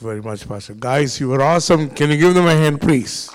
you 0.00 0.06
very 0.06 0.22
much, 0.22 0.48
Pastor. 0.48 0.74
Guys, 0.74 1.18
you 1.20 1.28
were 1.28 1.42
awesome. 1.42 1.90
Can 1.90 2.10
you 2.10 2.16
give 2.16 2.34
them 2.34 2.46
a 2.46 2.54
hand, 2.54 2.80
please? 2.80 3.30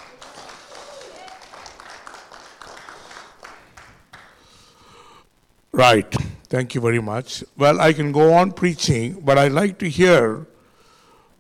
Right. 5.71 6.12
Thank 6.50 6.76
you 6.76 6.82
very 6.82 7.02
much. 7.02 7.44
Well, 7.58 7.79
I 7.79 7.94
can 7.94 8.12
go 8.12 8.34
on 8.34 8.52
preaching, 8.52 9.21
but 9.21 9.38
I'd 9.38 9.54
like 9.54 9.78
to 9.79 9.89
hear 9.89 10.46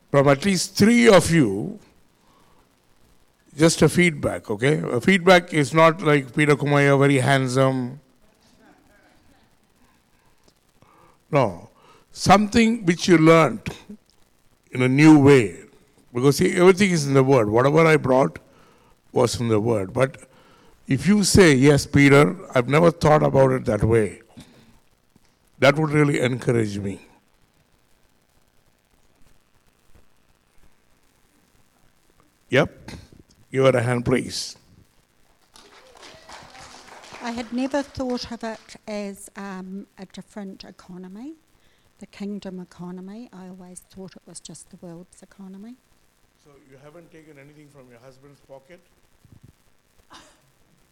from 0.09 0.27
at 0.27 0.45
least 0.45 0.77
three 0.77 1.07
of 1.07 1.29
you 1.31 1.79
just 3.57 3.81
a 3.81 3.89
feedback, 3.89 4.49
okay? 4.49 4.81
A 4.91 5.01
feedback 5.01 5.53
is 5.53 5.73
not 5.73 6.01
like 6.01 6.33
Peter 6.35 6.55
Kumaya, 6.55 6.97
very 6.97 7.17
handsome. 7.17 7.99
No. 11.29 11.69
Something 12.11 12.85
which 12.85 13.07
you 13.07 13.17
learned 13.17 13.61
in 14.71 14.81
a 14.81 14.89
new 14.89 15.19
way. 15.19 15.59
Because 16.13 16.37
see, 16.37 16.55
everything 16.55 16.91
is 16.91 17.07
in 17.07 17.13
the 17.13 17.23
Word. 17.23 17.49
Whatever 17.49 17.85
I 17.85 17.97
brought 17.97 18.39
was 19.11 19.35
from 19.35 19.49
the 19.49 19.59
Word. 19.59 19.93
But 19.93 20.17
if 20.87 21.07
you 21.07 21.23
say, 21.23 21.53
Yes, 21.53 21.85
Peter, 21.85 22.37
I've 22.53 22.67
never 22.67 22.91
thought 22.91 23.23
about 23.23 23.51
it 23.51 23.65
that 23.65 23.83
way, 23.83 24.21
that 25.59 25.77
would 25.77 25.91
really 25.91 26.19
encourage 26.19 26.77
me. 26.79 26.99
Yep. 32.49 32.91
Give 33.51 33.63
her 33.63 33.69
a 33.69 33.81
hand, 33.81 34.03
please. 34.03 34.57
I 37.21 37.31
had 37.31 37.53
never 37.53 37.83
thought 37.83 38.31
of 38.31 38.43
it 38.43 38.75
as 38.87 39.29
um, 39.35 39.85
a 39.97 40.05
different 40.07 40.63
economy, 40.63 41.35
the 42.01 42.07
kingdom 42.07 42.59
economy. 42.59 43.29
I 43.31 43.47
always 43.47 43.79
thought 43.79 44.15
it 44.15 44.23
was 44.25 44.41
just 44.41 44.69
the 44.71 44.77
world's 44.81 45.21
economy. 45.23 45.75
So 46.43 46.49
you 46.69 46.77
haven't 46.83 47.11
taken 47.11 47.37
anything 47.39 47.69
from 47.69 47.89
your 47.89 47.99
husband's 47.99 48.41
pocket? 48.41 48.81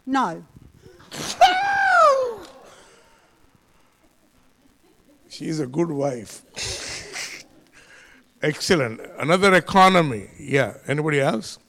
No, 0.06 0.44
She's 5.30 5.60
a 5.60 5.68
good 5.68 5.92
wife. 5.92 6.42
Excellent. 8.42 9.02
Another 9.20 9.54
economy. 9.54 10.30
Yeah. 10.40 10.74
Anybody 10.88 11.20
else? 11.20 11.60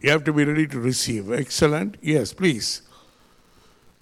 You 0.00 0.10
have 0.10 0.24
to 0.24 0.32
be 0.32 0.44
ready 0.44 0.66
to 0.68 0.80
receive. 0.80 1.30
Excellent. 1.30 1.96
Yes, 2.00 2.32
please. 2.32 2.82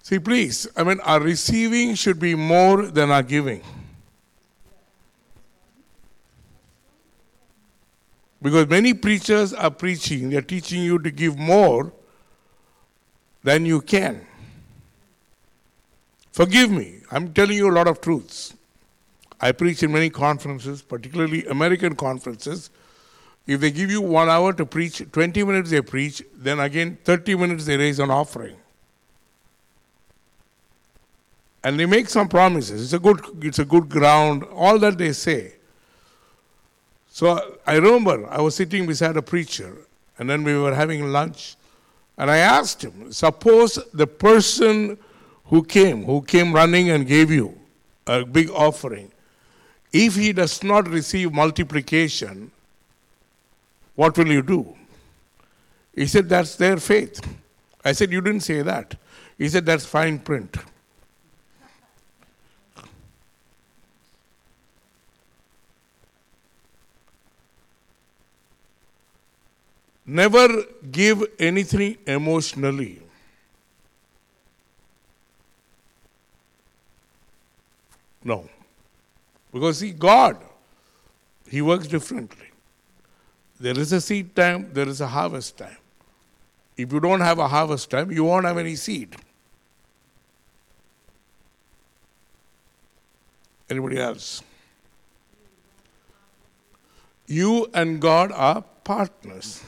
See, 0.01 0.19
please. 0.19 0.67
I 0.75 0.83
mean, 0.83 0.99
our 1.01 1.19
receiving 1.19 1.95
should 1.95 2.19
be 2.19 2.35
more 2.35 2.85
than 2.85 3.11
our 3.11 3.23
giving. 3.23 3.61
Because 8.41 8.67
many 8.69 8.93
preachers 8.93 9.53
are 9.53 9.69
preaching, 9.69 10.29
they're 10.29 10.41
teaching 10.41 10.81
you 10.81 10.97
to 10.99 11.11
give 11.11 11.37
more 11.37 11.91
than 13.43 13.65
you 13.65 13.81
can. 13.81 14.25
Forgive 16.31 16.71
me, 16.71 17.01
I'm 17.11 17.33
telling 17.33 17.57
you 17.57 17.69
a 17.69 17.73
lot 17.73 17.87
of 17.89 17.99
truths. 17.99 18.53
I 19.41 19.51
preach 19.51 19.83
in 19.83 19.91
many 19.91 20.09
conferences, 20.09 20.81
particularly 20.81 21.45
American 21.47 21.95
conferences. 21.95 22.69
If 23.49 23.61
they 23.61 23.71
give 23.71 23.89
you 23.89 24.01
one 24.01 24.29
hour 24.29 24.53
to 24.53 24.63
preach, 24.63 25.01
20 25.11 25.43
minutes 25.43 25.71
they 25.71 25.81
preach, 25.81 26.21
then 26.35 26.59
again 26.59 26.99
30 27.03 27.33
minutes 27.33 27.65
they 27.65 27.77
raise 27.77 27.97
an 27.97 28.11
offering. 28.11 28.55
And 31.63 31.79
they 31.79 31.87
make 31.87 32.09
some 32.09 32.29
promises. 32.29 32.83
It's 32.83 32.93
a 32.93 32.99
good, 32.99 33.19
it's 33.41 33.57
a 33.57 33.65
good 33.65 33.89
ground, 33.89 34.43
all 34.53 34.77
that 34.77 34.99
they 34.99 35.13
say. 35.13 35.55
So 37.09 37.57
I 37.65 37.77
remember 37.77 38.29
I 38.29 38.39
was 38.39 38.53
sitting 38.53 38.85
beside 38.85 39.17
a 39.17 39.23
preacher, 39.23 39.75
and 40.19 40.29
then 40.29 40.43
we 40.43 40.55
were 40.55 40.75
having 40.75 41.11
lunch, 41.11 41.55
and 42.19 42.29
I 42.29 42.37
asked 42.37 42.83
him, 42.83 43.11
suppose 43.11 43.79
the 43.95 44.05
person 44.05 44.95
who 45.45 45.63
came, 45.63 46.03
who 46.03 46.21
came 46.21 46.53
running 46.53 46.91
and 46.91 47.07
gave 47.07 47.31
you 47.31 47.57
a 48.05 48.23
big 48.23 48.51
offering, 48.51 49.11
if 49.91 50.15
he 50.15 50.33
does 50.33 50.61
not 50.61 50.87
receive 50.87 51.33
multiplication, 51.33 52.51
what 53.99 54.17
will 54.17 54.31
you 54.31 54.41
do? 54.41 54.77
He 55.93 56.07
said, 56.07 56.29
That's 56.29 56.55
their 56.55 56.77
faith. 56.77 57.19
I 57.83 57.91
said, 57.91 58.13
You 58.13 58.21
didn't 58.21 58.43
say 58.43 58.61
that. 58.61 58.95
He 59.37 59.49
said, 59.49 59.65
That's 59.65 59.85
fine 59.85 60.19
print. 60.19 60.55
Never 70.05 70.47
give 70.89 71.21
anything 71.37 71.97
emotionally. 72.07 73.01
No. 78.23 78.49
Because 79.51 79.79
see, 79.79 79.91
God, 79.91 80.37
He 81.49 81.61
works 81.61 81.85
differently. 81.85 82.48
There 83.59 83.77
is 83.77 83.91
a 83.91 83.99
seed 83.99 84.35
time, 84.35 84.69
there 84.73 84.87
is 84.87 85.01
a 85.01 85.07
harvest 85.07 85.57
time. 85.57 85.77
If 86.77 86.93
you 86.93 86.99
don't 86.99 87.19
have 87.19 87.39
a 87.39 87.47
harvest 87.47 87.89
time, 87.89 88.09
you 88.09 88.23
won't 88.23 88.45
have 88.45 88.57
any 88.57 88.75
seed. 88.75 89.15
Anybody 93.69 93.99
else? 93.99 94.41
You 97.27 97.69
and 97.73 98.01
God 98.01 98.31
are 98.31 98.63
partners. 98.83 99.61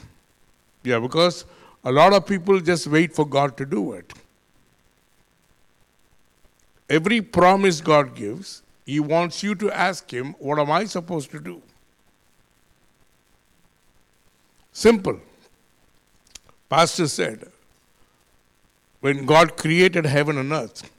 Yeah, 0.82 0.98
because 0.98 1.44
a 1.84 1.92
lot 1.92 2.12
of 2.12 2.26
people 2.26 2.58
just 2.60 2.86
wait 2.86 3.14
for 3.14 3.26
God 3.26 3.56
to 3.58 3.66
do 3.66 3.92
it. 3.92 4.12
Every 6.88 7.20
promise 7.20 7.80
God 7.80 8.14
gives, 8.14 8.62
He 8.84 9.00
wants 9.00 9.42
you 9.42 9.54
to 9.56 9.70
ask 9.70 10.12
Him, 10.12 10.34
What 10.38 10.58
am 10.58 10.70
I 10.70 10.86
supposed 10.86 11.30
to 11.30 11.40
do? 11.40 11.62
Simple. 14.72 15.20
Pastor 16.68 17.06
said, 17.06 17.50
when 19.00 19.26
God 19.26 19.56
created 19.56 20.06
heaven 20.06 20.38
and 20.38 20.52
earth, 20.52 20.90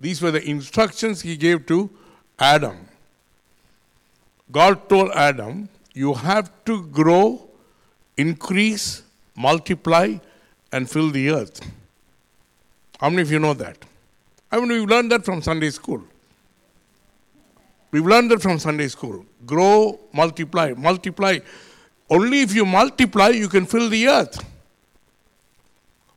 these 0.00 0.20
were 0.20 0.30
the 0.30 0.42
instructions 0.48 1.20
He 1.20 1.36
gave 1.36 1.66
to 1.66 1.90
Adam. 2.38 2.88
God 4.50 4.88
told 4.88 5.10
Adam, 5.12 5.68
You 5.92 6.14
have 6.14 6.50
to 6.64 6.86
grow, 6.86 7.46
increase, 8.16 9.02
multiply, 9.36 10.16
and 10.72 10.90
fill 10.90 11.10
the 11.10 11.30
earth. 11.30 11.60
How 12.98 13.10
many 13.10 13.22
of 13.22 13.30
you 13.30 13.38
know 13.38 13.54
that? 13.54 13.78
I 14.50 14.58
mean, 14.58 14.68
we've 14.68 14.88
learned 14.88 15.12
that 15.12 15.24
from 15.24 15.42
Sunday 15.42 15.70
school. 15.70 16.02
We've 17.90 18.06
learned 18.06 18.30
that 18.30 18.42
from 18.42 18.58
Sunday 18.58 18.88
school. 18.88 19.24
Grow, 19.46 20.00
multiply, 20.12 20.72
multiply. 20.76 21.38
Only 22.10 22.42
if 22.42 22.54
you 22.54 22.64
multiply, 22.64 23.28
you 23.28 23.48
can 23.48 23.66
fill 23.66 23.88
the 23.88 24.08
earth. 24.08 24.44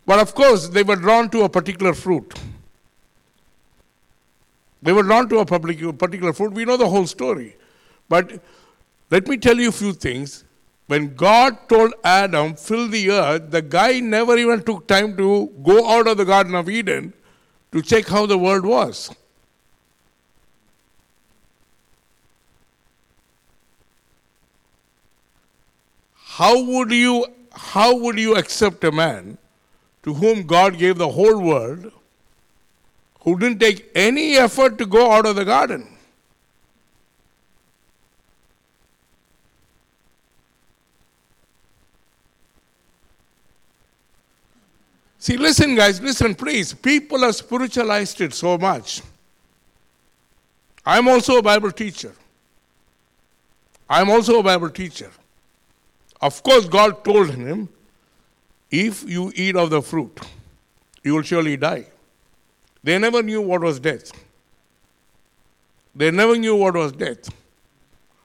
But 0.05 0.19
of 0.19 0.33
course, 0.35 0.69
they 0.69 0.83
were 0.83 0.95
drawn 0.95 1.29
to 1.31 1.43
a 1.43 1.49
particular 1.49 1.93
fruit. 1.93 2.33
They 4.81 4.93
were 4.93 5.03
drawn 5.03 5.27
to 5.29 5.39
a 5.39 5.45
particular 5.45 6.33
fruit. 6.33 6.53
We 6.53 6.65
know 6.65 6.77
the 6.77 6.87
whole 6.87 7.07
story. 7.07 7.55
But 8.07 8.41
let 9.09 9.27
me 9.27 9.37
tell 9.37 9.57
you 9.57 9.69
a 9.69 9.71
few 9.71 9.93
things. 9.93 10.43
When 10.87 11.15
God 11.15 11.67
told 11.67 11.93
Adam, 12.03 12.55
fill 12.55 12.87
the 12.87 13.11
earth, 13.11 13.51
the 13.51 13.61
guy 13.61 13.99
never 13.99 14.37
even 14.37 14.63
took 14.63 14.87
time 14.87 15.17
to 15.17 15.47
go 15.63 15.89
out 15.89 16.07
of 16.07 16.17
the 16.17 16.23
Garden 16.23 16.55
of 16.55 16.69
Eden 16.69 17.13
to 17.73 17.81
check 17.81 18.07
how 18.07 18.25
the 18.25 18.37
world 18.37 18.65
was. 18.65 19.09
How 26.37 26.61
would 26.61 26.91
you 26.91 27.25
how 27.51 27.95
would 27.97 28.19
you 28.19 28.35
accept 28.35 28.83
a 28.83 28.91
man 28.91 29.39
to 30.03 30.13
whom 30.13 30.43
God 30.45 30.77
gave 30.77 30.99
the 30.99 31.09
whole 31.09 31.41
world 31.41 31.91
who 33.21 33.39
didn't 33.39 33.59
take 33.59 33.89
any 33.95 34.37
effort 34.37 34.77
to 34.77 34.85
go 34.85 35.11
out 35.11 35.25
of 35.25 35.35
the 35.35 35.43
garden? 35.43 35.87
See, 45.17 45.37
listen, 45.37 45.73
guys, 45.73 45.99
listen, 45.99 46.35
please. 46.35 46.71
People 46.71 47.21
have 47.21 47.35
spiritualized 47.35 48.21
it 48.21 48.35
so 48.35 48.59
much. 48.59 49.01
I'm 50.85 51.07
also 51.07 51.39
a 51.39 51.41
Bible 51.41 51.71
teacher. 51.71 52.13
I'm 53.89 54.11
also 54.11 54.37
a 54.37 54.43
Bible 54.43 54.69
teacher. 54.69 55.09
Of 56.21 56.41
course, 56.43 56.65
God 56.65 57.03
told 57.03 57.29
him, 57.29 57.69
if 58.71 59.07
you 59.07 59.31
eat 59.35 59.55
of 59.55 59.69
the 59.69 59.81
fruit, 59.81 60.19
you 61.03 61.13
will 61.15 61.21
surely 61.21 61.57
die. 61.57 61.87
They 62.83 62.97
never 62.97 63.21
knew 63.21 63.41
what 63.41 63.61
was 63.61 63.79
death. 63.79 64.11
They 65.95 66.11
never 66.11 66.37
knew 66.37 66.55
what 66.55 66.75
was 66.75 66.91
death. 66.91 67.29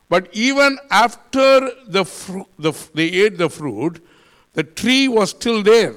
But 0.08 0.28
even 0.32 0.78
after 0.90 1.70
the, 1.86 2.04
the, 2.58 2.72
they 2.92 3.08
ate 3.08 3.38
the 3.38 3.48
fruit, 3.48 4.04
the 4.52 4.62
tree 4.62 5.08
was 5.08 5.30
still 5.30 5.62
there. 5.62 5.94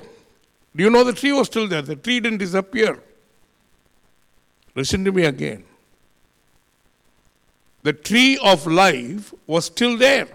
Do 0.75 0.83
you 0.83 0.89
know 0.89 1.03
the 1.03 1.13
tree 1.13 1.31
was 1.31 1.47
still 1.47 1.68
there? 1.68 1.81
The 1.81 1.95
tree 1.95 2.19
didn't 2.19 2.39
disappear. 2.39 3.00
Listen 4.74 5.03
to 5.06 5.12
me 5.12 5.25
again. 5.25 5.63
The 7.83 7.94
tree 7.94 8.38
of 8.42 8.65
life 8.68 9.33
was 9.47 9.65
still 9.65 9.97
there. 9.97 10.27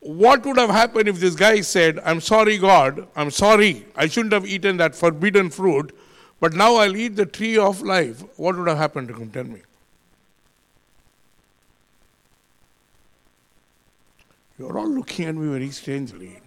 What 0.00 0.46
would 0.46 0.56
have 0.58 0.70
happened 0.70 1.08
if 1.08 1.18
this 1.18 1.34
guy 1.34 1.60
said, 1.60 1.98
I'm 2.04 2.20
sorry, 2.20 2.56
God, 2.58 3.08
I'm 3.16 3.30
sorry, 3.30 3.86
I 3.96 4.06
shouldn't 4.06 4.32
have 4.32 4.46
eaten 4.46 4.76
that 4.76 4.94
forbidden 4.94 5.50
fruit, 5.50 5.96
but 6.40 6.54
now 6.54 6.76
I'll 6.76 6.96
eat 6.96 7.16
the 7.16 7.26
tree 7.26 7.58
of 7.58 7.82
life? 7.82 8.22
What 8.38 8.56
would 8.56 8.68
have 8.68 8.78
happened 8.78 9.08
to 9.08 9.14
him? 9.14 9.30
Tell 9.30 9.44
me. 9.44 9.62
You're 14.58 14.78
all 14.78 14.88
looking 14.88 15.26
at 15.26 15.34
me 15.34 15.48
very 15.48 15.70
strangely. 15.70 16.40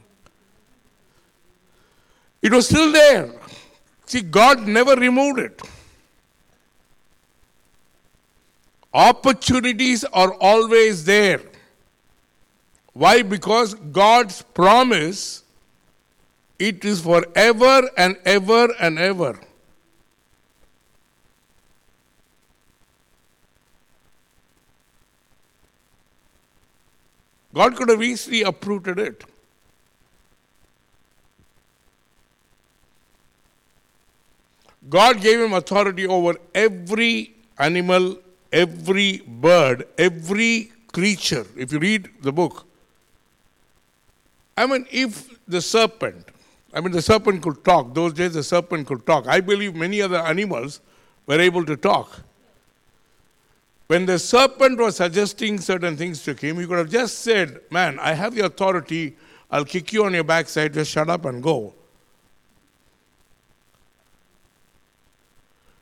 It 2.41 2.51
was 2.51 2.67
still 2.67 2.91
there. 2.91 3.31
See, 4.05 4.21
God 4.21 4.67
never 4.67 4.95
removed 4.95 5.39
it. 5.39 5.61
Opportunities 8.93 10.03
are 10.05 10.33
always 10.33 11.05
there. 11.05 11.41
Why? 12.93 13.21
Because 13.21 13.73
God's 13.73 14.41
promise, 14.41 15.43
it 16.59 16.83
is 16.83 17.01
forever 17.01 17.89
and 17.97 18.17
ever 18.25 18.73
and 18.79 18.99
ever. 18.99 19.39
God 27.53 27.75
could 27.75 27.89
have 27.89 28.01
easily 28.01 28.43
uprooted 28.43 28.97
it. 28.97 29.23
God 34.89 35.21
gave 35.21 35.39
him 35.39 35.53
authority 35.53 36.07
over 36.07 36.35
every 36.55 37.33
animal, 37.59 38.17
every 38.51 39.21
bird, 39.25 39.87
every 39.97 40.71
creature. 40.91 41.45
If 41.55 41.71
you 41.71 41.79
read 41.79 42.09
the 42.21 42.31
book, 42.31 42.65
I 44.57 44.65
mean, 44.65 44.85
if 44.91 45.29
the 45.47 45.61
serpent, 45.61 46.27
I 46.73 46.81
mean, 46.81 46.91
the 46.91 47.01
serpent 47.01 47.41
could 47.41 47.63
talk, 47.63 47.93
those 47.93 48.13
days 48.13 48.33
the 48.33 48.43
serpent 48.43 48.87
could 48.87 49.05
talk. 49.05 49.27
I 49.27 49.41
believe 49.41 49.75
many 49.75 50.01
other 50.01 50.19
animals 50.19 50.81
were 51.25 51.39
able 51.39 51.65
to 51.65 51.75
talk. 51.75 52.21
When 53.87 54.05
the 54.05 54.19
serpent 54.19 54.79
was 54.79 54.95
suggesting 54.95 55.59
certain 55.59 55.97
things 55.97 56.23
to 56.23 56.33
him, 56.33 56.59
he 56.59 56.65
could 56.65 56.77
have 56.77 56.89
just 56.89 57.19
said, 57.19 57.59
Man, 57.69 57.99
I 57.99 58.13
have 58.13 58.33
the 58.33 58.45
authority, 58.45 59.17
I'll 59.49 59.65
kick 59.65 59.91
you 59.91 60.05
on 60.05 60.13
your 60.13 60.23
backside, 60.23 60.73
just 60.73 60.91
shut 60.91 61.09
up 61.09 61.25
and 61.25 61.43
go. 61.43 61.73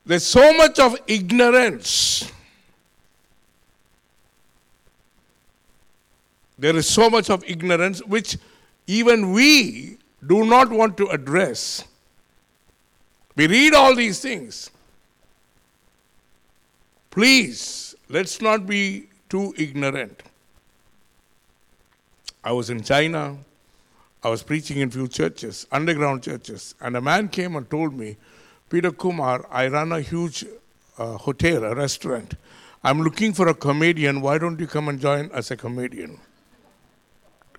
There's 0.06 0.25
so 0.25 0.54
much 0.54 0.80
of 0.80 0.98
ignorance. 1.06 2.31
There 6.57 6.75
is 6.75 6.89
so 6.89 7.12
much 7.12 7.30
of 7.30 7.44
ignorance 7.48 8.04
which 8.04 8.38
even 8.89 9.33
we 9.33 9.97
do 10.25 10.45
not 10.45 10.71
want 10.71 10.97
to 10.97 11.07
address. 11.09 11.83
We 13.36 13.45
read 13.45 13.75
all 13.75 13.95
these 13.95 14.19
things. 14.19 14.71
Please, 17.12 17.94
let's 18.09 18.41
not 18.41 18.65
be 18.65 19.06
too 19.30 19.53
ignorant. 19.57 20.24
I 22.44 22.51
was 22.51 22.71
in 22.71 22.81
China. 22.81 23.38
I 24.24 24.30
was 24.30 24.41
preaching 24.41 24.80
in 24.80 24.89
few 24.89 25.07
churches, 25.07 25.68
underground 25.71 26.24
churches, 26.24 26.74
and 26.81 26.97
a 26.97 27.01
man 27.01 27.30
came 27.30 27.56
and 27.56 27.69
told 27.69 27.94
me, 27.94 28.18
Peter 28.71 28.91
Kumar, 28.91 29.45
I 29.51 29.68
run 29.68 29.91
a 29.91 30.01
huge 30.01 30.45
uh, 30.97 31.15
hotel, 31.18 31.63
a 31.63 31.75
restaurant. 31.75 32.33
I'm 32.83 33.01
looking 33.01 33.33
for 33.33 33.47
a 33.50 33.53
comedian. 33.53 34.21
Why 34.21 34.39
don't 34.39 34.59
you 34.59 34.65
come 34.65 34.89
and 34.89 35.00
join 35.00 35.30
as 35.31 35.51
a 35.51 35.57
comedian? 35.57 36.19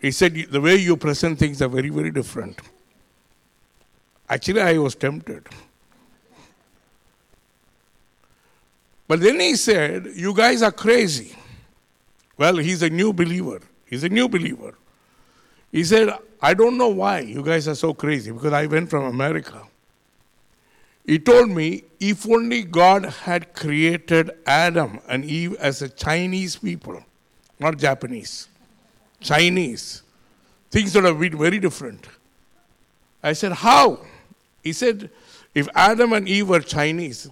He 0.01 0.11
said, 0.11 0.35
The 0.35 0.61
way 0.61 0.77
you 0.77 0.97
present 0.97 1.39
things 1.39 1.61
are 1.63 1.69
very, 1.69 1.91
very 1.91 2.11
different. 2.11 2.61
Actually, 4.29 4.63
I 4.63 4.79
was 4.79 4.95
tempted. 4.95 5.47
But 9.07 9.21
then 9.21 9.41
he 9.41 9.57
said, 9.57 10.09
You 10.15 10.35
guys 10.35 10.63
are 10.63 10.73
crazy. 10.73 11.37
Well, 12.37 12.57
he's 12.57 12.83
a 12.83 12.89
new 12.89 13.13
believer. 13.13 13.61
He's 13.85 14.05
a 14.05 14.09
new 14.09 14.29
believer. 14.29 14.75
He 15.73 15.85
said, 15.85 16.11
I 16.41 16.55
don't 16.55 16.79
know 16.79 16.89
why 16.89 17.21
you 17.21 17.43
guys 17.43 17.69
are 17.69 17.75
so 17.75 17.93
crazy 17.93 18.31
because 18.31 18.53
I 18.53 18.67
went 18.67 18.89
from 18.89 19.05
America. 19.05 19.63
He 21.05 21.19
told 21.19 21.51
me 21.51 21.85
if 21.99 22.29
only 22.29 22.63
God 22.63 23.05
had 23.05 23.53
created 23.53 24.31
Adam 24.47 25.01
and 25.09 25.25
Eve 25.25 25.55
as 25.55 25.83
a 25.83 25.89
Chinese 25.89 26.57
people, 26.57 27.03
not 27.59 27.79
Japanese, 27.79 28.49
Chinese, 29.21 30.03
things 30.71 30.95
would 30.95 31.05
have 31.05 31.19
been 31.19 31.39
very 31.39 31.59
different. 31.59 32.07
I 33.23 33.35
said, 33.35 33.53
How? 33.53 34.01
He 34.63 34.73
said, 34.73 35.11
If 35.55 35.69
Adam 35.75 36.13
and 36.13 36.29
Eve 36.29 36.49
were 36.49 36.61
Chinese, 36.61 37.29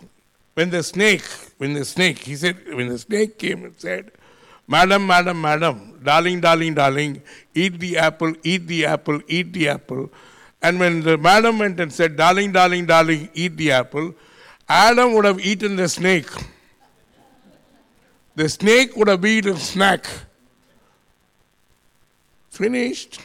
when 0.54 0.70
the 0.70 0.82
snake, 0.82 1.22
when 1.58 1.72
the 1.74 1.84
snake, 1.84 2.18
he 2.18 2.34
said, 2.34 2.56
when 2.74 2.88
the 2.88 2.98
snake 2.98 3.38
came 3.38 3.64
and 3.64 3.74
said, 3.78 4.10
Madam, 4.66 5.06
madam, 5.06 5.40
madam, 5.40 6.00
darling, 6.02 6.40
darling, 6.40 6.74
darling, 6.74 7.22
eat 7.54 7.78
the 7.78 7.96
apple, 7.96 8.34
eat 8.42 8.66
the 8.66 8.84
apple, 8.84 9.20
eat 9.28 9.52
the 9.52 9.68
apple. 9.68 10.10
And 10.60 10.80
when 10.80 11.02
the 11.02 11.16
madam 11.16 11.60
went 11.60 11.78
and 11.80 11.92
said, 11.92 12.16
Darling, 12.16 12.52
darling, 12.52 12.86
darling, 12.86 13.30
eat 13.34 13.56
the 13.56 13.70
apple, 13.70 14.14
Adam 14.68 15.14
would 15.14 15.24
have 15.24 15.40
eaten 15.40 15.76
the 15.76 15.88
snake. 15.88 16.28
The 18.34 18.48
snake 18.48 18.96
would 18.96 19.08
have 19.08 19.24
eaten 19.24 19.56
snack. 19.56 20.06
Finished. 22.58 23.20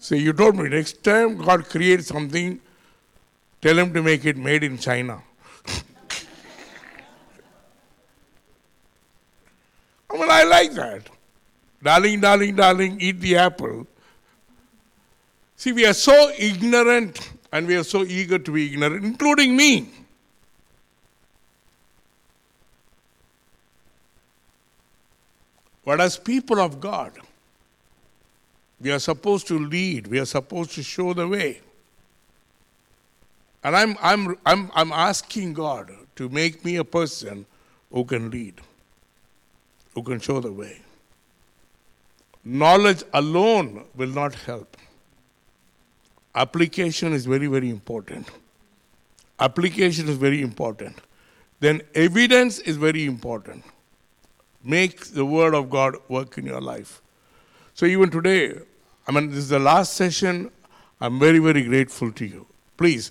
So 0.00 0.16
you 0.16 0.32
told 0.32 0.56
me 0.56 0.68
next 0.68 1.04
time 1.04 1.36
God 1.36 1.68
creates 1.68 2.08
something, 2.08 2.60
tell 3.60 3.78
him 3.78 3.94
to 3.94 4.02
make 4.02 4.24
it 4.24 4.36
made 4.36 4.64
in 4.64 4.76
China. 4.76 5.22
I 10.10 10.14
mean, 10.14 10.28
I 10.28 10.42
like 10.42 10.72
that. 10.72 11.08
Darling, 11.80 12.18
darling, 12.20 12.56
darling, 12.56 13.00
eat 13.00 13.20
the 13.20 13.36
apple. 13.36 13.86
See, 15.54 15.70
we 15.70 15.86
are 15.86 15.94
so 15.94 16.32
ignorant 16.36 17.30
and 17.52 17.68
we 17.68 17.76
are 17.76 17.84
so 17.84 18.02
eager 18.02 18.40
to 18.40 18.50
be 18.50 18.72
ignorant, 18.72 19.04
including 19.04 19.56
me. 19.56 19.88
But 25.84 26.00
as 26.00 26.16
people 26.16 26.60
of 26.60 26.80
God, 26.80 27.12
we 28.80 28.90
are 28.90 28.98
supposed 28.98 29.46
to 29.48 29.58
lead, 29.58 30.06
we 30.06 30.18
are 30.18 30.26
supposed 30.26 30.72
to 30.72 30.82
show 30.82 31.12
the 31.12 31.26
way. 31.26 31.60
And 33.64 33.76
I'm, 33.76 33.96
I'm, 34.02 34.36
I'm, 34.44 34.70
I'm 34.74 34.92
asking 34.92 35.54
God 35.54 35.92
to 36.16 36.28
make 36.28 36.64
me 36.64 36.76
a 36.76 36.84
person 36.84 37.46
who 37.92 38.04
can 38.04 38.30
lead, 38.30 38.60
who 39.94 40.02
can 40.02 40.18
show 40.18 40.40
the 40.40 40.52
way. 40.52 40.80
Knowledge 42.44 43.04
alone 43.14 43.84
will 43.94 44.08
not 44.08 44.34
help. 44.34 44.76
Application 46.34 47.12
is 47.12 47.26
very, 47.26 47.46
very 47.46 47.70
important. 47.70 48.28
Application 49.38 50.08
is 50.08 50.16
very 50.16 50.42
important. 50.42 50.96
Then 51.60 51.82
evidence 51.94 52.58
is 52.60 52.76
very 52.76 53.04
important. 53.04 53.62
Make 54.64 55.06
the 55.06 55.24
Word 55.24 55.54
of 55.54 55.70
God 55.70 55.96
work 56.08 56.38
in 56.38 56.46
your 56.46 56.60
life. 56.60 57.02
So 57.74 57.86
even 57.86 58.10
today, 58.10 58.58
I 59.06 59.12
mean, 59.12 59.30
this 59.30 59.38
is 59.38 59.48
the 59.48 59.58
last 59.58 59.94
session. 59.94 60.50
I'm 61.00 61.18
very, 61.18 61.38
very 61.38 61.62
grateful 61.62 62.12
to 62.12 62.24
you. 62.24 62.46
Please, 62.76 63.10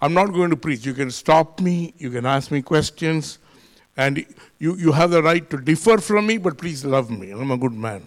I'm 0.00 0.14
not 0.14 0.32
going 0.32 0.50
to 0.50 0.56
preach. 0.56 0.84
You 0.84 0.94
can 0.94 1.10
stop 1.10 1.60
me, 1.60 1.94
you 1.98 2.10
can 2.10 2.26
ask 2.26 2.50
me 2.50 2.62
questions, 2.62 3.38
and 3.96 4.24
you, 4.58 4.76
you 4.76 4.92
have 4.92 5.10
the 5.10 5.22
right 5.22 5.48
to 5.50 5.58
differ 5.58 5.98
from 5.98 6.26
me, 6.26 6.38
but 6.38 6.58
please 6.58 6.84
love 6.84 7.10
me. 7.10 7.30
I'm 7.30 7.50
a 7.50 7.56
good 7.56 7.72
man. 7.72 8.06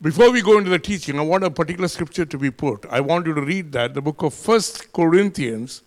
Before 0.00 0.30
we 0.30 0.42
go 0.42 0.58
into 0.58 0.70
the 0.70 0.78
teaching, 0.78 1.18
I 1.18 1.22
want 1.22 1.42
a 1.42 1.50
particular 1.50 1.88
scripture 1.88 2.24
to 2.24 2.38
be 2.38 2.52
put. 2.52 2.86
I 2.88 3.00
want 3.00 3.26
you 3.26 3.34
to 3.34 3.40
read 3.40 3.72
that, 3.72 3.94
the 3.94 4.00
book 4.00 4.22
of 4.22 4.32
First 4.32 4.92
Corinthians, 4.92 5.82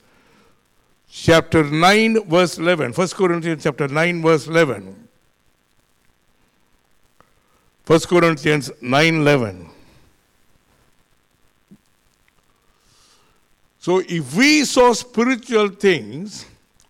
chapter 1.10 1.64
9, 1.64 2.30
verse 2.30 2.58
11. 2.58 2.92
First 2.92 3.16
Corinthians, 3.16 3.64
chapter 3.64 3.88
9, 3.88 4.22
verse 4.22 4.48
11. 4.48 5.08
First 7.84 8.08
Corinthians 8.08 8.70
9:11 8.82 9.70
So 13.80 13.98
if 13.98 14.36
we 14.36 14.64
sow 14.64 14.94
spiritual 14.94 15.70
things, 15.70 16.46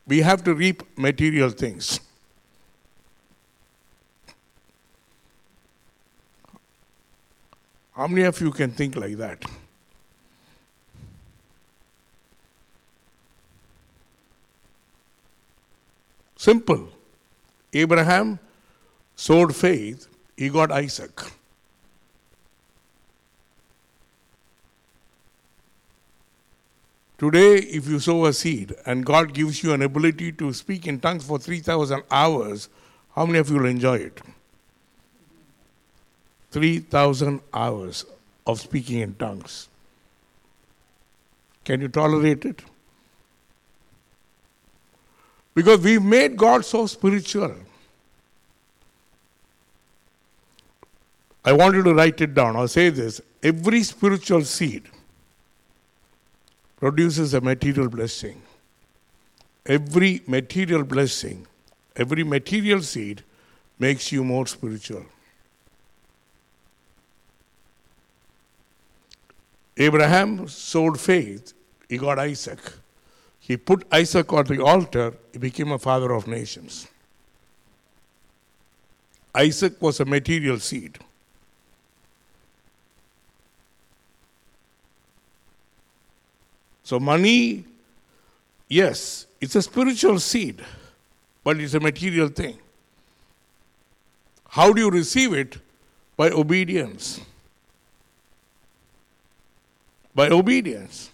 we 0.06 0.20
have 0.20 0.44
to 0.44 0.54
reap 0.54 0.84
material 0.98 1.50
things. 1.50 2.02
How 7.94 8.08
many 8.08 8.24
of 8.24 8.42
you 8.42 8.52
can 8.52 8.72
think 8.72 8.98
like 8.98 9.16
that? 9.18 9.46
Simple. 16.36 16.90
Abraham 17.72 18.38
sowed 19.16 19.56
faith, 19.56 20.08
he 20.42 20.50
got 20.50 20.72
Isaac. 20.72 21.22
Today, 27.20 27.58
if 27.58 27.88
you 27.88 28.00
sow 28.00 28.26
a 28.26 28.34
seed 28.34 28.74
and 28.88 29.06
God 29.06 29.36
gives 29.36 29.62
you 29.62 29.72
an 29.74 29.84
ability 29.84 30.32
to 30.32 30.52
speak 30.54 30.88
in 30.88 31.00
tongues 31.00 31.24
for 31.26 31.38
3,000 31.38 32.02
hours, 32.10 32.70
how 33.16 33.28
many 33.28 33.38
of 33.38 33.52
you 33.52 33.58
will 33.58 33.68
enjoy 33.68 33.98
it? 33.98 34.20
3,000 36.50 37.40
hours 37.54 38.06
of 38.48 38.60
speaking 38.60 39.02
in 39.02 39.14
tongues. 39.14 39.68
Can 41.64 41.82
you 41.82 41.88
tolerate 41.88 42.46
it? 42.46 42.64
Because 45.54 45.82
we've 45.82 46.02
made 46.02 46.36
God 46.36 46.66
so 46.66 46.88
spiritual. 46.88 47.54
I 51.44 51.54
want 51.54 51.76
you 51.76 51.84
to 51.84 51.94
write 51.94 52.22
it 52.22 52.34
down. 52.34 52.56
I'll 52.56 52.68
say 52.68 52.90
this 52.90 53.22
every 53.42 53.84
spiritual 53.84 54.44
seed 54.44 54.84
produces 56.78 57.34
a 57.34 57.42
material 57.42 57.90
blessing. 57.90 58.42
Every 59.66 60.22
material 60.28 60.84
blessing, 60.84 61.46
every 61.96 62.24
material 62.24 62.82
seed 62.82 63.24
makes 63.78 64.12
you 64.12 64.24
more 64.24 64.48
spiritual. 64.48 65.06
Abraham 69.78 70.48
sowed 70.48 71.00
faith, 71.00 71.54
he 71.88 71.98
got 71.98 72.20
Isaac. 72.20 72.60
He 73.40 73.58
put 73.58 73.86
Isaac 73.92 74.32
on 74.34 74.46
the 74.46 74.64
altar, 74.64 75.14
he 75.32 75.40
became 75.40 75.72
a 75.72 75.80
father 75.80 76.12
of 76.12 76.28
nations. 76.28 76.88
Isaac 79.34 79.82
was 79.82 80.00
a 80.00 80.06
material 80.06 80.60
seed. 80.60 81.00
So, 86.84 87.00
money, 87.00 87.66
yes, 88.68 89.28
it's 89.40 89.56
a 89.56 89.62
spiritual 89.62 90.20
seed, 90.20 90.64
but 91.44 91.60
it's 91.60 91.74
a 91.74 91.80
material 91.80 92.28
thing. 92.28 92.58
How 94.50 94.74
do 94.74 94.82
you 94.82 94.90
receive 94.90 95.34
it? 95.34 95.58
By 96.18 96.30
obedience 96.30 97.22
by 100.14 100.30
obedience. 100.30 101.10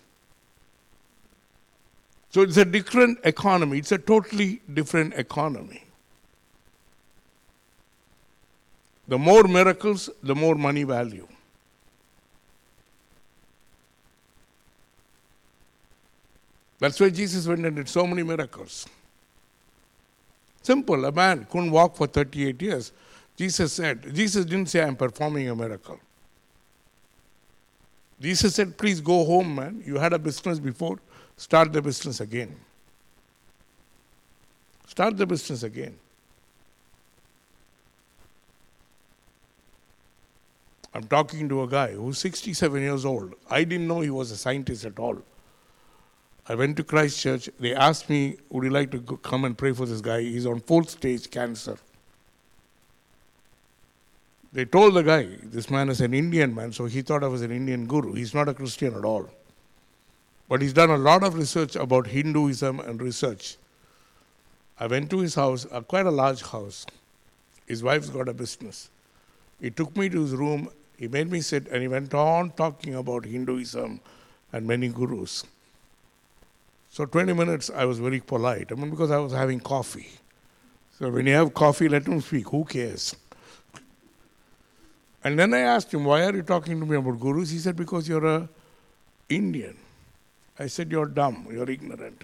So 2.29 2.41
it's 2.41 2.57
a 2.57 2.65
different 2.65 3.19
economy, 3.23 3.79
it's 3.79 3.91
a 3.91 3.97
totally 3.97 4.61
different 4.73 5.13
economy. 5.13 5.83
The 9.07 9.17
more 9.17 9.43
miracles, 9.43 10.09
the 10.21 10.35
more 10.35 10.55
money 10.55 10.83
value. 10.83 11.27
That's 16.79 16.99
why 16.99 17.09
Jesus 17.09 17.47
went 17.47 17.65
and 17.65 17.75
did 17.75 17.89
so 17.89 18.05
many 18.05 18.23
miracles. 18.23 18.87
Simple, 20.61 21.05
a 21.05 21.11
man 21.11 21.47
couldn't 21.49 21.71
walk 21.71 21.95
for 21.95 22.07
38 22.07 22.61
years. 22.61 22.91
Jesus 23.35 23.73
said, 23.73 24.13
Jesus 24.13 24.45
didn't 24.45 24.69
say, 24.69 24.81
I'm 24.81 24.95
performing 24.95 25.49
a 25.49 25.55
miracle. 25.55 25.99
Jesus 28.19 28.55
said, 28.55 28.77
Please 28.77 28.99
go 28.99 29.23
home, 29.23 29.55
man. 29.55 29.83
You 29.85 29.97
had 29.97 30.13
a 30.13 30.19
business 30.19 30.59
before, 30.59 30.99
start 31.35 31.71
the 31.71 31.81
business 31.81 32.19
again. 32.19 32.55
Start 34.87 35.17
the 35.17 35.25
business 35.25 35.63
again. 35.63 35.97
I'm 40.93 41.03
talking 41.03 41.47
to 41.49 41.61
a 41.61 41.67
guy 41.67 41.91
who's 41.91 42.17
67 42.17 42.81
years 42.81 43.05
old. 43.05 43.35
I 43.49 43.63
didn't 43.63 43.87
know 43.87 44.01
he 44.01 44.09
was 44.09 44.31
a 44.31 44.37
scientist 44.37 44.83
at 44.83 44.97
all. 44.97 45.21
I 46.49 46.55
went 46.55 46.77
to 46.77 46.83
Christ 46.83 47.19
Church. 47.19 47.49
They 47.59 47.75
asked 47.75 48.09
me, 48.09 48.37
Would 48.49 48.63
you 48.63 48.69
like 48.69 48.91
to 48.91 48.99
come 48.99 49.43
and 49.43 49.57
pray 49.57 49.73
for 49.73 49.85
this 49.85 50.01
guy? 50.01 50.21
He's 50.21 50.45
on 50.45 50.61
fourth 50.61 50.89
stage 50.89 51.29
cancer. 51.29 51.77
They 54.53 54.63
told 54.63 54.93
the 54.93 55.03
guy, 55.03 55.27
this 55.43 55.69
man 55.69 55.89
is 55.89 55.99
an 55.99 56.13
Indian 56.13 56.55
man, 56.55 56.71
so 56.71 56.85
he 56.85 57.01
thought 57.01 57.23
I 57.23 57.27
was 57.27 57.41
an 57.41 57.51
Indian 57.51 57.85
guru. 57.85 58.13
He's 58.13 58.33
not 58.33 58.47
a 58.47 58.53
Christian 58.53 58.95
at 58.95 59.03
all. 59.03 59.29
But 60.47 60.61
he's 60.61 60.73
done 60.73 60.89
a 60.89 60.97
lot 60.97 61.23
of 61.23 61.35
research 61.35 61.75
about 61.75 62.07
Hinduism 62.07 62.79
and 62.79 63.01
research. 63.01 63.57
I 64.79 64.87
went 64.87 65.09
to 65.09 65.19
his 65.19 65.35
house, 65.35 65.67
a 65.69 65.81
quite 65.81 66.05
a 66.05 66.11
large 66.11 66.41
house. 66.41 66.85
His 67.67 67.83
wife's 67.83 68.09
got 68.09 68.29
a 68.29 68.33
business. 68.33 68.89
He 69.59 69.69
took 69.69 69.97
me 69.97 70.07
to 70.09 70.21
his 70.21 70.33
room, 70.33 70.69
he 70.97 71.09
made 71.09 71.29
me 71.29 71.41
sit, 71.41 71.67
and 71.67 71.81
he 71.81 71.87
went 71.89 72.13
on 72.13 72.51
talking 72.51 72.95
about 72.95 73.25
Hinduism 73.25 73.99
and 74.53 74.65
many 74.65 74.87
gurus. 74.87 75.43
So 76.97 77.05
20 77.05 77.33
minutes 77.33 77.69
I 77.69 77.85
was 77.85 77.99
very 77.99 78.19
polite. 78.19 78.71
I 78.71 78.73
mean, 78.73 78.89
because 78.89 79.11
I 79.11 79.19
was 79.19 79.31
having 79.31 79.59
coffee. 79.59 80.09
So 80.97 81.11
when 81.11 81.27
you 81.27 81.33
have 81.33 81.53
coffee, 81.53 81.87
let 81.87 82.07
him 82.07 82.21
speak. 82.21 82.49
Who 82.49 82.65
cares? 82.65 83.15
And 85.23 85.37
then 85.37 85.53
I 85.53 85.59
asked 85.59 85.93
him, 85.93 86.05
Why 86.05 86.23
are 86.23 86.35
you 86.35 86.41
talking 86.41 86.79
to 86.79 86.87
me 86.87 86.95
about 86.95 87.19
gurus? 87.19 87.51
He 87.51 87.59
said, 87.59 87.75
Because 87.75 88.09
you're 88.09 88.25
a 88.25 88.49
Indian. 89.29 89.77
I 90.57 90.65
said, 90.65 90.91
You're 90.91 91.05
dumb, 91.05 91.45
you're 91.51 91.69
ignorant. 91.69 92.23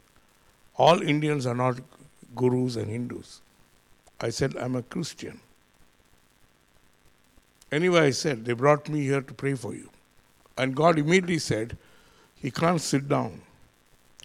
All 0.76 1.04
Indians 1.04 1.46
are 1.46 1.54
not 1.54 1.80
gurus 2.36 2.76
and 2.76 2.90
Hindus. 2.90 3.42
I 4.20 4.32
said, 4.32 4.58
I'm 4.58 4.76
a 4.76 4.82
Christian. 4.82 5.40
Anyway, 7.72 8.00
I 8.00 8.10
said, 8.10 8.44
They 8.44 8.54
brought 8.54 8.90
me 8.90 9.02
here 9.02 9.22
to 9.22 9.34
pray 9.36 9.54
for 9.54 9.76
you. 9.76 9.92
And 10.58 10.76
God 10.76 10.98
immediately 10.98 11.38
said, 11.38 11.78
He 12.34 12.50
can't 12.50 12.82
sit 12.82 13.08
down, 13.08 13.44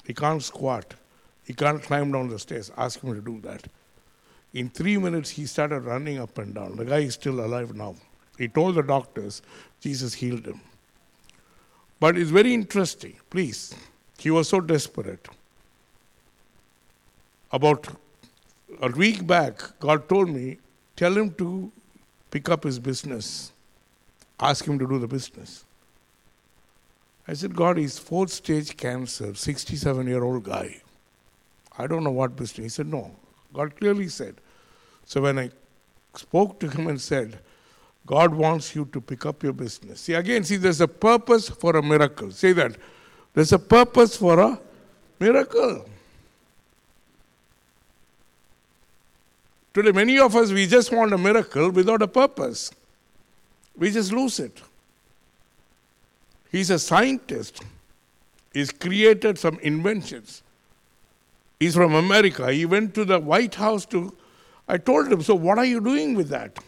he 0.09 0.15
can't 0.15 0.43
squat, 0.43 0.95
he 1.45 1.53
can't 1.53 1.83
climb 1.83 2.13
down 2.13 2.29
the 2.29 2.39
stairs. 2.39 2.73
Ask 2.79 3.03
him 3.03 3.15
to 3.15 3.21
do 3.21 3.41
that. 3.43 3.69
In 4.55 4.71
three 4.71 4.97
minutes, 4.97 5.29
he 5.29 5.45
started 5.45 5.81
running 5.81 6.19
up 6.19 6.39
and 6.39 6.55
down. 6.55 6.77
The 6.77 6.87
guy 6.87 7.01
is 7.01 7.13
still 7.13 7.45
alive 7.45 7.75
now. 7.75 7.95
He 8.39 8.49
told 8.49 8.77
the 8.77 8.83
doctors 8.83 9.43
Jesus 9.83 10.15
healed 10.15 10.47
him. 10.47 10.63
But 12.01 12.17
it's 12.17 12.31
very 12.31 12.55
interesting. 12.55 13.17
Please, 13.29 13.75
he 14.19 14.31
was 14.31 14.49
so 14.49 14.63
desperate. 14.63 15.29
About 17.53 17.87
a 18.81 18.89
week 18.89 19.27
back, 19.27 19.61
God 19.79 20.09
told 20.09 20.31
me, 20.31 20.57
tell 20.97 21.15
him 21.15 21.35
to 21.35 21.71
pick 22.31 22.49
up 22.49 22.65
his 22.65 22.79
business. 22.79 23.53
Ask 24.41 24.65
him 24.65 24.79
to 24.79 24.89
do 24.89 24.99
the 24.99 25.09
business. 25.09 25.67
I 27.29 27.35
said, 27.35 27.55
God, 27.55 27.77
he's 27.77 27.99
fourth 27.99 28.31
stage 28.31 28.75
cancer, 28.77 29.35
67 29.35 30.07
year 30.07 30.25
old 30.25 30.45
guy. 30.45 30.81
I 31.77 31.87
don't 31.87 32.03
know 32.03 32.11
what 32.11 32.35
business. 32.35 32.65
He 32.65 32.69
said, 32.71 32.87
No. 32.87 33.15
God 33.53 33.77
clearly 33.77 34.09
said. 34.09 34.37
So 35.05 35.23
when 35.23 35.39
I 35.39 35.51
spoke 36.15 36.59
to 36.61 36.69
him 36.69 36.87
and 36.89 37.01
said, 37.01 37.39
God 38.07 38.35
wants 38.35 38.75
you 38.75 38.87
to 38.93 39.01
pick 39.01 39.27
up 39.27 39.43
your 39.43 39.53
business. 39.53 40.01
See, 40.01 40.15
again, 40.15 40.43
see, 40.43 40.57
there's 40.57 40.81
a 40.81 40.89
purpose 40.89 41.49
for 41.49 41.77
a 41.77 41.83
miracle. 41.83 42.31
Say 42.31 42.53
that. 42.55 42.77
There's 43.35 43.53
a 43.53 43.59
purpose 43.59 44.17
for 44.17 44.41
a 44.41 44.59
miracle. 45.21 45.87
Today, 49.75 49.93
many 49.93 50.19
of 50.19 50.35
us, 50.35 50.51
we 50.51 50.67
just 50.67 50.91
want 50.91 51.13
a 51.13 51.19
miracle 51.19 51.71
without 51.71 52.01
a 52.01 52.09
purpose. 52.09 52.71
We 53.77 53.91
just 53.91 54.13
lose 54.13 54.41
it. 54.41 54.61
He's 56.51 56.71
a 56.71 56.79
scientist. 56.79 57.63
He's 58.53 58.71
created 58.71 59.39
some 59.39 59.59
inventions. 59.61 60.43
He's 61.61 61.75
from 61.75 61.95
America. 61.95 62.53
He 62.53 62.65
went 62.65 62.95
to 62.95 63.05
the 63.05 63.19
White 63.19 63.57
House 63.57 63.85
to. 63.87 64.15
I 64.69 64.79
told 64.79 65.11
him, 65.11 65.23
So, 65.23 65.35
what 65.35 65.59
are 65.59 65.65
you 65.65 65.81
doing 65.81 66.15
with 66.15 66.29
that? 66.29 66.59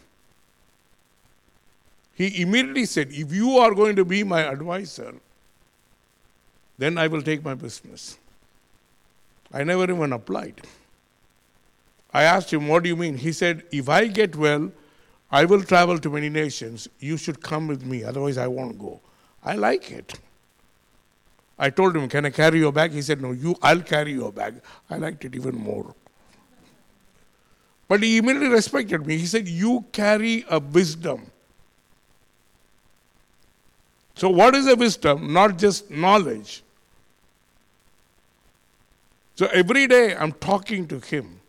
He 2.15 2.43
immediately 2.43 2.85
said, 2.85 3.09
If 3.11 3.33
you 3.33 3.59
are 3.59 3.75
going 3.75 3.97
to 3.97 4.05
be 4.05 4.25
my 4.25 4.43
advisor, 4.43 5.15
then 6.77 6.99
I 6.99 7.07
will 7.07 7.23
take 7.23 7.45
my 7.45 7.55
business. 7.55 8.19
I 9.53 9.65
never 9.65 9.85
even 9.85 10.13
applied. 10.13 10.61
I 12.13 12.25
asked 12.25 12.53
him, 12.53 12.69
What 12.69 12.83
do 12.83 12.89
you 12.89 12.97
mean? 12.97 13.17
He 13.17 13.33
said, 13.33 13.65
If 13.71 13.89
I 13.89 14.07
get 14.07 14.37
well, 14.37 14.71
I 15.31 15.45
will 15.45 15.63
travel 15.63 15.99
to 15.99 16.11
many 16.11 16.29
nations. 16.29 16.89
You 16.99 17.17
should 17.17 17.41
come 17.41 17.69
with 17.69 17.85
me, 17.85 18.03
otherwise, 18.03 18.37
I 18.37 18.49
won't 18.49 18.79
go. 18.79 19.01
I 19.45 19.55
like 19.55 19.91
it. 19.91 20.19
I 21.59 21.71
told 21.71 21.97
him, 21.97 22.09
Can 22.09 22.27
I 22.27 22.31
carry 22.31 22.59
your 22.59 22.73
bag? 22.73 22.93
He 22.93 23.03
said, 23.03 23.21
No, 23.21 23.33
you, 23.33 23.55
I'll 23.63 23.83
carry 23.83 24.13
your 24.13 24.33
bag. 24.33 24.61
I 24.89 24.97
liked 24.97 25.25
it 25.25 25.35
even 25.35 25.57
more. 25.57 25.95
But 27.89 28.03
he 28.03 28.19
immediately 28.19 28.49
respected 28.49 29.07
me. 29.07 29.19
He 29.19 29.27
said, 29.27 29.49
You 29.49 29.85
carry 29.93 30.45
a 30.49 30.59
wisdom. 30.59 31.31
So, 34.15 34.29
what 34.29 34.55
is 34.55 34.67
a 34.67 34.77
wisdom? 34.77 35.33
Not 35.33 35.59
just 35.59 35.91
knowledge. 35.91 36.63
So, 39.35 39.47
every 39.47 39.87
day 39.87 40.15
I'm 40.15 40.33
talking 40.33 40.87
to 40.89 41.01
him, 41.01 41.41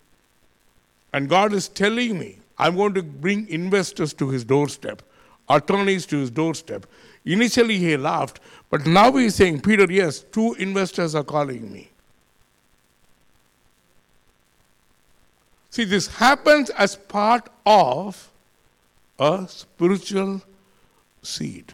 and 1.13 1.29
God 1.29 1.53
is 1.53 1.67
telling 1.67 2.17
me, 2.17 2.37
I'm 2.57 2.75
going 2.75 2.93
to 2.93 3.03
bring 3.03 3.47
investors 3.49 4.13
to 4.13 4.29
his 4.29 4.43
doorstep, 4.43 5.01
attorneys 5.49 6.05
to 6.07 6.17
his 6.17 6.31
doorstep. 6.31 6.85
Initially, 7.25 7.77
he 7.77 7.97
laughed, 7.97 8.39
but 8.69 8.85
now 8.85 9.11
he's 9.11 9.35
saying, 9.35 9.61
Peter, 9.61 9.85
yes, 9.91 10.19
two 10.19 10.53
investors 10.55 11.13
are 11.13 11.23
calling 11.23 11.71
me. 11.71 11.89
See, 15.69 15.85
this 15.85 16.07
happens 16.07 16.69
as 16.71 16.95
part 16.95 17.47
of 17.65 18.29
a 19.19 19.45
spiritual 19.47 20.41
seed. 21.21 21.71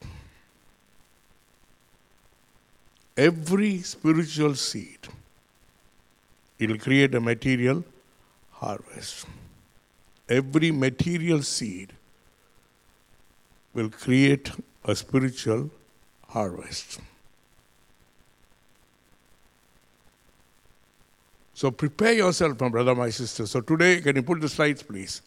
Every 3.15 3.79
spiritual 3.79 4.53
seed, 4.53 4.99
it 6.59 6.69
will 6.69 6.77
create 6.77 7.15
a 7.15 7.19
material 7.19 7.83
harvest. 8.51 9.25
Every 10.29 10.71
material 10.71 11.41
seed 11.41 11.93
will 13.73 13.89
create 13.89 14.51
a 14.87 14.95
spiritual 14.95 15.69
harvest. 16.29 16.99
So 21.53 21.71
prepare 21.71 22.13
yourself, 22.13 22.59
my 22.61 22.69
brother, 22.69 22.95
my 22.95 23.09
sister. 23.09 23.45
So 23.45 23.61
today, 23.61 23.99
can 23.99 24.15
you 24.15 24.23
put 24.23 24.39
the 24.41 24.49
slides, 24.49 24.81
please? 24.81 25.21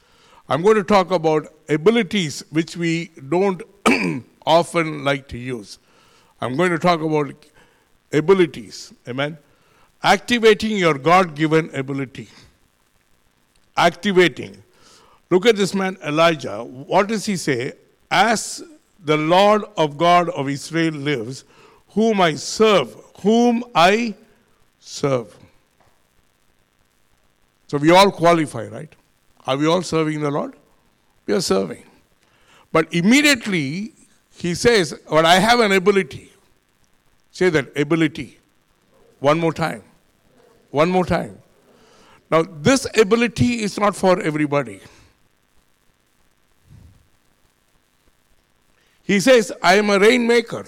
I'm 0.49 0.63
going 0.63 0.77
to 0.77 0.85
talk 0.85 1.11
about 1.11 1.53
abilities 1.69 2.43
which 2.51 2.77
we 2.77 3.11
don't 3.29 3.63
often 4.47 5.05
like 5.05 5.29
to 5.29 5.39
use. 5.39 5.79
I'm 6.41 6.57
going 6.57 6.71
to 6.71 6.79
talk 6.79 7.01
about 7.01 7.35
abilities. 8.13 8.95
Amen. 9.07 9.39
Activating 10.03 10.77
your 10.77 10.95
God 10.95 11.35
given 11.35 11.75
ability. 11.75 12.29
Activating. 13.77 14.63
Look 15.31 15.47
at 15.47 15.57
this 15.57 15.75
man, 15.75 15.99
Elijah. 16.05 16.65
What 16.65 17.09
does 17.09 17.27
he 17.27 17.37
say? 17.37 17.73
As 18.11 18.63
the 19.05 19.17
Lord 19.17 19.65
of 19.77 19.97
God 19.97 20.29
of 20.31 20.49
Israel 20.49 20.95
lives, 20.95 21.45
whom 21.89 22.21
I 22.21 22.35
serve, 22.35 22.95
whom 23.23 23.65
I 23.75 24.15
serve. 24.79 25.37
So 27.67 27.79
we 27.79 27.91
all 27.91 28.11
qualify, 28.11 28.67
right? 28.67 28.93
Are 29.47 29.57
we 29.57 29.67
all 29.67 29.83
serving 29.83 30.21
the 30.21 30.31
Lord? 30.31 30.55
We 31.27 31.35
are 31.35 31.41
serving. 31.41 31.85
But 32.73 32.93
immediately 32.93 33.93
he 34.37 34.55
says, 34.55 34.99
But 35.09 35.25
I 35.25 35.39
have 35.39 35.61
an 35.61 35.73
ability. 35.73 36.33
Say 37.31 37.51
that 37.51 37.77
ability. 37.79 38.39
One 39.21 39.39
more 39.39 39.53
time. 39.53 39.83
One 40.71 40.91
more 40.91 41.05
time. 41.05 41.39
Now, 42.31 42.43
this 42.43 42.87
ability 42.97 43.63
is 43.63 43.79
not 43.79 43.97
for 43.97 44.21
everybody. 44.21 44.81
He 49.05 49.21
says, 49.21 49.53
I 49.63 49.75
am 49.75 49.91
a 49.91 49.99
rainmaker. 49.99 50.65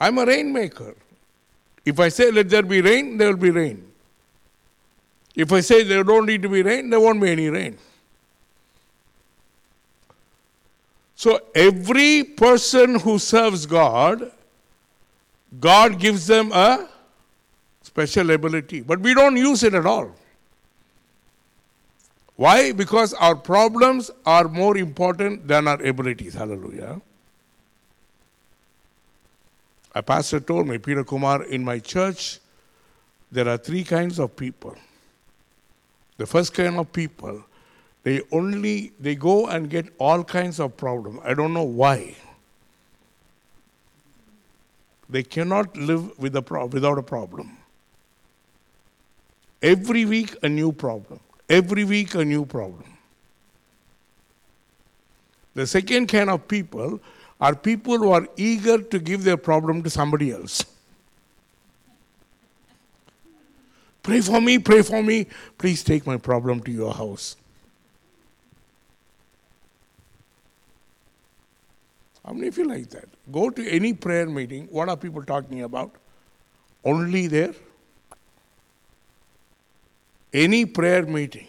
I'm 0.00 0.18
a 0.18 0.26
rainmaker. 0.26 0.94
If 1.84 1.98
I 1.98 2.08
say, 2.08 2.30
let 2.30 2.48
there 2.48 2.62
be 2.62 2.80
rain, 2.80 3.16
there 3.16 3.28
will 3.30 3.36
be 3.36 3.50
rain. 3.50 3.90
If 5.34 5.52
I 5.52 5.60
say 5.60 5.82
there 5.84 6.04
don't 6.04 6.26
need 6.26 6.42
to 6.42 6.48
be 6.48 6.62
rain, 6.62 6.90
there 6.90 7.00
won't 7.00 7.20
be 7.20 7.30
any 7.30 7.48
rain. 7.48 7.78
So 11.14 11.40
every 11.54 12.22
person 12.22 13.00
who 13.00 13.18
serves 13.18 13.66
God, 13.66 14.30
God 15.58 15.98
gives 15.98 16.26
them 16.26 16.52
a 16.52 16.88
special 17.82 18.30
ability. 18.30 18.82
But 18.82 19.00
we 19.00 19.14
don't 19.14 19.36
use 19.36 19.64
it 19.64 19.74
at 19.74 19.86
all. 19.86 20.14
Why? 22.38 22.70
Because 22.70 23.14
our 23.14 23.34
problems 23.34 24.12
are 24.24 24.46
more 24.46 24.78
important 24.78 25.48
than 25.48 25.66
our 25.66 25.82
abilities. 25.82 26.34
Hallelujah. 26.34 27.00
A 29.92 30.04
pastor 30.04 30.38
told 30.38 30.68
me, 30.68 30.78
Peter 30.78 31.02
Kumar, 31.02 31.42
in 31.42 31.64
my 31.64 31.80
church, 31.80 32.38
there 33.32 33.48
are 33.48 33.58
three 33.58 33.82
kinds 33.82 34.20
of 34.20 34.36
people. 34.36 34.76
The 36.16 36.26
first 36.26 36.54
kind 36.54 36.76
of 36.76 36.92
people, 36.92 37.44
they 38.04 38.22
only 38.30 38.92
they 39.00 39.16
go 39.16 39.48
and 39.48 39.68
get 39.68 39.92
all 39.98 40.22
kinds 40.22 40.60
of 40.60 40.76
problems. 40.76 41.18
I 41.24 41.34
don't 41.34 41.52
know 41.52 41.64
why. 41.64 42.14
They 45.10 45.24
cannot 45.24 45.76
live 45.76 46.16
with 46.20 46.36
a 46.36 46.42
pro- 46.42 46.66
without 46.66 46.98
a 46.98 47.02
problem. 47.02 47.56
Every 49.60 50.04
week 50.04 50.36
a 50.44 50.48
new 50.48 50.70
problem. 50.70 51.18
Every 51.48 51.84
week 51.84 52.14
a 52.14 52.24
new 52.24 52.44
problem. 52.44 52.84
The 55.54 55.66
second 55.66 56.08
kind 56.08 56.30
of 56.30 56.46
people 56.46 57.00
are 57.40 57.54
people 57.54 57.98
who 57.98 58.10
are 58.10 58.26
eager 58.36 58.78
to 58.78 58.98
give 58.98 59.24
their 59.24 59.36
problem 59.36 59.82
to 59.82 59.90
somebody 59.90 60.30
else. 60.30 60.64
Pray 64.02 64.20
for 64.20 64.40
me, 64.40 64.58
pray 64.58 64.82
for 64.82 65.02
me. 65.02 65.26
Please 65.56 65.82
take 65.82 66.06
my 66.06 66.16
problem 66.16 66.60
to 66.62 66.70
your 66.70 66.92
house. 66.92 67.36
How 72.24 72.32
many 72.32 72.48
of 72.48 72.58
you 72.58 72.64
like 72.64 72.90
that? 72.90 73.08
Go 73.32 73.48
to 73.50 73.68
any 73.68 73.94
prayer 73.94 74.26
meeting. 74.26 74.66
What 74.70 74.88
are 74.88 74.96
people 74.96 75.22
talking 75.22 75.62
about? 75.62 75.92
Only 76.84 77.26
there? 77.26 77.54
Any 80.32 80.66
prayer 80.66 81.06
meeting. 81.06 81.46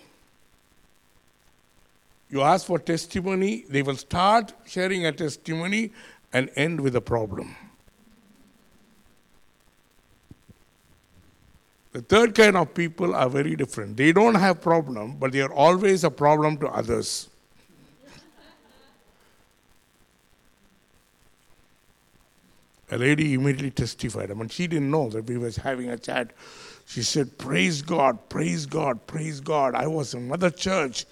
You 2.29 2.41
ask 2.41 2.65
for 2.65 2.79
testimony, 2.79 3.65
they 3.67 3.81
will 3.81 3.95
start 3.95 4.53
sharing 4.65 5.05
a 5.05 5.11
testimony 5.11 5.91
and 6.31 6.49
end 6.55 6.79
with 6.79 6.95
a 6.95 7.01
problem. 7.01 7.55
The 11.91 12.01
third 12.01 12.35
kind 12.35 12.55
of 12.55 12.73
people 12.75 13.15
are 13.15 13.29
very 13.29 13.55
different. 13.55 13.97
They 13.97 14.11
don't 14.11 14.35
have 14.35 14.61
problem, 14.61 15.15
but 15.19 15.31
they 15.31 15.41
are 15.41 15.51
always 15.51 16.03
a 16.03 16.11
problem 16.11 16.57
to 16.57 16.67
others. 16.67 17.29
a 22.91 22.97
lady 22.97 23.33
immediately 23.33 23.71
testified. 23.71 24.31
I 24.31 24.33
mean, 24.33 24.49
she 24.49 24.67
didn't 24.67 24.89
know 24.89 25.09
that 25.09 25.25
we 25.25 25.37
was 25.37 25.57
having 25.57 25.89
a 25.89 25.97
chat. 25.97 26.31
She 26.89 27.03
said, 27.03 27.37
"Praise 27.37 27.83
God, 27.83 28.17
praise 28.29 28.65
God, 28.65 29.05
praise 29.05 29.39
God." 29.39 29.75
I 29.75 29.85
was 29.85 30.15
in 30.15 30.23
another 30.23 30.49
church, 30.49 31.05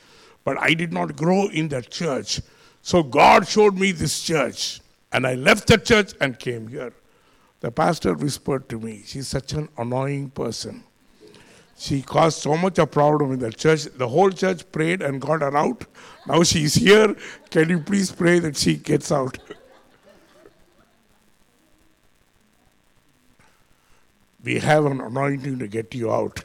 but 0.44 0.58
I 0.60 0.74
did 0.74 0.92
not 0.92 1.16
grow 1.16 1.50
in 1.50 1.68
that 1.68 1.92
church. 1.92 2.42
So 2.82 3.04
God 3.04 3.48
showed 3.48 3.78
me 3.78 3.92
this 3.92 4.24
church, 4.24 4.82
and 5.12 5.28
I 5.28 5.36
left 5.36 5.68
the 5.68 5.78
church 5.78 6.14
and 6.20 6.40
came 6.40 6.68
here. 6.68 6.94
The 7.60 7.70
pastor 7.70 8.16
whispered 8.16 8.68
to 8.70 8.80
me, 8.80 9.04
She's 9.06 9.28
such 9.28 9.54
an 9.54 9.70
annoying 9.78 10.32
person. 10.32 10.84
She 11.78 12.02
caused 12.02 12.40
so 12.42 12.58
much 12.58 12.80
a 12.80 12.88
problem 12.88 13.34
in 13.34 13.40
the 13.40 13.52
church. 13.52 13.84
The 13.84 14.08
whole 14.08 14.32
church 14.32 14.72
prayed 14.72 15.04
and 15.04 15.22
got 15.22 15.42
her 15.42 15.56
out. 15.56 15.86
Now 16.26 16.42
she's 16.42 16.74
here. 16.74 17.16
Can 17.52 17.70
you 17.70 17.82
please 17.82 18.12
pray 18.12 18.40
that 18.40 18.58
she 18.58 18.78
gets 18.78 19.12
out? 19.12 19.38
We 24.44 24.60
have 24.60 24.86
an 24.86 25.02
anointing 25.02 25.60
to 25.60 25.68
get 25.68 25.94
you 25.94 26.12
out. 26.12 26.44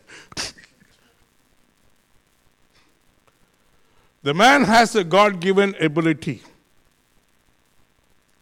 the 4.22 4.34
man 4.34 4.64
has 4.64 4.94
a 4.96 5.04
God 5.04 5.40
given 5.40 5.74
ability. 5.80 6.42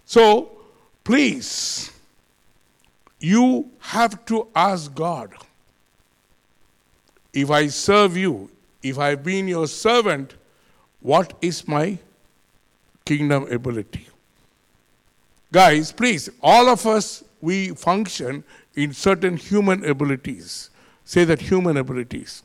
So, 0.05 0.51
please, 1.05 1.91
you 3.21 3.71
have 3.79 4.25
to 4.27 4.49
ask 4.55 4.95
God 4.95 5.35
if 7.33 7.51
I 7.51 7.69
serve 7.69 8.17
you, 8.17 8.51
if 8.83 8.99
I've 8.99 9.23
been 9.23 9.47
your 9.47 9.69
servant, 9.69 10.35
what 11.01 11.35
is 11.41 11.67
my 11.69 11.99
kingdom 13.05 13.51
ability? 13.51 14.09
Guys, 15.53 15.93
please, 15.93 16.29
all 16.43 16.69
of 16.69 16.87
us, 16.87 17.25
we 17.41 17.71
function 17.71 18.45
in 18.75 18.93
certain 18.93 19.37
human 19.37 19.85
abilities. 19.85 20.71
Say 21.05 21.25
that 21.25 21.41
human 21.41 21.77
abilities. 21.77 22.43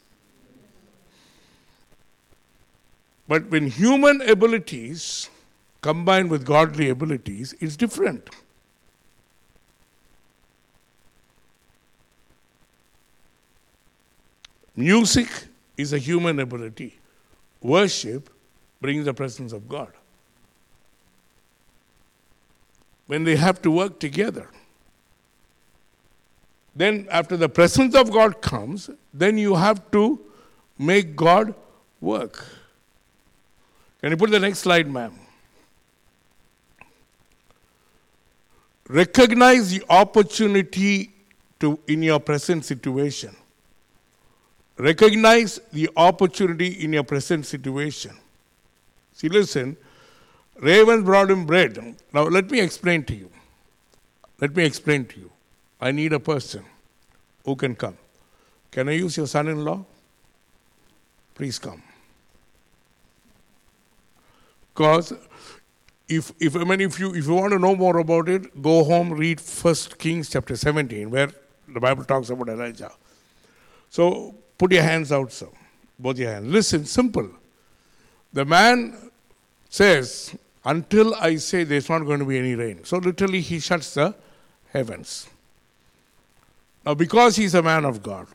But 3.27 3.49
when 3.49 3.67
human 3.67 4.21
abilities 4.21 5.29
combined 5.81 6.29
with 6.29 6.45
godly 6.45 6.89
abilities, 6.89 7.53
it's 7.59 7.75
different. 7.75 8.29
Music 14.75 15.27
is 15.77 15.93
a 15.93 15.97
human 15.97 16.39
ability. 16.39 16.97
Worship 17.61 18.29
brings 18.81 19.05
the 19.05 19.13
presence 19.13 19.53
of 19.53 19.69
God. 19.69 19.91
When 23.07 23.23
they 23.23 23.35
have 23.35 23.61
to 23.61 23.71
work 23.71 23.99
together, 23.99 24.49
then 26.75 27.07
after 27.09 27.37
the 27.37 27.47
presence 27.47 27.95
of 27.95 28.11
God 28.11 28.41
comes, 28.41 28.89
then 29.13 29.37
you 29.37 29.55
have 29.55 29.89
to 29.91 30.19
make 30.77 31.15
God 31.15 31.55
work. 32.01 32.45
Can 34.01 34.11
you 34.11 34.17
put 34.17 34.29
the 34.29 34.39
next 34.39 34.59
slide, 34.59 34.87
ma'am? 34.87 35.13
Recognize 38.87 39.71
the 39.71 39.83
opportunity 39.89 41.11
to 41.59 41.79
in 41.87 42.03
your 42.03 42.19
present 42.19 42.65
situation. 42.65 43.35
Recognize 44.77 45.59
the 45.71 45.89
opportunity 45.95 46.67
in 46.83 46.93
your 46.93 47.03
present 47.03 47.45
situation. 47.45 48.11
See, 49.13 49.29
listen, 49.29 49.77
ravens 50.59 51.05
brought 51.05 51.31
him 51.31 51.45
bread. 51.45 51.95
Now, 52.13 52.23
let 52.23 52.51
me 52.51 52.59
explain 52.59 53.05
to 53.05 53.15
you. 53.15 53.31
Let 54.41 54.55
me 54.55 54.65
explain 54.65 55.05
to 55.05 55.19
you. 55.19 55.31
I 55.79 55.91
need 55.91 56.13
a 56.13 56.19
person 56.19 56.63
who 57.43 57.55
can 57.55 57.75
come. 57.75 57.97
Can 58.71 58.89
I 58.89 58.93
use 58.93 59.17
your 59.17 59.27
son 59.27 59.47
in 59.47 59.63
law? 59.63 59.85
Please 61.33 61.59
come. 61.59 61.81
Because 64.73 65.13
if, 66.07 66.31
if 66.39 66.55
I 66.55 66.63
mean 66.63 66.81
if 66.81 66.99
you 66.99 67.13
if 67.13 67.25
you 67.25 67.33
want 67.33 67.53
to 67.53 67.59
know 67.59 67.75
more 67.75 67.97
about 67.97 68.29
it, 68.29 68.61
go 68.61 68.83
home, 68.83 69.13
read 69.13 69.39
First 69.39 69.97
Kings 69.97 70.29
chapter 70.29 70.55
17, 70.55 71.09
where 71.09 71.29
the 71.67 71.79
Bible 71.79 72.03
talks 72.03 72.29
about 72.29 72.49
Elijah. 72.49 72.91
So 73.89 74.35
put 74.57 74.71
your 74.71 74.83
hands 74.83 75.11
out, 75.11 75.31
sir. 75.31 75.47
Both 75.97 76.17
your 76.17 76.31
hands. 76.31 76.47
Listen, 76.47 76.85
simple. 76.85 77.29
The 78.33 78.43
man 78.43 79.11
says, 79.69 80.35
Until 80.65 81.15
I 81.15 81.37
say 81.37 81.63
there's 81.63 81.89
not 81.89 81.99
going 81.99 82.19
to 82.19 82.25
be 82.25 82.37
any 82.37 82.55
rain. 82.55 82.83
So 82.83 82.97
literally 82.97 83.41
he 83.41 83.59
shuts 83.59 83.93
the 83.93 84.13
heavens. 84.73 85.29
Now, 86.85 86.93
because 86.93 87.35
he's 87.35 87.55
a 87.55 87.63
man 87.63 87.83
of 87.83 88.03
God, 88.03 88.27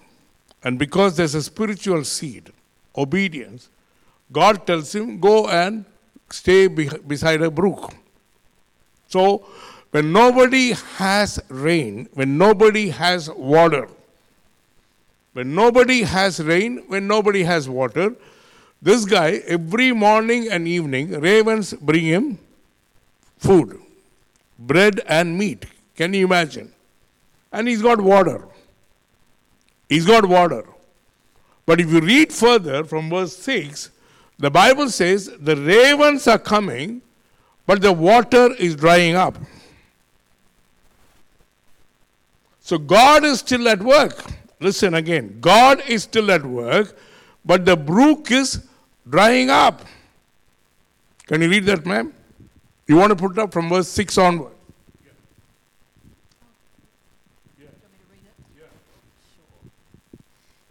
and 0.65 0.79
because 0.79 1.17
there's 1.17 1.35
a 1.35 1.43
spiritual 1.43 2.05
seed, 2.05 2.53
obedience, 2.97 3.69
God 4.33 4.67
tells 4.67 4.95
him, 4.95 5.21
Go 5.21 5.49
and 5.49 5.85
stay 6.31 6.67
be- 6.67 6.91
beside 7.07 7.43
a 7.43 7.51
brook. 7.51 7.95
So, 9.09 9.47
when 9.93 10.13
nobody 10.13 10.73
has 10.97 11.41
rain, 11.49 12.09
when 12.15 12.39
nobody 12.39 12.91
has 12.91 13.31
water, 13.31 13.89
when 15.33 15.55
nobody 15.55 16.03
has 16.03 16.41
rain, 16.41 16.85
when 16.89 17.07
nobody 17.07 17.45
has 17.45 17.69
water, 17.69 18.15
this 18.83 19.05
guy, 19.05 19.43
every 19.47 19.93
morning 19.93 20.51
and 20.51 20.67
evening, 20.67 21.13
ravens 21.21 21.73
bring 21.75 22.05
him 22.05 22.39
food, 23.39 23.81
bread 24.59 25.01
and 25.07 25.37
meat. 25.37 25.67
Can 25.97 26.15
you 26.15 26.25
imagine? 26.25 26.73
And 27.53 27.67
he's 27.69 27.83
got 27.83 28.01
water. 28.01 28.47
He's 29.89 30.07
got 30.07 30.25
water. 30.25 30.65
But 31.67 31.81
if 31.81 31.91
you 31.91 32.01
read 32.01 32.33
further 32.33 32.85
from 32.85 33.11
verse 33.11 33.37
6, 33.37 33.91
the 34.39 34.51
Bible 34.51 34.89
says 34.89 35.31
the 35.39 35.57
ravens 35.57 36.27
are 36.27 36.39
coming, 36.39 37.03
but 37.67 37.83
the 37.83 37.93
water 37.93 38.55
is 38.55 38.75
drying 38.75 39.15
up. 39.15 39.37
So 42.61 42.79
God 42.79 43.25
is 43.25 43.41
still 43.41 43.69
at 43.69 43.83
work. 43.83 44.25
Listen 44.61 44.95
again. 44.95 45.39
God 45.41 45.83
is 45.89 46.05
still 46.05 46.31
at 46.31 46.45
work, 46.45 46.97
but 47.45 47.65
the 47.65 47.77
brook 47.77 48.31
is 48.31 48.65
drying 49.09 49.51
up. 49.51 49.83
Can 51.27 51.43
you 51.43 51.49
read 51.49 51.65
that, 51.67 51.85
ma'am? 51.87 52.13
You 52.87 52.97
want 52.97 53.11
to 53.11 53.17
put 53.17 53.39
up 53.39 53.53
from 53.53 53.69
verse 53.69 53.89
6 53.89 54.19
onward. 54.19 54.53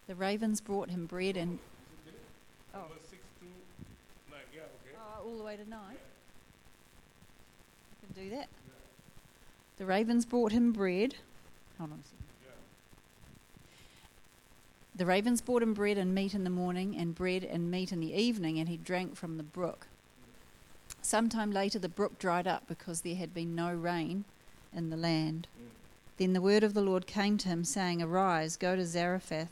The 0.06 0.09
ravens 0.20 0.60
brought 0.60 0.90
him 0.90 1.06
bread 1.06 1.36
and. 1.36 1.58
Oh. 2.74 2.82
Oh, 4.96 5.26
all 5.26 5.36
the 5.36 5.42
way 5.42 5.56
to 5.56 5.68
nine. 5.68 5.96
I 7.92 8.06
can 8.06 8.24
do 8.24 8.30
that. 8.36 8.48
The 9.78 9.86
ravens 9.86 10.26
brought 10.26 10.52
him 10.52 10.72
bread. 10.72 11.14
Hold 11.78 11.92
on 11.92 11.98
a 11.98 12.02
second. 12.02 12.18
The 14.94 15.06
ravens 15.06 15.40
brought 15.40 15.62
him 15.62 15.72
bread 15.72 15.96
and 15.96 16.14
meat 16.14 16.34
in 16.34 16.44
the 16.44 16.50
morning, 16.50 16.94
and 16.96 17.14
bread 17.14 17.42
and 17.42 17.70
meat 17.70 17.90
in 17.90 18.00
the 18.00 18.12
evening, 18.12 18.58
and 18.58 18.68
he 18.68 18.76
drank 18.76 19.16
from 19.16 19.38
the 19.38 19.42
brook. 19.42 19.86
Sometime 21.00 21.50
later, 21.50 21.78
the 21.78 21.88
brook 21.88 22.18
dried 22.18 22.46
up 22.46 22.64
because 22.68 23.00
there 23.00 23.14
had 23.14 23.32
been 23.32 23.54
no 23.54 23.72
rain 23.72 24.24
in 24.76 24.90
the 24.90 24.98
land. 24.98 25.48
Then 26.18 26.34
the 26.34 26.42
word 26.42 26.62
of 26.62 26.74
the 26.74 26.82
Lord 26.82 27.06
came 27.06 27.38
to 27.38 27.48
him, 27.48 27.64
saying, 27.64 28.02
Arise, 28.02 28.58
go 28.58 28.76
to 28.76 28.84
Zarephath, 28.84 29.48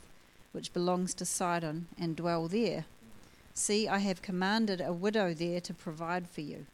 which 0.51 0.73
belongs 0.73 1.13
to 1.15 1.25
Sidon, 1.25 1.87
and 1.99 2.15
dwell 2.15 2.47
there. 2.47 2.85
See, 3.53 3.87
I 3.87 3.99
have 3.99 4.21
commanded 4.21 4.81
a 4.81 4.93
widow 4.93 5.33
there 5.33 5.61
to 5.61 5.73
provide 5.73 6.29
for 6.29 6.41
you. 6.41 6.65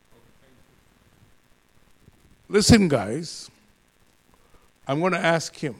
Listen, 2.47 2.88
guys. 2.88 3.49
I'm 4.88 4.99
going 4.99 5.13
to 5.13 5.19
ask 5.19 5.55
him. 5.55 5.75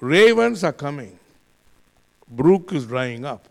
Ravens 0.00 0.64
are 0.64 0.72
coming. 0.72 1.18
Brook 2.28 2.72
is 2.72 2.86
drying 2.86 3.24
up. 3.24 3.48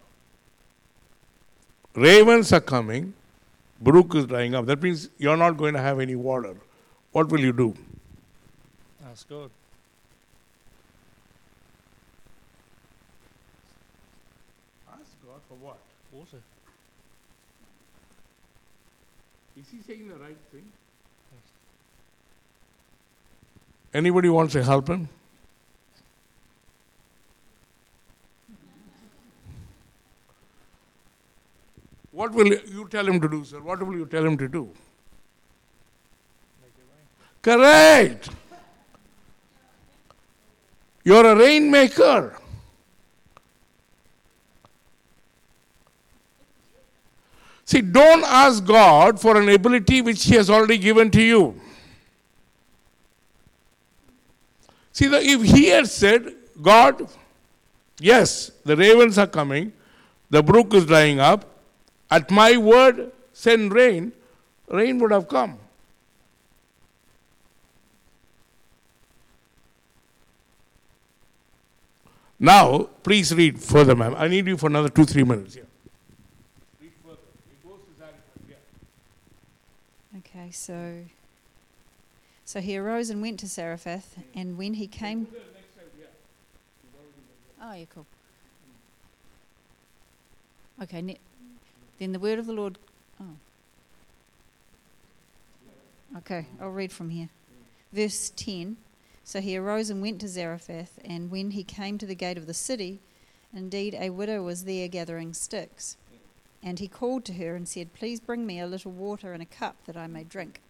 Ravens 1.95 2.53
are 2.53 2.62
coming. 2.62 3.13
Brook 3.82 4.15
is 4.15 4.25
drying 4.25 4.55
up. 4.55 4.65
That 4.65 4.82
means 4.82 5.10
you're 5.17 5.38
not 5.38 5.58
going 5.58 5.73
to 5.73 5.82
have 5.82 5.99
any 5.99 6.15
water. 6.15 6.55
What 7.12 7.29
will 7.29 7.39
you 7.39 7.53
do? 7.53 7.75
Ask 9.10 9.27
God. 9.27 9.49
Ask 14.91 15.12
God 15.25 15.41
for 15.47 15.55
what? 15.55 15.77
Water. 16.12 16.38
Is 19.69 19.86
he 19.86 19.93
saying 19.93 20.08
the 20.08 20.15
right 20.15 20.38
thing? 20.51 20.63
Anybody 23.93 24.27
wants 24.27 24.53
to 24.53 24.63
help 24.63 24.88
him? 24.88 25.08
What 32.12 32.34
will 32.34 32.47
you 32.47 32.88
tell 32.89 33.08
him 33.08 33.21
to 33.21 33.29
do, 33.29 33.45
sir? 33.45 33.60
What 33.60 33.86
will 33.86 33.95
you 33.95 34.08
tell 34.08 34.25
him 34.25 34.39
to 34.39 34.47
do? 34.47 34.69
Correct. 37.43 38.29
You're 41.03 41.27
a 41.27 41.36
rainmaker. 41.36 42.36
See, 47.69 47.82
don't 47.82 48.23
ask 48.23 48.65
God 48.65 49.21
for 49.21 49.39
an 49.39 49.47
ability 49.47 50.01
which 50.01 50.23
He 50.23 50.34
has 50.34 50.49
already 50.49 50.79
given 50.79 51.12
to 51.12 51.21
you. 51.21 51.62
See, 54.91 55.05
if 55.05 55.43
He 55.43 55.67
had 55.67 55.88
said, 55.88 56.34
God, 56.60 57.08
yes, 57.99 58.49
the 58.65 58.75
ravens 58.75 59.19
are 59.19 59.27
coming, 59.27 59.71
the 60.32 60.41
brook 60.41 60.73
is 60.73 60.88
drying 60.88 61.19
up, 61.19 61.45
at 62.10 62.32
my 62.32 62.58
word, 62.58 63.12
send 63.34 63.71
rain, 63.71 64.13
rain 64.67 64.97
would 64.97 65.12
have 65.12 65.27
come. 65.27 65.60
Now, 72.39 72.89
please 73.03 73.32
read 73.36 73.62
further, 73.62 73.95
ma'am. 73.95 74.15
I 74.17 74.27
need 74.27 74.47
you 74.47 74.58
for 74.58 74.67
another 74.67 74.89
two, 74.89 75.05
three 75.05 75.23
minutes. 75.23 75.58
Read 76.82 76.91
further. 77.03 77.17
It 77.51 77.67
goes 77.67 77.79
to 77.79 77.99
Zarephath, 77.99 78.49
yeah. 78.49 78.55
So. 80.52 81.06
So 82.46 82.62
he 82.62 82.78
arose 82.78 83.12
and 83.12 83.22
went 83.22 83.40
to 83.42 83.48
Zarephath, 83.48 84.18
and 84.34 84.58
when 84.58 84.74
he 84.74 84.88
came. 84.88 85.28
Oh, 87.62 87.74
yeah, 87.74 87.86
cool. 87.94 88.06
Okay, 90.82 91.02
ne- 91.02 91.20
then 92.00 92.14
the 92.14 92.20
word 92.20 92.40
of 92.40 92.48
the 92.48 92.54
Lord. 92.54 92.78
Oh. 93.22 93.36
Okay, 96.18 96.48
I'll 96.60 96.70
read 96.70 96.92
from 96.92 97.10
here. 97.10 97.30
Verse 97.94 98.32
10 98.36 98.78
So 99.24 99.42
he 99.42 99.58
arose 99.58 99.90
and 99.90 100.02
went 100.02 100.20
to 100.22 100.28
Zarephath, 100.28 101.00
and 101.06 101.30
when 101.30 101.52
he 101.52 101.64
came 101.64 101.98
to 101.98 102.06
the 102.06 102.16
gate 102.16 102.38
of 102.38 102.48
the 102.48 102.54
city, 102.54 103.00
indeed 103.54 103.96
a 104.00 104.10
widow 104.10 104.42
was 104.42 104.64
there 104.64 104.88
gathering 104.88 105.34
sticks. 105.34 105.98
And 106.62 106.80
he 106.80 106.88
called 106.88 107.26
to 107.26 107.34
her 107.34 107.56
and 107.56 107.67
said, 107.67 107.93
Please 107.93 108.19
bring 108.19 108.45
me 108.45 108.60
a 108.60 108.67
little 108.67 108.91
water 108.91 109.34
in 109.34 109.41
a 109.41 109.45
cup 109.45 109.76
that 109.86 109.95
I 109.95 110.08
may 110.08 110.24
drink. 110.24 110.62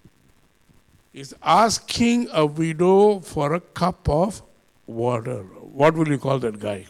He's 1.12 1.34
asking 1.42 2.30
a 2.32 2.46
widow 2.46 3.20
for 3.20 3.54
a 3.54 3.60
cup 3.60 4.08
of 4.08 4.44
water. 4.86 5.42
What 5.42 5.96
will 5.96 6.08
you 6.08 6.20
call 6.20 6.38
that 6.40 6.60
guy? 6.60 6.86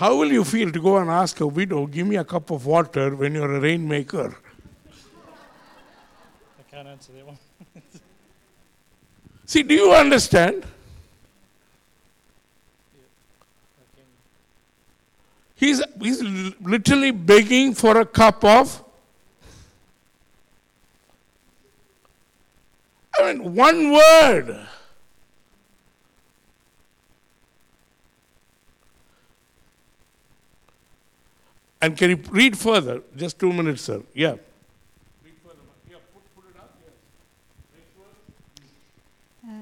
How 0.00 0.16
will 0.16 0.32
you 0.32 0.44
feel 0.44 0.72
to 0.72 0.80
go 0.80 0.96
and 0.96 1.10
ask 1.10 1.40
a 1.40 1.46
widow, 1.46 1.86
give 1.86 2.06
me 2.06 2.16
a 2.16 2.24
cup 2.24 2.50
of 2.50 2.64
water 2.64 3.14
when 3.14 3.34
you're 3.34 3.54
a 3.54 3.60
rainmaker? 3.60 4.34
Can't 6.80 6.92
answer 6.92 7.12
that 7.12 7.26
one. 7.26 7.36
See, 9.44 9.62
do 9.62 9.74
you 9.74 9.92
understand? 9.92 10.64
He's, 15.56 15.82
he's 16.00 16.22
literally 16.22 17.10
begging 17.10 17.74
for 17.74 18.00
a 18.00 18.06
cup 18.06 18.42
of. 18.42 18.82
I 23.18 23.34
mean, 23.34 23.54
one 23.54 23.92
word. 23.92 24.66
And 31.82 31.94
can 31.94 32.08
you 32.08 32.22
read 32.30 32.56
further? 32.56 33.02
Just 33.14 33.38
two 33.38 33.52
minutes, 33.52 33.82
sir. 33.82 34.02
Yeah. 34.14 34.36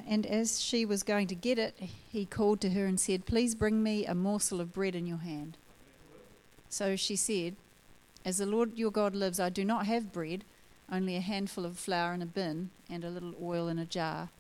And 0.09 0.25
as 0.25 0.59
she 0.59 0.87
was 0.87 1.03
going 1.03 1.27
to 1.27 1.35
get 1.35 1.59
it, 1.59 1.79
he 1.79 2.25
called 2.25 2.63
to 2.63 2.71
her 2.71 2.87
and 2.87 2.99
said, 2.99 3.27
Please 3.27 3.55
bring 3.55 3.83
me 3.83 4.07
a 4.07 4.15
morsel 4.15 4.59
of 4.59 4.73
bread 4.73 4.95
in 4.95 5.07
your 5.07 5.19
hand. 5.19 5.59
So 6.71 6.97
she 6.97 7.15
said, 7.15 7.57
As 8.25 8.39
the 8.39 8.47
Lord 8.47 8.79
your 8.79 8.91
God 8.91 9.15
lives, 9.15 9.39
I 9.39 9.51
do 9.51 9.67
not 9.67 9.85
have 9.85 10.11
bread, 10.11 10.45
only 10.91 11.15
a 11.15 11.21
handful 11.21 11.67
of 11.67 11.79
flour 11.79 12.15
in 12.15 12.23
a 12.23 12.27
bin 12.27 12.71
and 12.89 13.05
a 13.05 13.11
little 13.11 13.35
oil 13.43 13.69
in 13.69 13.79
a 13.79 13.85
jar. 13.85 14.31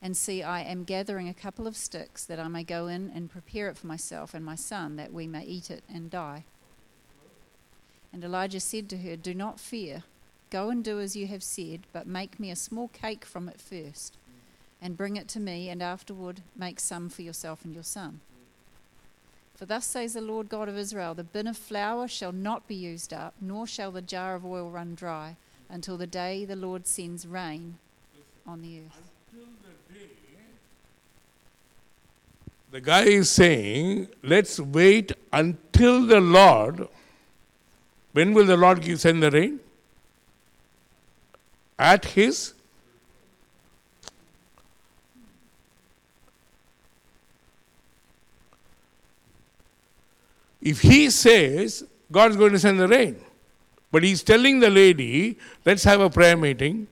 And 0.00 0.16
see, 0.16 0.42
I 0.42 0.62
am 0.62 0.84
gathering 0.84 1.28
a 1.28 1.34
couple 1.34 1.66
of 1.66 1.76
sticks 1.76 2.24
that 2.24 2.40
I 2.40 2.48
may 2.48 2.64
go 2.64 2.86
in 2.86 3.12
and 3.14 3.30
prepare 3.30 3.68
it 3.68 3.76
for 3.76 3.88
myself 3.88 4.32
and 4.32 4.42
my 4.42 4.54
son, 4.54 4.96
that 4.96 5.12
we 5.12 5.26
may 5.26 5.44
eat 5.44 5.70
it 5.70 5.84
and 5.92 6.10
die. 6.10 6.44
And 8.10 8.24
Elijah 8.24 8.60
said 8.60 8.88
to 8.88 8.96
her, 8.96 9.16
Do 9.16 9.34
not 9.34 9.60
fear. 9.60 10.04
Go 10.48 10.70
and 10.70 10.82
do 10.82 10.98
as 10.98 11.14
you 11.14 11.26
have 11.26 11.42
said, 11.42 11.82
but 11.92 12.06
make 12.06 12.40
me 12.40 12.50
a 12.50 12.56
small 12.56 12.88
cake 12.88 13.26
from 13.26 13.46
it 13.50 13.60
first 13.60 14.16
and 14.82 14.96
bring 14.96 15.16
it 15.16 15.28
to 15.28 15.40
me, 15.40 15.68
and 15.68 15.82
afterward 15.82 16.42
make 16.56 16.80
some 16.80 17.08
for 17.08 17.22
yourself 17.22 17.64
and 17.64 17.74
your 17.74 17.82
son. 17.82 18.20
For 19.54 19.66
thus 19.66 19.84
says 19.84 20.14
the 20.14 20.22
Lord 20.22 20.48
God 20.48 20.70
of 20.70 20.78
Israel 20.78 21.14
The 21.14 21.22
bin 21.22 21.46
of 21.46 21.56
flour 21.56 22.08
shall 22.08 22.32
not 22.32 22.66
be 22.66 22.74
used 22.74 23.12
up, 23.12 23.34
nor 23.40 23.66
shall 23.66 23.90
the 23.90 24.00
jar 24.00 24.34
of 24.34 24.46
oil 24.46 24.70
run 24.70 24.94
dry, 24.94 25.36
until 25.68 25.98
the 25.98 26.06
day 26.06 26.44
the 26.44 26.56
Lord 26.56 26.86
sends 26.86 27.26
rain 27.26 27.76
on 28.46 28.62
the 28.62 28.80
earth. 28.80 29.10
The 32.70 32.80
guy 32.80 33.02
is 33.02 33.28
saying, 33.28 34.08
let's 34.22 34.60
wait 34.60 35.12
until 35.32 36.06
the 36.06 36.20
Lord. 36.20 36.86
When 38.12 38.32
will 38.32 38.46
the 38.46 38.56
Lord 38.56 38.84
send 38.98 39.22
the 39.22 39.30
rain? 39.30 39.58
At 41.76 42.04
his 42.04 42.54
If 50.60 50.80
he 50.80 51.10
says 51.10 51.84
God's 52.10 52.36
going 52.36 52.52
to 52.52 52.58
send 52.58 52.78
the 52.78 52.88
rain, 52.88 53.16
but 53.90 54.02
he's 54.02 54.22
telling 54.22 54.60
the 54.60 54.70
lady, 54.70 55.38
let's 55.64 55.84
have 55.84 56.00
a 56.00 56.10
prayer 56.10 56.36
meeting, 56.36 56.86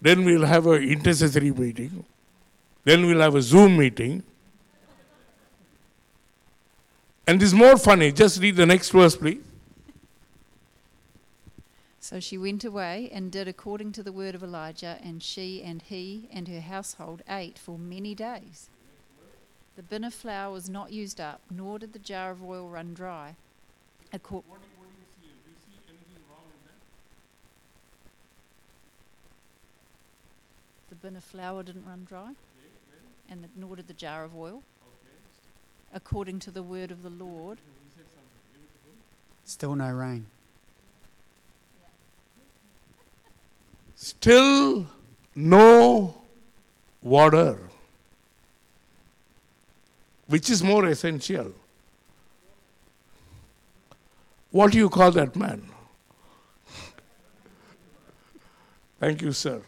then 0.00 0.24
we'll 0.24 0.46
have 0.46 0.66
an 0.66 0.82
intercessory 0.82 1.50
meeting, 1.50 2.04
then 2.84 3.06
we'll 3.06 3.20
have 3.20 3.34
a 3.34 3.42
Zoom 3.42 3.76
meeting. 3.76 4.22
And 7.26 7.40
this 7.40 7.48
is 7.48 7.54
more 7.54 7.78
funny. 7.78 8.12
Just 8.12 8.40
read 8.40 8.56
the 8.56 8.66
next 8.66 8.90
verse, 8.90 9.16
please. 9.16 9.40
So 12.00 12.20
she 12.20 12.36
went 12.36 12.64
away 12.64 13.08
and 13.14 13.32
did 13.32 13.48
according 13.48 13.92
to 13.92 14.02
the 14.02 14.12
word 14.12 14.34
of 14.34 14.42
Elijah, 14.42 14.98
and 15.02 15.22
she 15.22 15.62
and 15.62 15.80
he 15.80 16.28
and 16.30 16.46
her 16.48 16.60
household 16.60 17.22
ate 17.26 17.58
for 17.58 17.78
many 17.78 18.14
days. 18.14 18.68
The 19.76 19.82
bin 19.82 20.04
of 20.04 20.14
flour 20.14 20.52
was 20.52 20.68
not 20.68 20.92
used 20.92 21.20
up, 21.20 21.40
nor 21.50 21.78
did 21.78 21.92
the 21.92 21.98
jar 21.98 22.30
of 22.30 22.42
oil 22.42 22.68
run 22.68 22.94
dry. 22.94 23.34
Acco- 24.12 24.44
the 30.88 30.94
bin 30.94 31.16
of 31.16 31.24
flour 31.24 31.64
didn't 31.64 31.86
run 31.86 32.04
dry, 32.04 32.34
and 33.28 33.42
the, 33.42 33.48
nor 33.56 33.74
did 33.74 33.88
the 33.88 33.94
jar 33.94 34.22
of 34.24 34.36
oil. 34.36 34.62
According 35.92 36.38
to 36.40 36.50
the 36.50 36.62
word 36.62 36.90
of 36.90 37.02
the 37.02 37.10
Lord, 37.10 37.58
Still 39.46 39.76
no 39.76 39.90
rain. 39.90 40.26
Still 43.94 44.86
no 45.34 46.22
water. 47.02 47.58
Which 50.26 50.50
is 50.50 50.62
more 50.62 50.86
essential? 50.86 51.52
What 54.50 54.72
do 54.72 54.78
you 54.78 54.88
call 54.88 55.10
that 55.12 55.34
man? 55.36 55.62
Thank 59.00 59.20
you, 59.22 59.32
sir. 59.32 59.60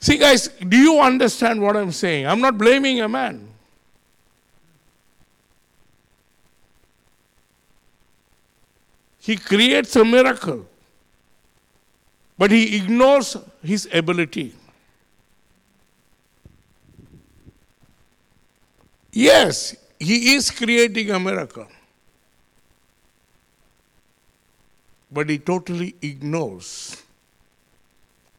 See, 0.00 0.16
guys, 0.16 0.48
do 0.48 0.76
you 0.76 1.00
understand 1.00 1.60
what 1.60 1.76
I'm 1.76 1.92
saying? 1.92 2.26
I'm 2.26 2.40
not 2.40 2.56
blaming 2.56 3.00
a 3.00 3.08
man. 3.08 3.48
He 9.20 9.36
creates 9.36 9.94
a 9.96 10.04
miracle, 10.04 10.66
but 12.38 12.50
he 12.50 12.76
ignores 12.76 13.36
his 13.62 13.86
ability. 13.92 14.54
Yes, 19.12 19.74
he 19.98 20.34
is 20.34 20.50
creating 20.50 21.10
a 21.10 21.18
miracle, 21.18 21.66
but 25.10 25.28
he 25.28 25.38
totally 25.38 25.94
ignores 26.02 27.02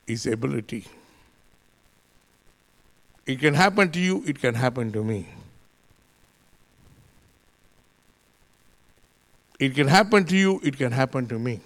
his 0.05 0.25
ability. 0.25 0.85
It 3.25 3.39
can 3.39 3.53
happen 3.53 3.91
to 3.91 3.99
you, 3.99 4.23
it 4.25 4.39
can 4.39 4.55
happen 4.55 4.91
to 4.91 5.03
me. 5.03 5.27
It 9.59 9.75
can 9.75 9.87
happen 9.87 10.23
to 10.25 10.37
you, 10.37 10.61
it 10.63 10.77
can 10.77 10.91
happen 10.91 11.27
to 11.27 11.37
me. 11.37 11.59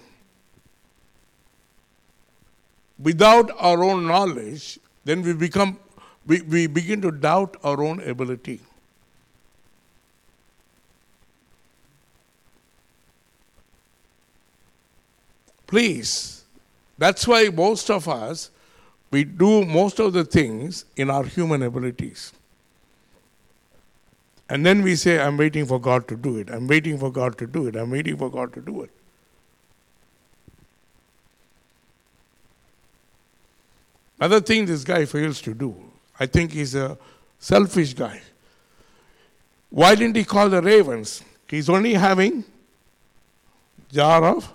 Without 2.98 3.50
our 3.58 3.84
own 3.84 4.06
knowledge, 4.06 4.78
then 5.04 5.22
we 5.22 5.32
become 5.32 5.78
we, 6.26 6.40
we 6.42 6.66
begin 6.66 7.02
to 7.02 7.10
doubt 7.10 7.56
our 7.62 7.82
own 7.82 8.00
ability. 8.00 8.60
Please, 15.74 16.44
that's 16.98 17.26
why 17.26 17.48
most 17.48 17.90
of 17.90 18.06
us 18.08 18.50
we 19.10 19.24
do 19.24 19.64
most 19.64 19.98
of 19.98 20.12
the 20.12 20.24
things 20.24 20.84
in 20.96 21.10
our 21.10 21.24
human 21.24 21.64
abilities. 21.64 22.32
And 24.48 24.64
then 24.64 24.82
we 24.82 24.94
say, 24.94 25.18
I'm 25.18 25.36
waiting 25.36 25.66
for 25.66 25.80
God 25.80 26.06
to 26.06 26.16
do 26.16 26.38
it. 26.38 26.48
I'm 26.48 26.68
waiting 26.68 26.96
for 26.96 27.10
God 27.10 27.36
to 27.38 27.48
do 27.48 27.66
it. 27.66 27.74
I'm 27.74 27.90
waiting 27.90 28.16
for 28.16 28.30
God 28.30 28.52
to 28.52 28.60
do 28.60 28.82
it. 28.82 28.90
Another 34.20 34.40
thing 34.40 34.66
this 34.66 34.84
guy 34.84 35.04
fails 35.06 35.40
to 35.42 35.54
do, 35.54 35.74
I 36.20 36.26
think 36.26 36.52
he's 36.52 36.76
a 36.76 36.96
selfish 37.40 37.94
guy. 37.94 38.22
Why 39.70 39.96
didn't 39.96 40.14
he 40.14 40.22
call 40.22 40.48
the 40.48 40.62
ravens? 40.62 41.24
He's 41.48 41.68
only 41.68 41.94
having 41.94 42.44
jar 43.90 44.24
of, 44.36 44.53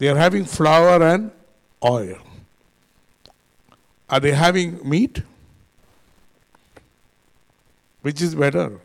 they 0.00 0.08
are 0.08 0.16
having 0.16 0.46
flour 0.46 1.02
and 1.02 1.30
oil. 1.84 2.16
Are 4.08 4.18
they 4.18 4.32
having 4.32 4.80
meat? 4.88 5.22
Which 8.00 8.22
is 8.22 8.34
better? 8.34 8.80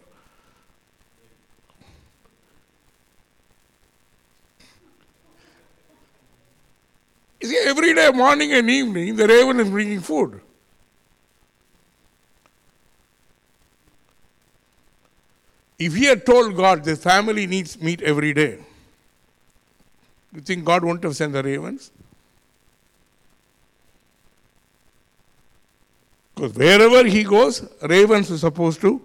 You 7.39 7.47
see, 7.47 7.59
every 7.63 7.93
day, 7.93 8.11
morning 8.11 8.51
and 8.51 8.69
evening, 8.69 9.15
the 9.15 9.25
raven 9.25 9.61
is 9.61 9.69
bringing 9.69 10.01
food. 10.01 10.41
If 15.79 15.95
he 15.95 16.07
had 16.07 16.25
told 16.25 16.57
God 16.57 16.83
the 16.83 16.97
family 16.97 17.47
needs 17.47 17.81
meat 17.81 18.01
every 18.01 18.33
day, 18.33 18.59
you 20.35 20.41
think 20.41 20.65
God 20.65 20.83
won't 20.83 21.03
have 21.03 21.15
sent 21.15 21.33
the 21.33 21.41
ravens? 21.41 21.91
Because 26.35 26.53
wherever 26.53 27.07
he 27.07 27.23
goes, 27.23 27.67
ravens 27.81 28.29
are 28.31 28.37
supposed 28.37 28.81
to. 28.81 29.01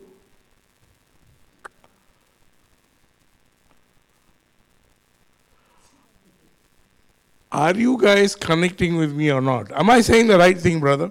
Are 7.52 7.74
you 7.74 8.00
guys 8.00 8.36
connecting 8.36 8.96
with 8.96 9.12
me 9.12 9.30
or 9.30 9.40
not? 9.40 9.72
Am 9.72 9.90
I 9.90 10.00
saying 10.00 10.28
the 10.28 10.38
right 10.38 10.58
thing, 10.58 10.80
brother? 10.80 11.10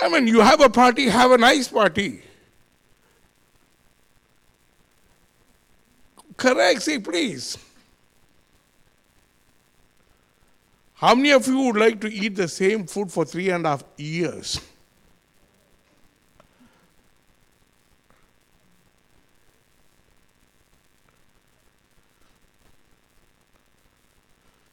I 0.00 0.08
mean, 0.08 0.26
you 0.26 0.40
have 0.40 0.60
a 0.60 0.70
party, 0.70 1.08
have 1.08 1.30
a 1.30 1.38
nice 1.38 1.68
party. 1.68 2.22
Correct, 6.40 6.80
see, 6.80 6.98
please. 6.98 7.58
How 10.94 11.14
many 11.14 11.32
of 11.32 11.46
you 11.46 11.58
would 11.64 11.76
like 11.76 12.00
to 12.00 12.10
eat 12.10 12.34
the 12.34 12.48
same 12.48 12.86
food 12.86 13.12
for 13.12 13.26
three 13.26 13.50
and 13.50 13.66
a 13.66 13.68
half 13.68 13.84
years? 13.98 14.58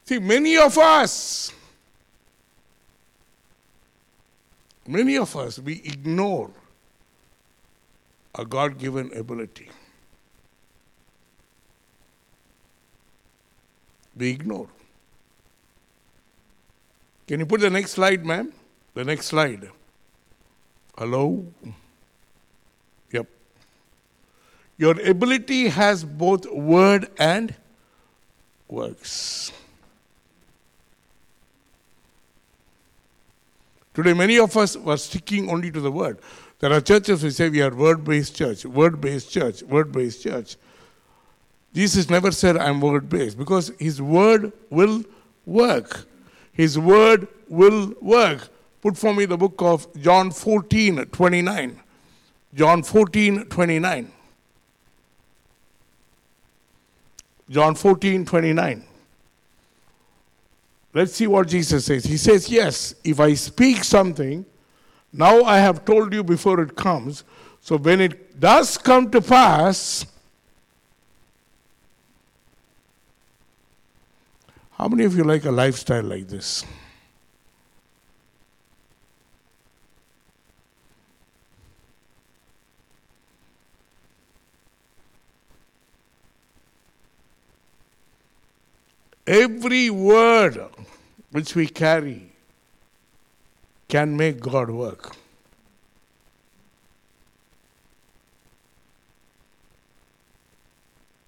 See, 0.06 0.18
many 0.20 0.56
of 0.56 0.78
us, 0.78 1.52
many 4.86 5.18
of 5.18 5.36
us, 5.36 5.58
we 5.58 5.82
ignore 5.84 6.50
a 8.34 8.46
God 8.46 8.78
given 8.78 9.14
ability. 9.14 9.68
We 14.18 14.30
ignore. 14.30 14.68
Can 17.28 17.40
you 17.40 17.46
put 17.46 17.60
the 17.60 17.70
next 17.70 17.92
slide, 17.92 18.26
ma'am? 18.26 18.52
The 18.94 19.04
next 19.04 19.26
slide. 19.26 19.70
Hello? 20.96 21.46
Yep. 23.12 23.26
Your 24.76 25.00
ability 25.00 25.68
has 25.68 26.04
both 26.04 26.46
word 26.46 27.08
and 27.18 27.54
works. 28.66 29.52
Today, 33.94 34.14
many 34.14 34.38
of 34.38 34.56
us 34.56 34.76
were 34.76 34.96
sticking 34.96 35.50
only 35.50 35.70
to 35.70 35.80
the 35.80 35.90
word. 35.90 36.18
There 36.60 36.72
are 36.72 36.80
churches 36.80 37.22
who 37.22 37.30
say 37.30 37.48
we 37.48 37.62
are 37.62 37.74
word 37.74 38.04
based 38.04 38.34
church, 38.34 38.64
word 38.64 39.00
based 39.00 39.30
church, 39.30 39.62
word 39.62 39.92
based 39.92 40.22
church. 40.22 40.56
Jesus 41.78 42.10
never 42.10 42.32
said, 42.32 42.56
I'm 42.56 42.80
word 42.80 43.08
based 43.08 43.38
because 43.38 43.70
his 43.78 44.02
word 44.02 44.52
will 44.68 45.04
work. 45.46 46.06
His 46.52 46.76
word 46.76 47.28
will 47.46 47.94
work. 48.00 48.48
Put 48.82 48.98
for 48.98 49.14
me 49.14 49.26
the 49.26 49.36
book 49.36 49.62
of 49.62 49.86
John 49.94 50.32
14 50.32 51.04
29. 51.04 51.80
John 52.52 52.82
14 52.82 53.44
29. 53.44 54.12
John 57.48 57.76
14 57.76 58.24
29. 58.24 58.84
Let's 60.94 61.12
see 61.12 61.28
what 61.28 61.46
Jesus 61.46 61.84
says. 61.84 62.02
He 62.02 62.16
says, 62.16 62.48
Yes, 62.48 62.96
if 63.04 63.20
I 63.20 63.34
speak 63.34 63.84
something, 63.84 64.44
now 65.12 65.44
I 65.44 65.58
have 65.58 65.84
told 65.84 66.12
you 66.12 66.24
before 66.24 66.60
it 66.60 66.74
comes. 66.74 67.22
So 67.60 67.76
when 67.76 68.00
it 68.00 68.40
does 68.40 68.76
come 68.76 69.12
to 69.12 69.20
pass, 69.20 70.04
how 74.78 74.86
many 74.86 75.04
of 75.04 75.16
you 75.16 75.24
like 75.24 75.44
a 75.44 75.50
lifestyle 75.50 76.04
like 76.04 76.28
this? 76.28 76.64
Every 89.26 89.90
word 89.90 90.58
which 91.32 91.56
we 91.56 91.66
carry 91.66 92.32
can 93.88 94.16
make 94.16 94.38
God 94.38 94.70
work. 94.70 95.16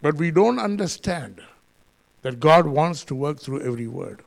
But 0.01 0.15
we 0.15 0.31
don't 0.31 0.59
understand 0.59 1.43
that 2.23 2.41
God 2.41 2.67
wants 2.67 3.05
to 3.05 3.15
work 3.15 3.39
through 3.39 3.63
every 3.63 3.87
word. 3.87 4.23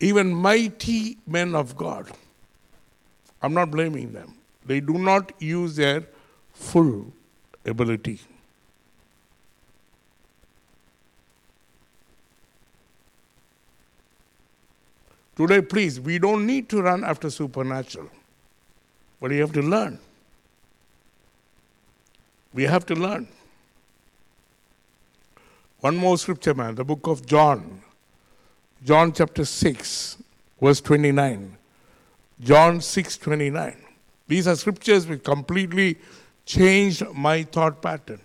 Even 0.00 0.34
mighty 0.34 1.16
men 1.26 1.54
of 1.54 1.76
God, 1.76 2.10
I'm 3.40 3.54
not 3.54 3.70
blaming 3.70 4.12
them, 4.12 4.34
they 4.66 4.80
do 4.80 4.94
not 4.94 5.32
use 5.40 5.76
their 5.76 6.04
full 6.52 7.12
ability. 7.64 8.20
Today, 15.36 15.62
please, 15.62 15.98
we 15.98 16.18
don't 16.18 16.46
need 16.46 16.68
to 16.68 16.82
run 16.82 17.02
after 17.02 17.28
supernatural, 17.28 18.08
but 19.24 19.32
you 19.32 19.40
have 19.40 19.52
to 19.52 19.62
learn. 19.62 19.98
We 22.52 22.64
have 22.64 22.84
to 22.84 22.94
learn. 22.94 23.26
One 25.80 25.96
more 25.96 26.18
scripture, 26.18 26.52
man, 26.52 26.74
the 26.74 26.84
book 26.84 27.06
of 27.06 27.24
John, 27.24 27.80
John 28.84 29.14
chapter 29.14 29.46
6, 29.46 30.18
verse 30.60 30.82
29. 30.82 31.56
John 32.38 32.82
6 32.82 33.16
29. 33.16 33.76
These 34.28 34.46
are 34.46 34.56
scriptures 34.56 35.06
which 35.06 35.22
completely 35.24 35.96
changed 36.44 37.02
my 37.14 37.44
thought 37.44 37.80
pattern. 37.80 38.20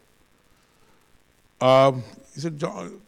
Um, 1.61 2.03
is 2.35 2.43
it 2.43 2.57
John? 2.57 2.99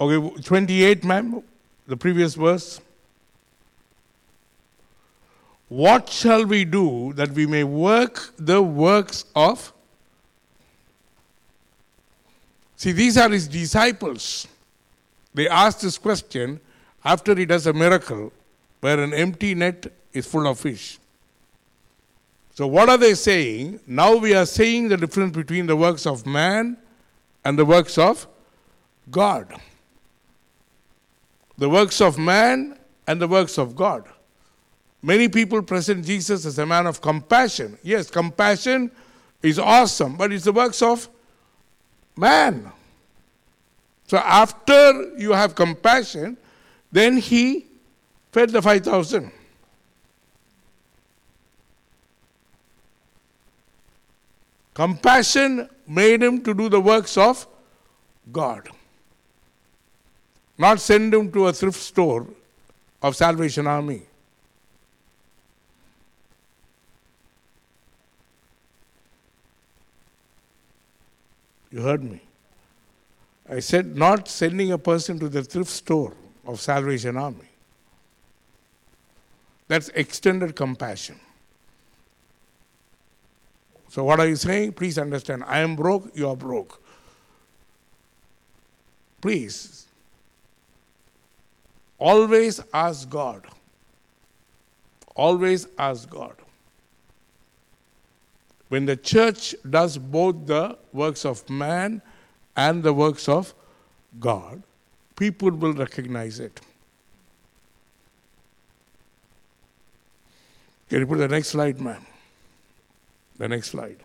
Okay, 0.00 0.42
28, 0.42 1.04
ma'am, 1.04 1.44
the 1.86 1.96
previous 1.96 2.34
verse. 2.34 2.80
What 5.70 6.08
shall 6.08 6.44
we 6.46 6.64
do 6.64 7.12
that 7.12 7.30
we 7.30 7.46
may 7.46 7.62
work 7.62 8.32
the 8.36 8.60
works 8.60 9.24
of? 9.36 9.72
See, 12.74 12.90
these 12.90 13.16
are 13.16 13.28
his 13.28 13.46
disciples. 13.46 14.48
They 15.32 15.48
ask 15.48 15.78
this 15.78 15.96
question 15.96 16.58
after 17.04 17.36
he 17.36 17.46
does 17.46 17.68
a 17.68 17.72
miracle 17.72 18.32
where 18.80 18.98
an 18.98 19.14
empty 19.14 19.54
net 19.54 19.86
is 20.12 20.26
full 20.26 20.48
of 20.48 20.58
fish. 20.58 20.98
So, 22.56 22.66
what 22.66 22.88
are 22.88 22.98
they 22.98 23.14
saying? 23.14 23.78
Now 23.86 24.16
we 24.16 24.34
are 24.34 24.46
saying 24.46 24.88
the 24.88 24.96
difference 24.96 25.36
between 25.36 25.68
the 25.68 25.76
works 25.76 26.04
of 26.04 26.26
man 26.26 26.78
and 27.44 27.56
the 27.56 27.64
works 27.64 27.96
of 27.96 28.26
God. 29.08 29.54
The 31.58 31.70
works 31.70 32.00
of 32.00 32.18
man 32.18 32.76
and 33.06 33.22
the 33.22 33.28
works 33.28 33.56
of 33.56 33.76
God. 33.76 34.08
Many 35.02 35.28
people 35.28 35.62
present 35.62 36.04
Jesus 36.04 36.44
as 36.44 36.58
a 36.58 36.66
man 36.66 36.86
of 36.86 37.00
compassion. 37.00 37.78
Yes, 37.82 38.10
compassion 38.10 38.90
is 39.42 39.58
awesome, 39.58 40.16
but 40.16 40.32
it's 40.32 40.44
the 40.44 40.52
works 40.52 40.82
of 40.82 41.08
man. 42.16 42.70
So, 44.06 44.18
after 44.18 45.16
you 45.16 45.32
have 45.32 45.54
compassion, 45.54 46.36
then 46.92 47.16
he 47.16 47.66
fed 48.32 48.50
the 48.50 48.60
5,000. 48.60 49.30
Compassion 54.74 55.68
made 55.86 56.22
him 56.22 56.42
to 56.42 56.54
do 56.54 56.68
the 56.68 56.80
works 56.80 57.16
of 57.16 57.46
God. 58.32 58.68
Not 60.58 60.80
send 60.80 61.14
him 61.14 61.32
to 61.32 61.46
a 61.46 61.52
thrift 61.52 61.78
store 61.78 62.26
of 63.02 63.16
Salvation 63.16 63.66
Army. 63.66 64.02
You 71.70 71.82
heard 71.82 72.02
me. 72.02 72.20
I 73.48 73.60
said 73.60 73.96
not 73.96 74.28
sending 74.28 74.72
a 74.72 74.78
person 74.78 75.18
to 75.18 75.28
the 75.28 75.42
thrift 75.42 75.70
store 75.70 76.14
of 76.46 76.60
Salvation 76.60 77.16
Army. 77.16 77.48
That's 79.68 79.88
extended 79.90 80.56
compassion. 80.56 81.18
So, 83.88 84.04
what 84.04 84.20
are 84.20 84.26
you 84.26 84.36
saying? 84.36 84.72
Please 84.72 84.98
understand. 84.98 85.44
I 85.46 85.60
am 85.60 85.74
broke, 85.74 86.16
you 86.16 86.28
are 86.28 86.36
broke. 86.36 86.80
Please, 89.20 89.86
always 91.98 92.60
ask 92.72 93.08
God. 93.10 93.46
Always 95.16 95.66
ask 95.76 96.08
God. 96.08 96.34
When 98.70 98.86
the 98.86 98.96
church 98.96 99.56
does 99.68 99.98
both 99.98 100.46
the 100.46 100.78
works 100.92 101.24
of 101.24 101.48
man 101.50 102.00
and 102.56 102.84
the 102.84 102.92
works 102.92 103.28
of 103.28 103.52
God, 104.20 104.62
people 105.16 105.50
will 105.50 105.72
recognize 105.72 106.38
it. 106.38 106.60
Can 110.88 111.00
you 111.00 111.06
put 111.06 111.18
the 111.18 111.26
next 111.26 111.48
slide, 111.48 111.80
ma'am? 111.80 112.06
The 113.38 113.48
next 113.48 113.70
slide. 113.70 113.98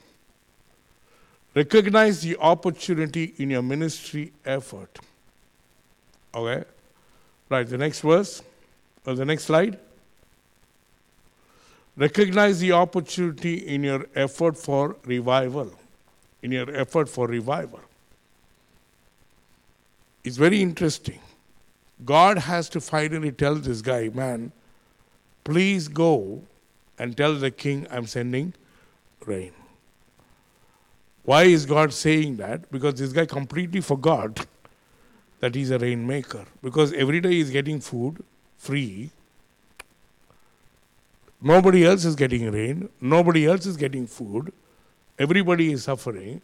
Recognize 1.53 2.23
the 2.23 2.35
opportunity 2.37 3.35
in 3.37 3.51
your 3.51 3.61
ministry 3.61 4.33
effort. 4.45 4.97
Okay? 6.33 6.63
Right, 7.49 7.67
the 7.67 7.77
next 7.77 8.01
verse, 8.01 8.41
or 9.05 9.13
the 9.13 9.25
next 9.25 9.43
slide. 9.43 9.77
Recognize 11.97 12.59
the 12.59 12.73
opportunity 12.73 13.55
in 13.55 13.83
your 13.83 14.05
effort 14.15 14.57
for 14.57 14.97
revival. 15.05 15.71
In 16.41 16.51
your 16.51 16.69
effort 16.75 17.07
for 17.07 17.27
revival. 17.27 17.79
It's 20.23 20.37
very 20.37 20.61
interesting. 20.61 21.19
God 22.03 22.37
has 22.39 22.67
to 22.69 22.81
finally 22.81 23.31
tell 23.31 23.55
this 23.55 23.81
guy, 23.81 24.09
man, 24.09 24.51
please 25.43 25.87
go 25.87 26.41
and 26.99 27.15
tell 27.15 27.35
the 27.35 27.51
king 27.51 27.87
I'm 27.89 28.07
sending 28.07 28.53
rain. 29.25 29.53
Why 31.23 31.43
is 31.43 31.65
God 31.65 31.93
saying 31.93 32.37
that? 32.37 32.71
Because 32.71 32.95
this 32.95 33.11
guy 33.11 33.25
completely 33.25 33.81
forgot 33.81 34.45
that 35.39 35.55
he's 35.55 35.71
a 35.71 35.79
rainmaker. 35.79 36.45
Because 36.61 36.93
every 36.93 37.19
day 37.19 37.31
he's 37.31 37.49
getting 37.49 37.79
food 37.79 38.23
free. 38.57 39.11
Nobody 41.41 41.85
else 41.85 42.05
is 42.05 42.15
getting 42.15 42.51
rain. 42.51 42.89
Nobody 42.99 43.45
else 43.45 43.65
is 43.65 43.77
getting 43.77 44.07
food. 44.07 44.51
Everybody 45.19 45.71
is 45.71 45.83
suffering. 45.83 46.41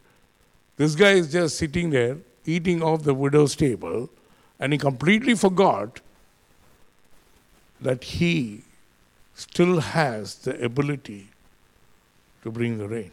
This 0.78 0.96
guy 0.96 1.12
is 1.12 1.32
just 1.32 1.58
sitting 1.58 1.90
there 1.90 2.18
eating 2.46 2.82
off 2.82 3.04
the 3.04 3.14
widow's 3.14 3.56
table, 3.56 4.10
and 4.60 4.74
he 4.74 4.80
completely 4.80 5.36
forgot 5.36 6.00
that 7.80 8.04
he 8.04 8.62
still 9.36 9.80
has 9.80 10.36
the 10.36 10.64
ability 10.64 11.28
to 12.44 12.52
bring 12.52 12.78
the 12.78 12.88
rain. 12.88 13.12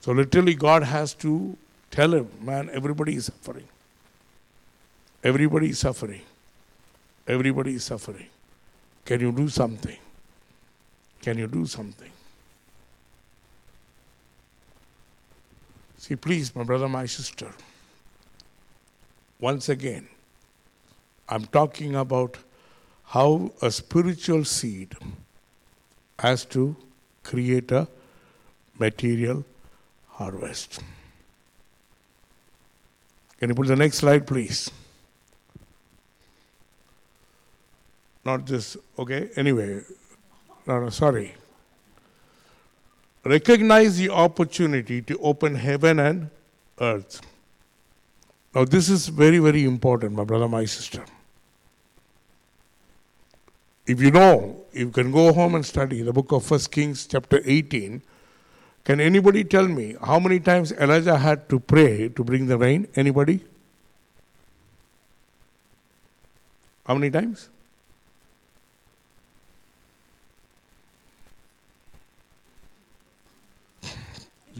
So, 0.00 0.12
literally, 0.12 0.54
God 0.54 0.84
has 0.84 1.14
to 1.14 1.56
tell 1.90 2.14
him, 2.14 2.28
man, 2.40 2.70
everybody 2.72 3.16
is 3.16 3.26
suffering. 3.26 3.68
Everybody 5.22 5.70
is 5.70 5.78
suffering. 5.78 6.22
Everybody 7.26 7.74
is 7.74 7.84
suffering. 7.84 8.26
Can 9.08 9.20
you 9.20 9.32
do 9.32 9.48
something? 9.48 9.96
Can 11.22 11.38
you 11.38 11.46
do 11.46 11.64
something? 11.64 12.10
See, 15.96 16.14
please, 16.14 16.54
my 16.54 16.62
brother, 16.62 16.90
my 16.90 17.06
sister, 17.06 17.48
once 19.40 19.70
again, 19.70 20.08
I'm 21.26 21.46
talking 21.46 21.96
about 21.96 22.36
how 23.04 23.50
a 23.62 23.70
spiritual 23.70 24.44
seed 24.44 24.94
has 26.18 26.44
to 26.56 26.76
create 27.22 27.72
a 27.72 27.88
material 28.78 29.42
harvest. 30.08 30.80
Can 33.40 33.48
you 33.48 33.54
put 33.54 33.68
the 33.68 33.76
next 33.76 33.96
slide, 33.96 34.26
please? 34.26 34.70
Not 38.24 38.46
this, 38.46 38.76
okay? 38.98 39.30
Anyway, 39.36 39.82
no, 40.66 40.80
no, 40.80 40.90
sorry. 40.90 41.34
Recognize 43.24 43.98
the 43.98 44.10
opportunity 44.10 45.02
to 45.02 45.18
open 45.18 45.54
heaven 45.54 45.98
and 45.98 46.30
earth. 46.80 47.20
Now, 48.54 48.64
this 48.64 48.88
is 48.88 49.08
very, 49.08 49.38
very 49.38 49.64
important, 49.64 50.12
my 50.14 50.24
brother, 50.24 50.48
my 50.48 50.64
sister. 50.64 51.04
If 53.86 54.00
you 54.00 54.10
know, 54.10 54.64
you 54.72 54.90
can 54.90 55.10
go 55.10 55.32
home 55.32 55.54
and 55.54 55.64
study 55.64 56.02
the 56.02 56.12
book 56.12 56.32
of 56.32 56.44
First 56.44 56.70
Kings, 56.70 57.06
chapter 57.06 57.40
18. 57.44 58.02
Can 58.84 59.00
anybody 59.00 59.44
tell 59.44 59.68
me 59.68 59.96
how 60.02 60.18
many 60.18 60.40
times 60.40 60.72
Elijah 60.72 61.16
had 61.16 61.48
to 61.48 61.58
pray 61.60 62.08
to 62.10 62.24
bring 62.24 62.46
the 62.46 62.58
rain? 62.58 62.86
Anybody? 62.94 63.44
How 66.86 66.94
many 66.94 67.10
times? 67.10 67.48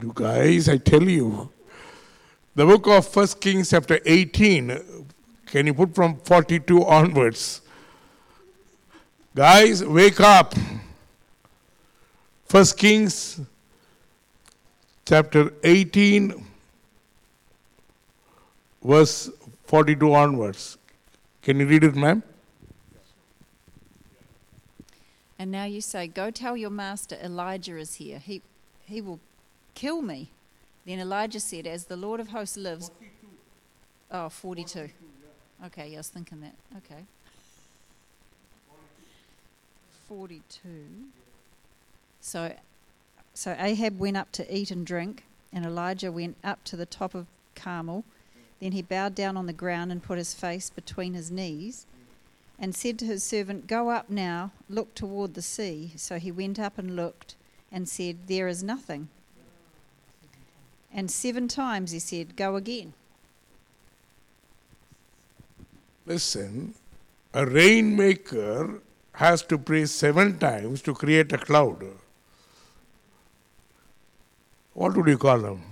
You 0.00 0.12
guys, 0.14 0.68
I 0.68 0.76
tell 0.76 1.02
you. 1.02 1.50
The 2.54 2.64
book 2.64 2.86
of 2.86 3.08
First 3.08 3.40
Kings, 3.40 3.70
chapter 3.70 3.98
18, 4.06 4.78
can 5.46 5.66
you 5.66 5.74
put 5.74 5.92
from 5.92 6.18
42 6.20 6.84
onwards? 6.84 7.62
Guys, 9.34 9.84
wake 9.84 10.20
up. 10.20 10.54
First 12.44 12.78
Kings, 12.78 13.40
chapter 15.04 15.52
18, 15.64 16.46
verse 18.84 19.30
42 19.64 20.14
onwards. 20.14 20.78
Can 21.42 21.58
you 21.58 21.66
read 21.66 21.82
it, 21.82 21.96
ma'am? 21.96 22.22
And 25.40 25.50
now 25.50 25.64
you 25.64 25.80
say, 25.80 26.06
Go 26.06 26.30
tell 26.30 26.56
your 26.56 26.70
master 26.70 27.16
Elijah 27.20 27.76
is 27.76 27.96
here. 27.96 28.20
He, 28.20 28.42
he 28.86 29.00
will 29.00 29.18
kill 29.78 30.02
me. 30.02 30.28
Then 30.86 30.98
Elijah 30.98 31.38
said, 31.38 31.66
As 31.66 31.84
the 31.84 31.96
Lord 31.96 32.18
of 32.18 32.28
hosts 32.28 32.56
lives. 32.56 32.90
42. 32.98 33.26
Oh, 34.10 34.28
42. 34.28 34.88
Okay, 35.66 35.94
I 35.94 35.96
was 35.96 36.08
thinking 36.08 36.40
that. 36.40 36.54
Okay. 36.78 37.04
42. 40.08 40.68
So, 42.20 42.54
so 43.34 43.54
Ahab 43.58 44.00
went 44.00 44.16
up 44.16 44.32
to 44.32 44.54
eat 44.54 44.70
and 44.72 44.84
drink, 44.84 45.24
and 45.52 45.64
Elijah 45.64 46.10
went 46.10 46.36
up 46.42 46.64
to 46.64 46.76
the 46.76 46.86
top 46.86 47.14
of 47.14 47.26
Carmel. 47.54 48.04
Then 48.60 48.72
he 48.72 48.82
bowed 48.82 49.14
down 49.14 49.36
on 49.36 49.46
the 49.46 49.52
ground 49.52 49.92
and 49.92 50.02
put 50.02 50.18
his 50.18 50.34
face 50.34 50.70
between 50.70 51.14
his 51.14 51.30
knees 51.30 51.86
and 52.58 52.74
said 52.74 52.98
to 52.98 53.04
his 53.04 53.22
servant, 53.22 53.68
Go 53.68 53.90
up 53.90 54.10
now, 54.10 54.50
look 54.68 54.94
toward 54.96 55.34
the 55.34 55.42
sea. 55.42 55.92
So 55.94 56.18
he 56.18 56.32
went 56.32 56.58
up 56.58 56.78
and 56.78 56.96
looked 56.96 57.36
and 57.70 57.88
said, 57.88 58.26
There 58.26 58.48
is 58.48 58.64
nothing. 58.64 59.08
And 60.98 61.08
seven 61.08 61.46
times 61.46 61.92
he 61.92 62.00
said, 62.00 62.34
Go 62.34 62.56
again. 62.56 62.92
Listen, 66.04 66.74
a 67.32 67.46
rainmaker 67.46 68.80
has 69.12 69.42
to 69.42 69.58
pray 69.58 69.84
seven 69.86 70.40
times 70.40 70.82
to 70.82 70.94
create 70.94 71.32
a 71.32 71.38
cloud. 71.38 71.84
What 74.74 74.96
would 74.96 75.06
you 75.06 75.18
call 75.18 75.38
them? 75.38 75.62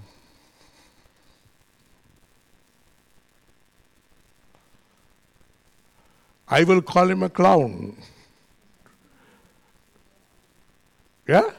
I 6.46 6.62
will 6.62 6.82
call 6.82 7.10
him 7.10 7.24
a 7.24 7.30
clown. 7.30 7.96
Yeah? 11.26 11.50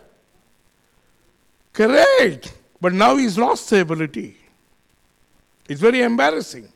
Correct. 1.74 2.54
But 2.80 2.94
now 2.94 3.18
he's 3.18 3.38
lost 3.38 3.70
the 3.70 3.82
ability. 3.82 4.38
It's 5.68 5.82
very 5.82 6.02
embarrassing. 6.02 6.72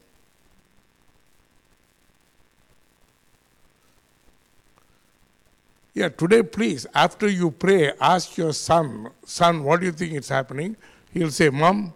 Yeah, 5.93 6.09
today, 6.09 6.41
please, 6.41 6.87
after 6.95 7.27
you 7.27 7.51
pray, 7.51 7.91
ask 7.99 8.37
your 8.37 8.53
son, 8.53 9.09
son, 9.25 9.63
what 9.63 9.81
do 9.81 9.87
you 9.87 9.91
think 9.91 10.13
is 10.13 10.29
happening? 10.29 10.77
He'll 11.13 11.31
say, 11.31 11.49
Mom, 11.49 11.93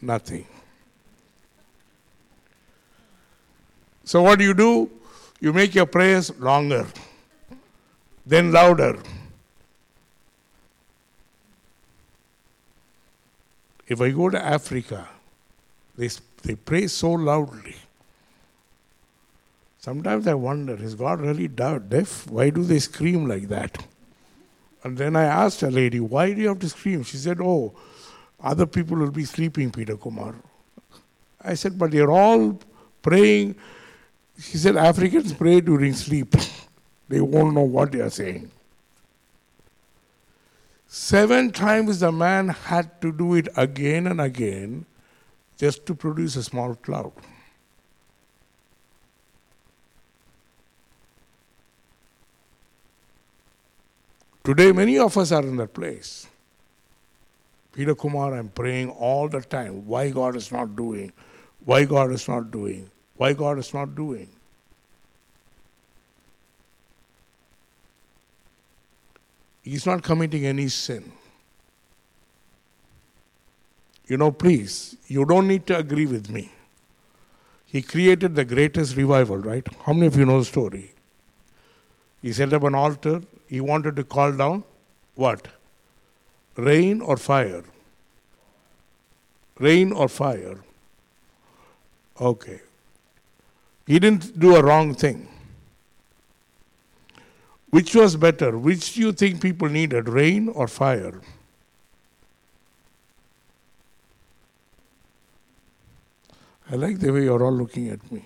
nothing. 0.00 0.46
So, 4.04 4.22
what 4.22 4.38
do 4.38 4.44
you 4.44 4.54
do? 4.54 4.90
You 5.40 5.52
make 5.52 5.74
your 5.74 5.86
prayers 5.86 6.30
longer, 6.38 6.86
then 8.24 8.52
louder. 8.52 8.98
If 13.86 14.00
I 14.00 14.10
go 14.10 14.30
to 14.30 14.44
Africa, 14.44 15.08
they, 15.96 16.10
they 16.42 16.54
pray 16.54 16.86
so 16.88 17.12
loudly. 17.12 17.76
Sometimes 19.78 20.26
I 20.26 20.34
wonder, 20.34 20.74
is 20.74 20.96
God 20.96 21.20
really 21.20 21.46
deaf? 21.46 22.28
Why 22.28 22.50
do 22.50 22.64
they 22.64 22.80
scream 22.80 23.26
like 23.26 23.48
that? 23.48 23.86
And 24.82 24.98
then 24.98 25.14
I 25.14 25.24
asked 25.24 25.62
a 25.62 25.70
lady, 25.70 26.00
why 26.00 26.32
do 26.32 26.40
you 26.40 26.48
have 26.48 26.58
to 26.60 26.68
scream? 26.68 27.04
She 27.04 27.16
said, 27.16 27.40
oh, 27.40 27.72
other 28.42 28.66
people 28.66 28.96
will 28.96 29.10
be 29.10 29.24
sleeping, 29.24 29.70
Peter 29.70 29.96
Kumar. 29.96 30.34
I 31.42 31.54
said, 31.54 31.78
but 31.78 31.92
they're 31.92 32.10
all 32.10 32.58
praying. 33.02 33.54
She 34.40 34.58
said, 34.58 34.76
Africans 34.76 35.32
pray 35.32 35.60
during 35.60 35.94
sleep. 35.94 36.34
they 37.08 37.20
won't 37.20 37.54
know 37.54 37.62
what 37.62 37.92
they 37.92 38.00
are 38.00 38.10
saying. 38.10 38.50
Seven 40.98 41.52
times 41.52 42.00
the 42.00 42.10
man 42.10 42.48
had 42.48 43.02
to 43.02 43.12
do 43.12 43.34
it 43.34 43.48
again 43.54 44.06
and 44.06 44.18
again 44.18 44.86
just 45.58 45.84
to 45.86 45.94
produce 45.94 46.36
a 46.36 46.42
small 46.42 46.74
cloud. 46.74 47.12
Today, 54.42 54.72
many 54.72 54.98
of 54.98 55.18
us 55.18 55.32
are 55.32 55.42
in 55.42 55.58
that 55.58 55.74
place. 55.74 56.28
Peter 57.72 57.94
Kumar, 57.94 58.34
I'm 58.34 58.48
praying 58.48 58.88
all 58.90 59.28
the 59.28 59.42
time. 59.42 59.86
Why 59.86 60.08
God 60.08 60.34
is 60.34 60.50
not 60.50 60.74
doing? 60.74 61.12
Why 61.66 61.84
God 61.84 62.10
is 62.10 62.26
not 62.26 62.50
doing? 62.50 62.90
Why 63.16 63.34
God 63.34 63.58
is 63.58 63.74
not 63.74 63.94
doing? 63.94 64.30
He's 69.66 69.84
not 69.84 70.04
committing 70.04 70.46
any 70.46 70.68
sin. 70.68 71.10
You 74.06 74.16
know, 74.16 74.30
please, 74.30 74.96
you 75.08 75.24
don't 75.24 75.48
need 75.48 75.66
to 75.66 75.76
agree 75.76 76.06
with 76.06 76.30
me. 76.30 76.52
He 77.64 77.82
created 77.82 78.36
the 78.36 78.44
greatest 78.44 78.94
revival, 78.96 79.38
right? 79.38 79.66
How 79.84 79.92
many 79.92 80.06
of 80.06 80.16
you 80.16 80.24
know 80.24 80.38
the 80.38 80.44
story? 80.44 80.92
He 82.22 82.32
set 82.32 82.52
up 82.52 82.62
an 82.62 82.76
altar. 82.76 83.22
He 83.48 83.60
wanted 83.60 83.96
to 83.96 84.04
call 84.04 84.30
down 84.30 84.62
what? 85.16 85.48
Rain 86.54 87.00
or 87.00 87.16
fire? 87.16 87.64
Rain 89.58 89.90
or 89.90 90.08
fire? 90.08 90.60
Okay. 92.20 92.60
He 93.84 93.98
didn't 93.98 94.38
do 94.38 94.54
a 94.54 94.62
wrong 94.62 94.94
thing. 94.94 95.26
Which 97.76 97.92
was 97.94 98.16
better? 98.16 98.56
Which 98.56 98.94
do 98.94 99.00
you 99.02 99.12
think 99.12 99.42
people 99.42 99.68
needed, 99.68 100.08
rain 100.08 100.48
or 100.48 100.66
fire? 100.66 101.20
I 106.70 106.76
like 106.76 107.00
the 107.00 107.12
way 107.12 107.24
you're 107.24 107.44
all 107.44 107.52
looking 107.52 107.90
at 107.90 108.00
me. 108.10 108.24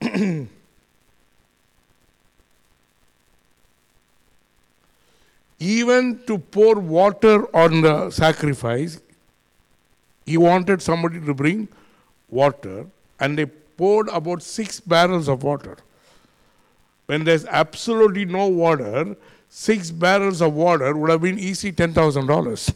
Even 5.58 6.18
to 6.26 6.38
pour 6.38 6.76
water 6.76 7.54
on 7.54 7.82
the 7.82 8.10
sacrifice, 8.10 9.02
he 10.24 10.38
wanted 10.38 10.80
somebody 10.80 11.20
to 11.20 11.34
bring 11.34 11.68
water, 12.30 12.86
and 13.20 13.36
they 13.36 13.44
poured 13.76 14.08
about 14.08 14.42
six 14.42 14.80
barrels 14.80 15.28
of 15.28 15.42
water. 15.42 15.76
When 17.06 17.24
there's 17.24 17.44
absolutely 17.46 18.24
no 18.24 18.48
water, 18.48 19.16
six 19.48 19.90
barrels 19.90 20.42
of 20.42 20.54
water 20.54 20.96
would 20.96 21.10
have 21.10 21.22
been 21.22 21.38
easy 21.38 21.72
$10,000. 21.72 22.74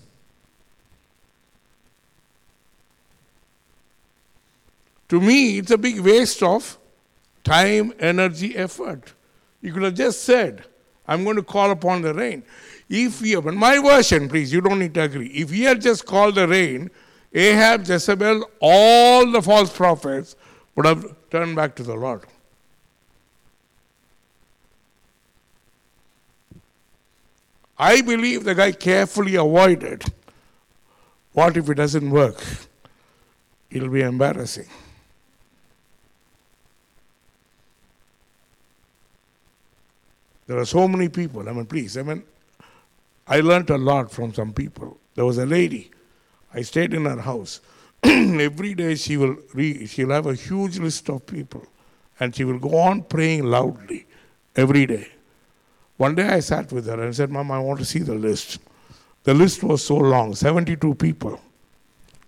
To 5.08 5.20
me, 5.20 5.58
it's 5.58 5.72
a 5.72 5.78
big 5.78 5.98
waste 6.00 6.42
of 6.42 6.78
time, 7.42 7.92
energy, 7.98 8.56
effort. 8.56 9.12
You 9.60 9.72
could 9.72 9.82
have 9.82 9.94
just 9.94 10.22
said, 10.22 10.64
I'm 11.08 11.24
going 11.24 11.34
to 11.36 11.42
call 11.42 11.72
upon 11.72 12.02
the 12.02 12.14
rain. 12.14 12.44
If 12.88 13.20
he, 13.20 13.34
but 13.34 13.54
my 13.54 13.78
version, 13.80 14.28
please, 14.28 14.52
you 14.52 14.60
don't 14.60 14.78
need 14.78 14.94
to 14.94 15.02
agree. 15.02 15.26
If 15.28 15.50
he 15.50 15.64
had 15.64 15.80
just 15.80 16.06
called 16.06 16.36
the 16.36 16.46
rain, 16.46 16.90
Ahab, 17.32 17.86
Jezebel, 17.86 18.48
all 18.60 19.30
the 19.30 19.42
false 19.42 19.76
prophets 19.76 20.36
would 20.76 20.86
have 20.86 21.14
turned 21.30 21.56
back 21.56 21.74
to 21.76 21.82
the 21.82 21.94
Lord. 21.94 22.22
I 27.78 28.02
believe 28.02 28.44
the 28.44 28.54
guy 28.54 28.72
carefully 28.72 29.36
avoided 29.36 30.04
what 31.32 31.56
if 31.56 31.68
it 31.70 31.74
doesn't 31.74 32.10
work? 32.10 32.42
It'll 33.70 33.88
be 33.88 34.02
embarrassing. 34.02 34.66
There 40.46 40.58
are 40.58 40.64
so 40.64 40.88
many 40.88 41.08
people. 41.08 41.48
I 41.48 41.52
mean, 41.52 41.66
please, 41.66 41.96
I 41.96 42.02
mean, 42.02 42.24
I 43.28 43.40
learned 43.40 43.70
a 43.70 43.78
lot 43.78 44.10
from 44.10 44.34
some 44.34 44.52
people. 44.52 44.98
There 45.14 45.24
was 45.24 45.38
a 45.38 45.46
lady, 45.46 45.92
I 46.52 46.62
stayed 46.62 46.92
in 46.92 47.04
her 47.04 47.20
house. 47.20 47.60
Every 48.04 48.74
day 48.74 48.94
she 48.94 49.16
will 49.16 49.36
read, 49.54 49.88
she'll 49.88 50.10
have 50.10 50.26
a 50.26 50.34
huge 50.34 50.78
list 50.78 51.08
of 51.10 51.26
people, 51.26 51.66
and 52.18 52.34
she 52.34 52.44
will 52.44 52.58
go 52.58 52.76
on 52.76 53.02
praying 53.02 53.44
loudly 53.44 54.06
every 54.56 54.86
day. 54.86 55.08
One 55.96 56.14
day 56.14 56.26
I 56.26 56.40
sat 56.40 56.72
with 56.72 56.86
her 56.86 57.02
and 57.02 57.14
said, 57.14 57.30
Mom, 57.30 57.50
I 57.50 57.58
want 57.58 57.78
to 57.80 57.84
see 57.84 57.98
the 57.98 58.14
list. 58.14 58.58
The 59.24 59.34
list 59.34 59.62
was 59.62 59.84
so 59.84 59.96
long 59.96 60.34
72 60.34 60.94
people. 60.94 61.40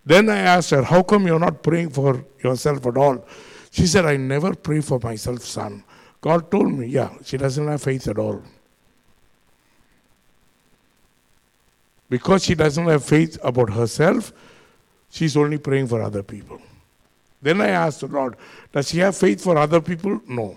Then 0.04 0.28
I 0.28 0.38
asked 0.38 0.70
her, 0.70 0.82
How 0.82 1.02
come 1.02 1.26
you're 1.26 1.38
not 1.38 1.62
praying 1.62 1.90
for 1.90 2.24
yourself 2.42 2.84
at 2.86 2.96
all? 2.96 3.24
She 3.70 3.86
said, 3.86 4.04
I 4.04 4.16
never 4.18 4.54
pray 4.54 4.80
for 4.80 4.98
myself, 4.98 5.42
son. 5.42 5.82
God 6.20 6.50
told 6.50 6.72
me, 6.72 6.86
yeah, 6.86 7.10
she 7.24 7.36
doesn't 7.36 7.66
have 7.66 7.82
faith 7.82 8.06
at 8.06 8.18
all. 8.18 8.42
Because 12.08 12.44
she 12.44 12.54
doesn't 12.54 12.86
have 12.86 13.04
faith 13.04 13.38
about 13.42 13.70
herself, 13.70 14.32
she's 15.12 15.36
only 15.36 15.58
praying 15.58 15.86
for 15.86 16.02
other 16.02 16.24
people. 16.24 16.60
Then 17.40 17.60
I 17.60 17.68
asked 17.68 18.00
the 18.00 18.08
Lord, 18.08 18.36
Does 18.72 18.88
she 18.88 18.98
have 18.98 19.16
faith 19.16 19.42
for 19.42 19.56
other 19.56 19.80
people? 19.80 20.20
No. 20.26 20.56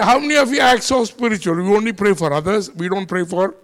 How 0.00 0.18
many 0.18 0.36
of 0.36 0.50
you 0.50 0.60
act 0.60 0.84
so 0.84 1.04
spiritual? 1.04 1.56
We 1.56 1.76
only 1.76 1.92
pray 1.92 2.14
for 2.14 2.32
others, 2.32 2.70
we 2.70 2.88
don't 2.88 3.06
pray 3.06 3.24
for 3.24 3.54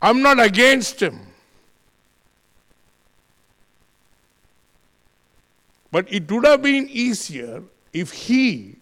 I'm 0.00 0.22
not 0.22 0.40
against 0.40 1.02
him. 1.02 1.27
But 5.90 6.12
it 6.12 6.30
would 6.30 6.44
have 6.44 6.62
been 6.62 6.88
easier 6.90 7.62
if 7.92 8.12
he 8.12 8.76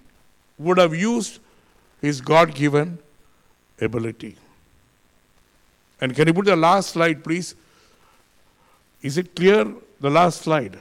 would 0.58 0.78
have 0.78 0.94
used 0.94 1.38
his 2.00 2.20
God 2.20 2.54
given 2.54 2.98
ability. 3.80 4.36
And 6.00 6.14
can 6.14 6.28
you 6.28 6.34
put 6.34 6.46
the 6.46 6.56
last 6.56 6.90
slide, 6.90 7.22
please? 7.22 7.54
Is 9.02 9.18
it 9.18 9.34
clear? 9.36 9.66
The 10.00 10.10
last 10.10 10.42
slide. 10.42 10.78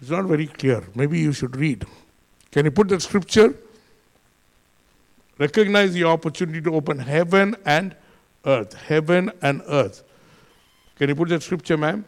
It's 0.00 0.10
not 0.10 0.24
very 0.24 0.46
clear. 0.46 0.84
Maybe 0.94 1.18
you 1.18 1.32
should 1.32 1.56
read. 1.56 1.84
Can 2.50 2.64
you 2.64 2.70
put 2.70 2.88
the 2.88 3.00
scripture? 3.00 3.54
Recognize 5.38 5.92
the 5.92 6.04
opportunity 6.04 6.60
to 6.62 6.74
open 6.74 6.98
heaven 6.98 7.56
and 7.64 7.94
earth. 8.46 8.74
Heaven 8.74 9.30
and 9.42 9.62
earth. 9.68 10.02
Can 10.96 11.08
you 11.08 11.14
put 11.14 11.28
that 11.28 11.42
scripture, 11.42 11.76
ma'am? 11.76 12.04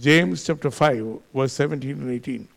James 0.00 0.44
chapter 0.44 0.70
5, 0.70 1.20
verse 1.34 1.52
17 1.52 1.90
and 1.90 2.10
18. 2.10 2.48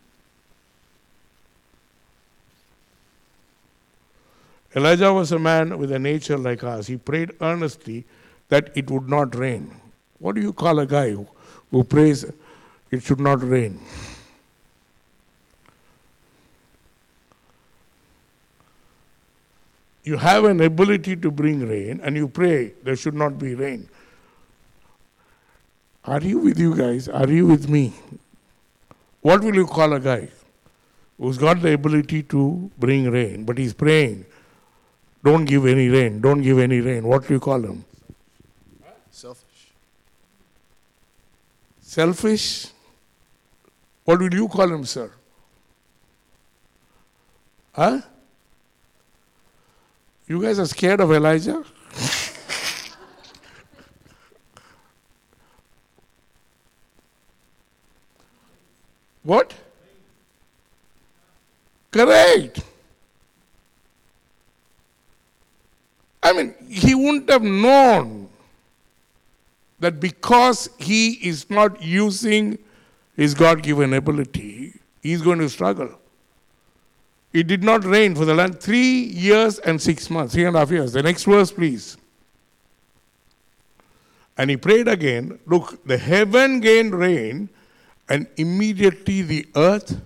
Elijah 4.74 5.12
was 5.12 5.32
a 5.32 5.38
man 5.38 5.76
with 5.78 5.92
a 5.92 5.98
nature 5.98 6.38
like 6.38 6.64
ours. 6.64 6.86
He 6.86 6.96
prayed 6.96 7.32
earnestly 7.40 8.04
that 8.48 8.70
it 8.74 8.90
would 8.90 9.08
not 9.08 9.34
rain. 9.34 9.74
What 10.18 10.34
do 10.34 10.40
you 10.40 10.52
call 10.52 10.78
a 10.78 10.86
guy 10.86 11.10
who, 11.10 11.26
who 11.70 11.84
prays 11.84 12.24
it 12.90 13.02
should 13.02 13.20
not 13.20 13.42
rain? 13.42 13.80
You 20.04 20.16
have 20.16 20.44
an 20.44 20.60
ability 20.60 21.16
to 21.16 21.30
bring 21.30 21.68
rain 21.68 22.00
and 22.02 22.16
you 22.16 22.28
pray 22.28 22.72
there 22.82 22.96
should 22.96 23.14
not 23.14 23.38
be 23.38 23.54
rain. 23.54 23.88
Are 26.04 26.20
you 26.20 26.38
with 26.38 26.58
you 26.58 26.74
guys? 26.76 27.08
Are 27.08 27.28
you 27.28 27.46
with 27.46 27.68
me? 27.68 27.92
What 29.20 29.42
will 29.42 29.54
you 29.54 29.66
call 29.66 29.92
a 29.92 30.00
guy 30.00 30.28
who's 31.16 31.38
got 31.38 31.62
the 31.62 31.74
ability 31.74 32.24
to 32.24 32.70
bring 32.76 33.08
rain, 33.08 33.44
but 33.44 33.56
he's 33.56 33.72
praying, 33.72 34.26
don't 35.22 35.44
give 35.44 35.64
any 35.66 35.88
rain, 35.88 36.20
don't 36.20 36.42
give 36.42 36.58
any 36.58 36.80
rain? 36.80 37.06
What 37.06 37.28
do 37.28 37.34
you 37.34 37.40
call 37.40 37.62
him? 37.62 37.84
Selfish. 39.10 39.68
Selfish? 41.80 42.66
What 44.04 44.18
will 44.18 44.34
you 44.34 44.48
call 44.48 44.72
him, 44.72 44.84
sir? 44.84 45.12
Huh? 47.72 48.00
You 50.26 50.42
guys 50.42 50.58
are 50.58 50.66
scared 50.66 51.00
of 51.00 51.12
Elijah? 51.12 51.62
what? 59.22 59.54
Correct. 61.90 62.60
I 66.22 66.32
mean, 66.32 66.54
he 66.68 66.94
wouldn't 66.94 67.28
have 67.28 67.42
known 67.42 68.28
that 69.80 69.98
because 69.98 70.70
he 70.78 71.14
is 71.26 71.50
not 71.50 71.82
using 71.82 72.58
his 73.16 73.34
God 73.34 73.62
given 73.62 73.92
ability, 73.92 74.80
he's 75.02 75.20
going 75.20 75.40
to 75.40 75.48
struggle. 75.48 75.98
It 77.32 77.46
did 77.46 77.64
not 77.64 77.84
rain 77.84 78.14
for 78.14 78.24
the 78.24 78.34
land 78.34 78.60
three 78.60 79.00
years 79.00 79.58
and 79.58 79.80
six 79.80 80.08
months, 80.10 80.34
three 80.34 80.44
and 80.44 80.54
a 80.54 80.60
half 80.60 80.70
years. 80.70 80.92
The 80.92 81.02
next 81.02 81.24
verse, 81.24 81.50
please. 81.50 81.96
And 84.36 84.50
he 84.50 84.56
prayed 84.56 84.88
again. 84.88 85.38
Look, 85.46 85.84
the 85.84 85.98
heaven 85.98 86.60
gained 86.60 86.94
rain, 86.94 87.48
and 88.12 88.26
immediately 88.36 89.22
the 89.22 89.46
earth 89.56 89.98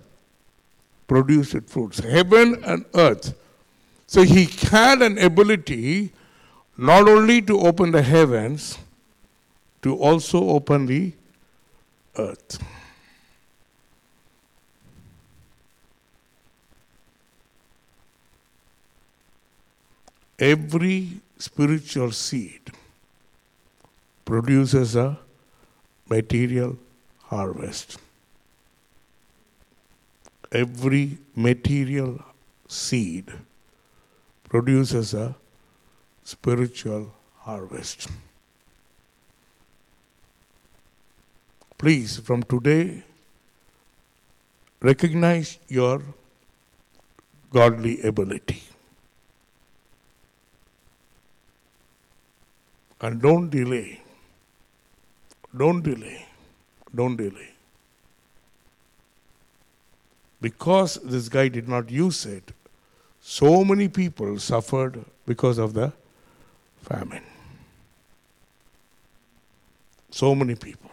produced 1.07 1.53
its 1.55 1.73
fruits. 1.73 1.99
Heaven 1.99 2.63
and 2.63 2.85
earth. 2.95 3.33
So 4.07 4.21
he 4.21 4.45
had 4.71 5.01
an 5.01 5.17
ability 5.17 6.13
not 6.77 7.09
only 7.09 7.41
to 7.41 7.59
open 7.59 7.91
the 7.91 8.01
heavens, 8.01 8.77
to 9.81 9.97
also 9.97 10.39
open 10.51 10.85
the 10.85 11.11
earth. 12.17 12.63
Every 20.39 21.19
spiritual 21.37 22.11
seed 22.13 22.61
produces 24.23 24.95
a 24.95 25.19
material 26.09 26.77
harvest. 27.27 27.97
Every 30.51 31.17
material 31.35 32.23
seed 32.67 33.31
produces 34.49 35.13
a 35.13 35.35
spiritual 36.23 37.13
harvest. 37.39 38.07
Please, 41.77 42.17
from 42.17 42.43
today, 42.43 43.03
recognize 44.81 45.57
your 45.67 46.01
godly 47.51 48.01
ability. 48.01 48.63
And 52.99 53.21
don't 53.21 53.49
delay. 53.49 54.01
Don't 55.55 55.83
delay. 55.83 56.26
Don't 56.95 57.15
delay. 57.15 57.49
Because 60.39 60.95
this 61.03 61.29
guy 61.29 61.47
did 61.47 61.67
not 61.67 61.89
use 61.89 62.25
it, 62.25 62.51
so 63.21 63.65
many 63.65 63.87
people 63.87 64.39
suffered 64.39 65.03
because 65.25 65.57
of 65.57 65.73
the 65.73 65.91
famine. 66.83 67.23
So 70.11 70.33
many 70.33 70.55
people. 70.55 70.91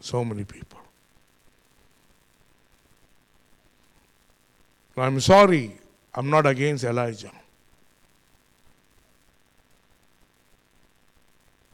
So 0.00 0.24
many 0.24 0.44
people. 0.44 0.80
I'm 4.96 5.20
sorry, 5.20 5.78
I'm 6.14 6.28
not 6.28 6.46
against 6.46 6.84
Elijah. 6.84 7.30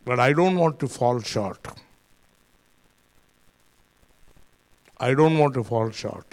But 0.05 0.21
I 0.21 0.33
don't 0.33 0.57
want 0.57 0.79
to 0.81 0.89
fall 0.89 1.21
short. 1.21 1.67
I 4.99 5.15
don't 5.15 5.39
want 5.39 5.55
to 5.55 5.65
fall 5.65 5.91
short. 5.91 6.27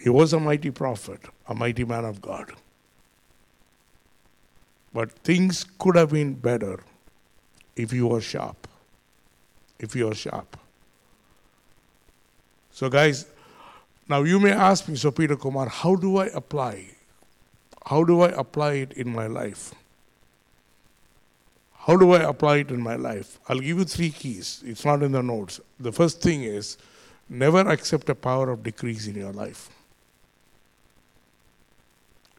He 0.00 0.08
was 0.08 0.32
a 0.32 0.40
mighty 0.40 0.70
prophet, 0.70 1.20
a 1.46 1.54
mighty 1.54 1.84
man 1.84 2.04
of 2.04 2.20
God. 2.20 2.52
But 4.92 5.12
things 5.12 5.64
could 5.78 5.94
have 5.96 6.10
been 6.10 6.34
better 6.34 6.82
if 7.76 7.92
you 7.92 8.08
were 8.08 8.20
sharp. 8.20 8.66
If 9.78 9.94
you 9.94 10.06
were 10.06 10.14
sharp. 10.14 10.56
So, 12.72 12.88
guys, 12.88 13.26
now 14.08 14.22
you 14.22 14.40
may 14.40 14.52
ask 14.52 14.88
me, 14.88 14.96
so 14.96 15.10
Peter 15.10 15.36
Kumar, 15.36 15.68
how 15.68 15.96
do 15.96 16.16
I 16.16 16.26
apply? 16.26 16.86
How 17.86 18.04
do 18.04 18.22
I 18.22 18.28
apply 18.28 18.72
it 18.74 18.92
in 18.94 19.12
my 19.12 19.26
life? 19.26 19.74
How 21.86 21.96
do 21.96 22.12
I 22.12 22.28
apply 22.28 22.58
it 22.58 22.70
in 22.70 22.80
my 22.80 22.96
life? 22.96 23.38
I'll 23.48 23.58
give 23.58 23.78
you 23.78 23.84
three 23.84 24.10
keys. 24.10 24.62
It's 24.66 24.84
not 24.84 25.02
in 25.02 25.12
the 25.12 25.22
notes. 25.22 25.60
The 25.78 25.90
first 25.90 26.20
thing 26.20 26.42
is 26.42 26.76
never 27.28 27.60
accept 27.60 28.08
a 28.10 28.14
power 28.14 28.50
of 28.50 28.62
decrease 28.62 29.06
in 29.06 29.14
your 29.14 29.32
life. 29.32 29.70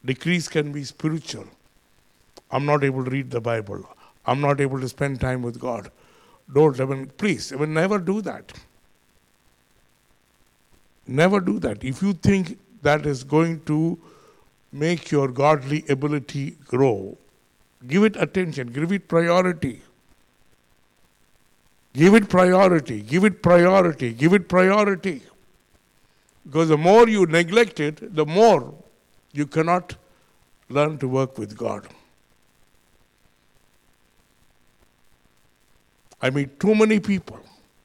Decrease 0.04 0.46
can 0.48 0.70
be 0.70 0.84
spiritual. 0.84 1.46
I'm 2.50 2.66
not 2.66 2.84
able 2.84 3.04
to 3.04 3.10
read 3.10 3.30
the 3.30 3.40
Bible. 3.40 3.84
I'm 4.26 4.40
not 4.40 4.60
able 4.60 4.80
to 4.80 4.88
spend 4.88 5.20
time 5.20 5.42
with 5.42 5.58
God. 5.58 5.90
Don't 6.52 6.78
even, 6.78 7.06
please, 7.08 7.52
even 7.52 7.74
never 7.74 7.98
do 7.98 8.20
that. 8.22 8.52
Never 11.06 11.40
do 11.40 11.58
that. 11.60 11.82
If 11.82 12.02
you 12.02 12.12
think 12.12 12.58
that 12.82 13.06
is 13.06 13.24
going 13.24 13.60
to 13.64 13.98
make 14.70 15.10
your 15.10 15.28
godly 15.28 15.84
ability 15.88 16.56
grow, 16.66 17.16
give 17.86 18.04
it 18.04 18.16
attention, 18.16 18.68
give 18.68 18.92
it 18.92 19.08
priority. 19.08 19.82
Give 21.94 22.14
it 22.14 22.28
priority, 22.28 23.02
give 23.02 23.24
it 23.24 23.42
priority, 23.42 24.12
give 24.12 24.32
it 24.32 24.48
priority. 24.48 25.22
Because 26.44 26.68
the 26.68 26.78
more 26.78 27.08
you 27.08 27.26
neglect 27.26 27.80
it, 27.80 28.14
the 28.14 28.24
more 28.24 28.74
you 29.32 29.46
cannot 29.46 29.96
learn 30.68 30.98
to 30.98 31.08
work 31.08 31.38
with 31.38 31.56
God. 31.56 31.86
I 36.20 36.30
meet 36.30 36.58
too 36.58 36.74
many 36.74 37.00
people 37.00 37.40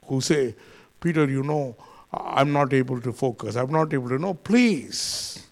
who 0.06 0.20
say, 0.20 0.54
Peter, 1.00 1.28
you 1.28 1.42
know, 1.42 1.76
I'm 2.12 2.52
not 2.52 2.72
able 2.72 3.00
to 3.00 3.12
focus. 3.12 3.56
I'm 3.56 3.70
not 3.70 3.92
able 3.92 4.08
to 4.08 4.18
know. 4.18 4.34
Please 4.34 5.46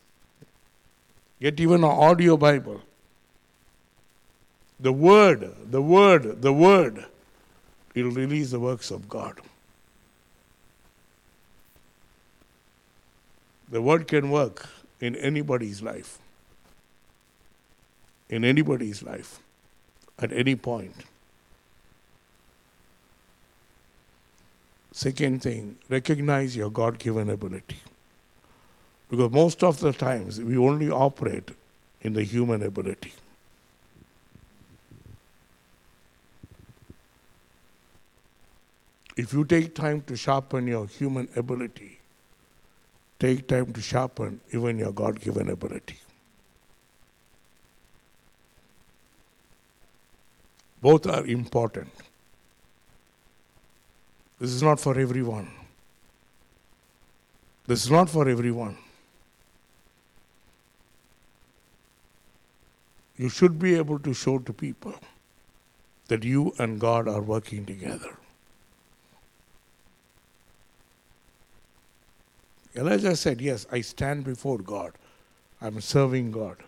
get 1.40 1.60
even 1.60 1.84
an 1.84 1.90
audio 1.90 2.36
Bible. 2.36 2.80
The 4.78 4.92
Word, 4.92 5.54
the 5.70 5.80
Word, 5.80 6.42
the 6.42 6.52
Word 6.52 7.06
will 7.94 8.10
release 8.10 8.50
the 8.50 8.60
works 8.60 8.90
of 8.90 9.08
God. 9.08 9.40
The 13.68 13.80
Word 13.80 14.06
can 14.06 14.30
work 14.30 14.68
in 15.00 15.16
anybody's 15.16 15.82
life. 15.82 16.18
In 18.28 18.44
anybody's 18.44 19.02
life. 19.02 19.40
At 20.18 20.32
any 20.32 20.56
point. 20.56 20.94
Second 24.92 25.42
thing, 25.42 25.76
recognize 25.88 26.56
your 26.56 26.70
God 26.70 26.98
given 26.98 27.28
ability. 27.28 27.76
Because 29.10 29.30
most 29.30 29.62
of 29.62 29.80
the 29.80 29.92
times 29.92 30.40
we 30.40 30.56
only 30.56 30.90
operate 30.90 31.50
in 32.00 32.14
the 32.14 32.22
human 32.22 32.62
ability. 32.62 33.12
If 39.16 39.32
you 39.32 39.44
take 39.44 39.74
time 39.74 40.02
to 40.02 40.16
sharpen 40.16 40.66
your 40.66 40.86
human 40.86 41.28
ability, 41.36 41.98
take 43.18 43.48
time 43.48 43.72
to 43.72 43.80
sharpen 43.80 44.40
even 44.52 44.78
your 44.78 44.92
God 44.92 45.20
given 45.20 45.48
ability. 45.48 45.98
Both 50.82 51.06
are 51.06 51.24
important. 51.26 51.88
This 54.38 54.50
is 54.50 54.62
not 54.62 54.78
for 54.78 54.98
everyone. 54.98 55.50
This 57.66 57.84
is 57.84 57.90
not 57.90 58.10
for 58.10 58.28
everyone. 58.28 58.76
You 63.16 63.30
should 63.30 63.58
be 63.58 63.74
able 63.76 63.98
to 64.00 64.12
show 64.12 64.38
to 64.40 64.52
people 64.52 64.94
that 66.08 66.22
you 66.22 66.54
and 66.58 66.78
God 66.78 67.08
are 67.08 67.22
working 67.22 67.64
together. 67.64 68.18
Elijah 72.76 73.16
said, 73.16 73.40
Yes, 73.40 73.66
I 73.72 73.80
stand 73.80 74.24
before 74.24 74.58
God. 74.58 74.92
I'm 75.60 75.80
serving 75.80 76.30
God. 76.30 76.58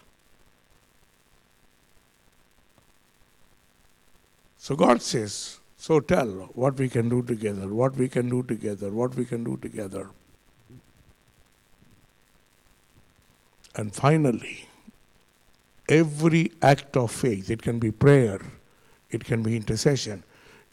So 4.57 4.77
God 4.77 5.01
says, 5.01 5.61
So 5.77 6.01
tell 6.01 6.51
what 6.55 6.77
we 6.77 6.89
can 6.89 7.09
do 7.09 7.23
together, 7.23 7.69
what 7.69 7.97
we 7.97 8.09
can 8.09 8.29
do 8.29 8.43
together, 8.43 8.91
what 8.91 9.15
we 9.15 9.25
can 9.25 9.45
do 9.45 9.57
together. 9.57 10.11
And 13.75 13.95
finally, 13.95 14.69
every 15.89 16.53
act 16.61 16.97
of 16.97 17.11
faith, 17.13 17.51
it 17.51 17.63
can 17.63 17.79
be 17.79 17.91
prayer, 17.91 18.41
it 19.11 19.25
can 19.25 19.43
be 19.43 19.57
intercession, 19.57 20.25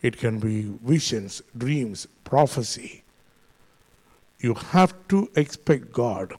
it 0.01 0.17
can 0.17 0.39
be 0.39 0.73
visions, 0.83 1.41
dreams, 1.57 2.07
prophecy. 2.23 3.04
You 4.39 4.53
have 4.53 4.93
to 5.09 5.29
expect 5.35 5.91
God 5.91 6.33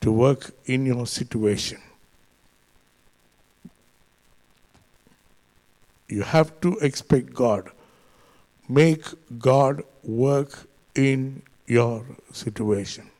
to 0.00 0.12
work 0.12 0.50
in 0.66 0.84
your 0.86 1.06
situation. 1.06 1.80
You 6.08 6.22
have 6.22 6.60
to 6.60 6.76
expect 6.78 7.32
God. 7.32 7.70
Make 8.68 9.04
God 9.38 9.82
work 10.02 10.68
in 10.94 11.42
your 11.66 12.04
situation. 12.32 13.10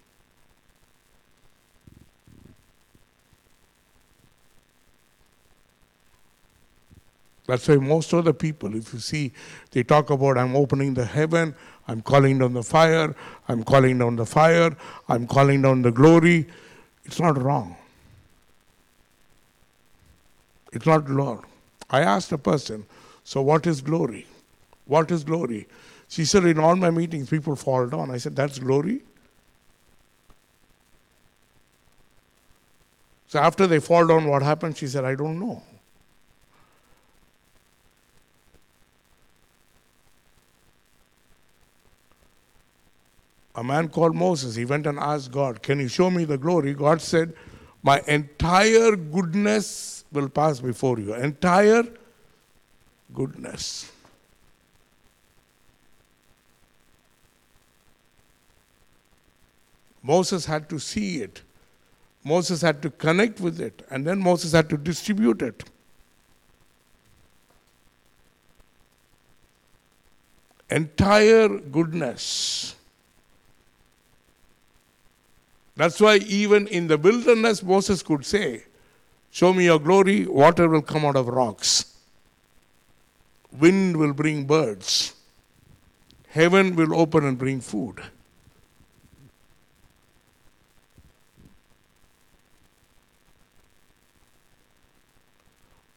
That's 7.46 7.68
why 7.68 7.76
most 7.76 8.12
of 8.12 8.24
the 8.24 8.32
people, 8.32 8.74
if 8.74 8.92
you 8.94 9.00
see, 9.00 9.32
they 9.70 9.82
talk 9.82 10.10
about 10.10 10.38
I'm 10.38 10.56
opening 10.56 10.94
the 10.94 11.04
heaven, 11.04 11.54
I'm 11.86 12.00
calling 12.00 12.38
down 12.38 12.54
the 12.54 12.62
fire, 12.62 13.14
I'm 13.48 13.62
calling 13.64 13.98
down 13.98 14.16
the 14.16 14.24
fire, 14.24 14.74
I'm 15.08 15.26
calling 15.26 15.60
down 15.60 15.82
the 15.82 15.92
glory. 15.92 16.46
It's 17.04 17.20
not 17.20 17.40
wrong. 17.40 17.76
It's 20.72 20.86
not 20.86 21.08
Lord. 21.08 21.40
I 21.90 22.00
asked 22.00 22.32
a 22.32 22.38
person, 22.38 22.86
so 23.22 23.42
what 23.42 23.66
is 23.66 23.82
glory? 23.82 24.26
What 24.86 25.10
is 25.10 25.22
glory? 25.22 25.68
She 26.08 26.24
said, 26.24 26.44
in 26.44 26.58
all 26.58 26.76
my 26.76 26.90
meetings, 26.90 27.28
people 27.28 27.56
fall 27.56 27.86
down. 27.86 28.10
I 28.10 28.16
said, 28.16 28.34
that's 28.34 28.58
glory? 28.58 29.02
So 33.28 33.38
after 33.38 33.66
they 33.66 33.80
fall 33.80 34.06
down, 34.06 34.28
what 34.28 34.42
happens? 34.42 34.78
She 34.78 34.86
said, 34.86 35.04
I 35.04 35.14
don't 35.14 35.38
know. 35.38 35.62
A 43.54 43.62
man 43.62 43.88
called 43.88 44.16
Moses, 44.16 44.56
he 44.56 44.64
went 44.64 44.86
and 44.86 44.98
asked 44.98 45.30
God, 45.30 45.62
Can 45.62 45.78
you 45.78 45.88
show 45.88 46.10
me 46.10 46.24
the 46.24 46.38
glory? 46.38 46.74
God 46.74 47.00
said, 47.00 47.34
My 47.82 48.02
entire 48.08 48.96
goodness 48.96 50.04
will 50.12 50.28
pass 50.28 50.60
before 50.60 50.98
you. 50.98 51.14
Entire 51.14 51.84
goodness. 53.12 53.90
Moses 60.02 60.44
had 60.44 60.68
to 60.68 60.78
see 60.78 61.22
it. 61.22 61.40
Moses 62.24 62.60
had 62.60 62.82
to 62.82 62.90
connect 62.90 63.40
with 63.40 63.60
it. 63.60 63.86
And 63.90 64.06
then 64.06 64.18
Moses 64.18 64.52
had 64.52 64.68
to 64.70 64.76
distribute 64.76 65.40
it. 65.42 65.64
Entire 70.70 71.48
goodness. 71.48 72.74
That's 75.76 76.00
why, 76.00 76.16
even 76.16 76.66
in 76.68 76.86
the 76.86 76.96
wilderness, 76.96 77.62
Moses 77.62 78.02
could 78.02 78.24
say, 78.24 78.64
Show 79.30 79.52
me 79.52 79.64
your 79.64 79.80
glory, 79.80 80.26
water 80.26 80.68
will 80.68 80.82
come 80.82 81.04
out 81.04 81.16
of 81.16 81.26
rocks, 81.26 81.96
wind 83.52 83.96
will 83.96 84.12
bring 84.12 84.46
birds, 84.46 85.14
heaven 86.28 86.76
will 86.76 86.94
open 86.94 87.24
and 87.24 87.36
bring 87.36 87.60
food. 87.60 88.00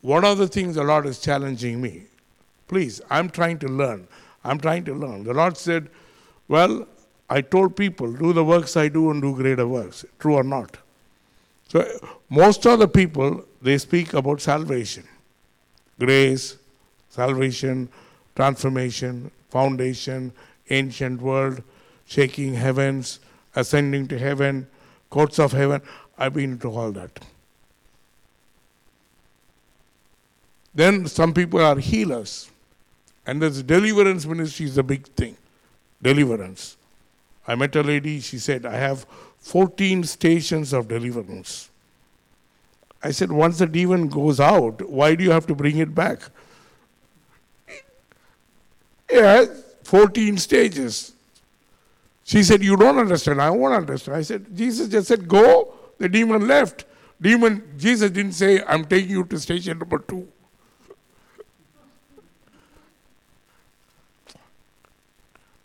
One 0.02 0.24
of 0.24 0.38
the 0.38 0.48
things 0.48 0.76
the 0.76 0.84
Lord 0.84 1.06
is 1.06 1.20
challenging 1.20 1.82
me, 1.82 2.04
please, 2.68 3.02
I'm 3.10 3.30
trying 3.30 3.60
to 3.60 3.68
learn. 3.68 4.08
I'm 4.44 4.60
trying 4.60 4.86
to 4.86 4.94
learn. 4.94 5.26
The 5.26 5.34
Lord 5.34 5.58
said, 5.58 5.90
Well, 6.48 6.88
I 7.30 7.42
told 7.42 7.76
people, 7.76 8.12
do 8.12 8.32
the 8.34 8.44
works 8.44 8.78
I 8.78 8.88
do 8.88 9.12
and 9.12 9.22
do 9.22 9.36
greater 9.36 9.68
works. 9.68 10.06
True 10.20 10.36
or 10.36 10.44
not? 10.44 10.78
So, 11.68 11.86
most 12.30 12.66
of 12.66 12.80
the 12.80 12.88
people, 12.88 13.44
they 13.62 13.78
speak 13.78 14.14
about 14.14 14.42
salvation 14.42 15.04
grace, 16.00 16.58
salvation, 17.10 17.90
transformation, 18.36 19.32
foundation, 19.50 20.32
ancient 20.70 21.22
world, 21.22 21.62
shaking 22.06 22.54
heavens, 22.54 23.20
ascending 23.56 24.08
to 24.08 24.20
heaven, 24.20 24.68
courts 25.10 25.40
of 25.40 25.52
heaven. 25.52 25.82
I've 26.18 26.34
been 26.34 26.52
into 26.54 26.70
all 26.70 26.92
that. 26.92 27.20
Then 30.74 31.08
some 31.08 31.34
people 31.34 31.60
are 31.60 31.78
healers. 31.78 32.50
And 33.26 33.42
there's 33.42 33.62
deliverance 33.64 34.26
ministry 34.26 34.68
is 34.68 34.78
a 34.78 34.84
big 34.84 35.08
thing. 35.08 35.36
Deliverance. 36.02 36.78
I 37.48 37.56
met 37.56 37.76
a 37.76 37.82
lady, 37.82 38.20
she 38.20 38.40
said, 38.40 38.66
I 38.66 38.76
have 38.76 39.06
14 39.40 40.04
stations 40.04 40.74
of 40.74 40.88
deliverance. 40.88 41.70
I 43.02 43.12
said, 43.12 43.32
once 43.32 43.60
the 43.60 43.68
demon 43.68 44.10
goes 44.10 44.40
out, 44.40 44.82
why 44.90 45.16
do 45.16 45.24
you 45.24 45.32
have 45.32 45.48
to 45.48 45.56
bring 45.56 45.78
it 45.78 45.96
back? 45.96 46.20
Yeah, 49.10 49.46
14 49.84 50.38
stages. 50.38 51.14
She 52.28 52.44
said, 52.44 52.62
You 52.62 52.76
don't 52.76 52.98
understand. 52.98 53.42
I 53.42 53.50
won't 53.50 53.74
understand. 53.74 54.18
I 54.18 54.22
said, 54.22 54.54
Jesus 54.54 54.90
just 54.90 55.08
said, 55.08 55.30
Go. 55.30 55.74
The 55.98 56.10
demon 56.10 56.46
left. 56.46 56.84
Demon, 57.22 57.64
Jesus 57.78 58.12
didn't 58.12 58.34
say, 58.34 58.62
I'm 58.66 58.84
taking 58.84 59.12
you 59.12 59.24
to 59.24 59.40
station 59.40 59.80
number 59.80 60.00
two. 60.00 60.28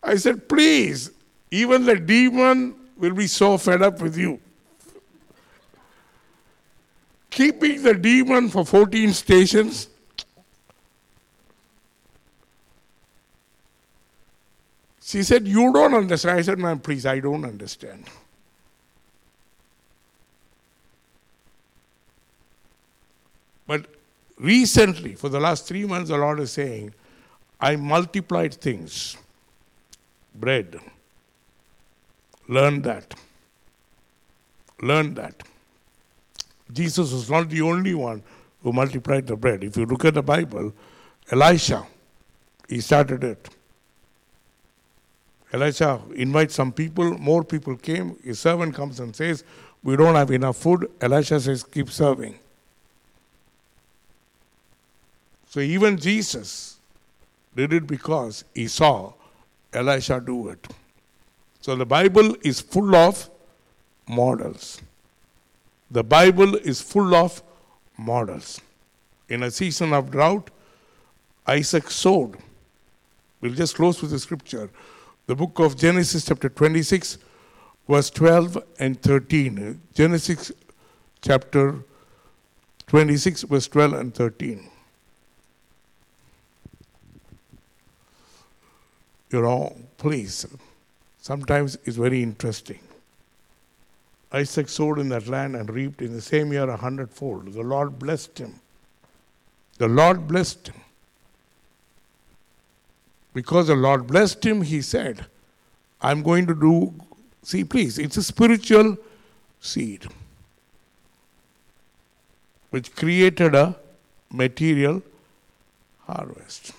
I 0.01 0.15
said, 0.15 0.47
Please, 0.47 1.11
even 1.53 1.85
the 1.85 1.95
demon 1.95 2.73
will 2.97 3.13
be 3.13 3.27
so 3.27 3.59
fed 3.59 3.83
up 3.83 4.01
with 4.01 4.17
you. 4.17 4.39
Keeping 7.29 7.83
the 7.83 7.93
demon 7.93 8.49
for 8.49 8.65
14 8.65 9.13
stations. 9.13 9.87
She 14.99 15.21
said, 15.21 15.47
You 15.47 15.71
don't 15.71 15.93
understand. 15.93 16.39
I 16.39 16.41
said, 16.41 16.57
Ma'am, 16.57 16.79
please, 16.79 17.05
I 17.05 17.19
don't 17.19 17.45
understand. 17.45 18.03
But 23.67 23.85
recently, 24.39 25.13
for 25.13 25.29
the 25.29 25.39
last 25.39 25.67
three 25.67 25.85
months, 25.85 26.09
the 26.09 26.17
Lord 26.17 26.39
is 26.39 26.51
saying, 26.51 26.95
I 27.61 27.75
multiplied 27.75 28.55
things 28.55 29.17
bread 30.33 30.81
Learn 32.47 32.81
that. 32.81 33.13
Learn 34.81 35.13
that. 35.15 35.43
Jesus 36.71 37.13
was 37.13 37.29
not 37.29 37.49
the 37.49 37.61
only 37.61 37.93
one 37.93 38.23
who 38.61 38.73
multiplied 38.73 39.27
the 39.27 39.35
bread. 39.35 39.63
If 39.63 39.77
you 39.77 39.85
look 39.85 40.05
at 40.05 40.13
the 40.13 40.23
Bible, 40.23 40.73
Elisha, 41.31 41.85
he 42.67 42.81
started 42.81 43.23
it. 43.23 43.49
Elisha 45.51 46.01
invites 46.15 46.55
some 46.55 46.71
people, 46.71 47.17
more 47.19 47.43
people 47.43 47.77
came. 47.77 48.17
His 48.23 48.39
servant 48.39 48.73
comes 48.73 48.99
and 48.99 49.15
says, 49.15 49.43
We 49.83 49.95
don't 49.95 50.15
have 50.15 50.31
enough 50.31 50.57
food. 50.57 50.89
Elisha 50.99 51.39
says, 51.39 51.63
Keep 51.63 51.91
serving. 51.91 52.39
So 55.47 55.59
even 55.59 55.97
Jesus 55.97 56.79
did 57.55 57.73
it 57.73 57.85
because 57.85 58.43
he 58.55 58.67
saw 58.67 59.13
Elisha 59.71 60.19
do 60.19 60.49
it. 60.49 60.67
So 61.63 61.77
the 61.77 61.85
Bible 61.85 62.35
is 62.41 62.59
full 62.59 62.93
of 62.93 63.29
models. 64.05 64.81
The 65.89 66.03
Bible 66.03 66.57
is 66.57 66.81
full 66.81 67.15
of 67.15 67.41
models. 67.97 68.59
In 69.29 69.43
a 69.43 69.49
season 69.49 69.93
of 69.93 70.11
drought, 70.11 70.51
Isaac 71.47 71.89
sowed. 71.89 72.35
We'll 73.39 73.53
just 73.53 73.77
close 73.77 74.01
with 74.01 74.11
the 74.11 74.19
scripture. 74.19 74.69
The 75.25 75.35
book 75.35 75.57
of 75.59 75.77
Genesis, 75.77 76.25
chapter 76.25 76.49
26, 76.49 77.17
verse 77.87 78.09
12 78.09 78.61
and 78.79 79.01
13. 79.01 79.79
Genesis 79.93 80.51
chapter 81.21 81.85
26, 82.87 83.43
verse 83.43 83.69
12 83.69 83.93
and 83.93 84.13
13. 84.13 84.69
You 89.31 89.41
know, 89.41 89.77
please 89.97 90.45
sometimes 91.23 91.77
is 91.85 91.95
very 91.95 92.21
interesting. 92.21 92.79
Isaac 94.31 94.67
sowed 94.67 94.99
in 94.99 95.09
that 95.09 95.27
land 95.27 95.55
and 95.55 95.69
reaped 95.69 96.01
in 96.01 96.13
the 96.13 96.21
same 96.21 96.51
year 96.51 96.69
a 96.69 96.77
hundredfold. 96.77 97.53
The 97.53 97.63
Lord 97.63 97.97
blessed 97.97 98.37
him. 98.37 98.59
The 99.77 99.87
Lord 99.87 100.27
blessed 100.27 100.67
him. 100.67 100.81
Because 103.33 103.67
the 103.67 103.75
Lord 103.75 104.05
blessed 104.05 104.45
him, 104.45 104.61
he 104.61 104.81
said, 104.81 105.25
I'm 106.01 106.21
going 106.21 106.45
to 106.45 106.53
do, 106.53 106.93
see, 107.41 107.63
please, 107.63 107.97
it's 107.97 108.17
a 108.17 108.23
spiritual 108.23 108.97
seed. 109.61 110.07
which 112.73 112.95
created 112.95 113.53
a 113.53 113.75
material 114.31 115.03
harvest 116.07 116.71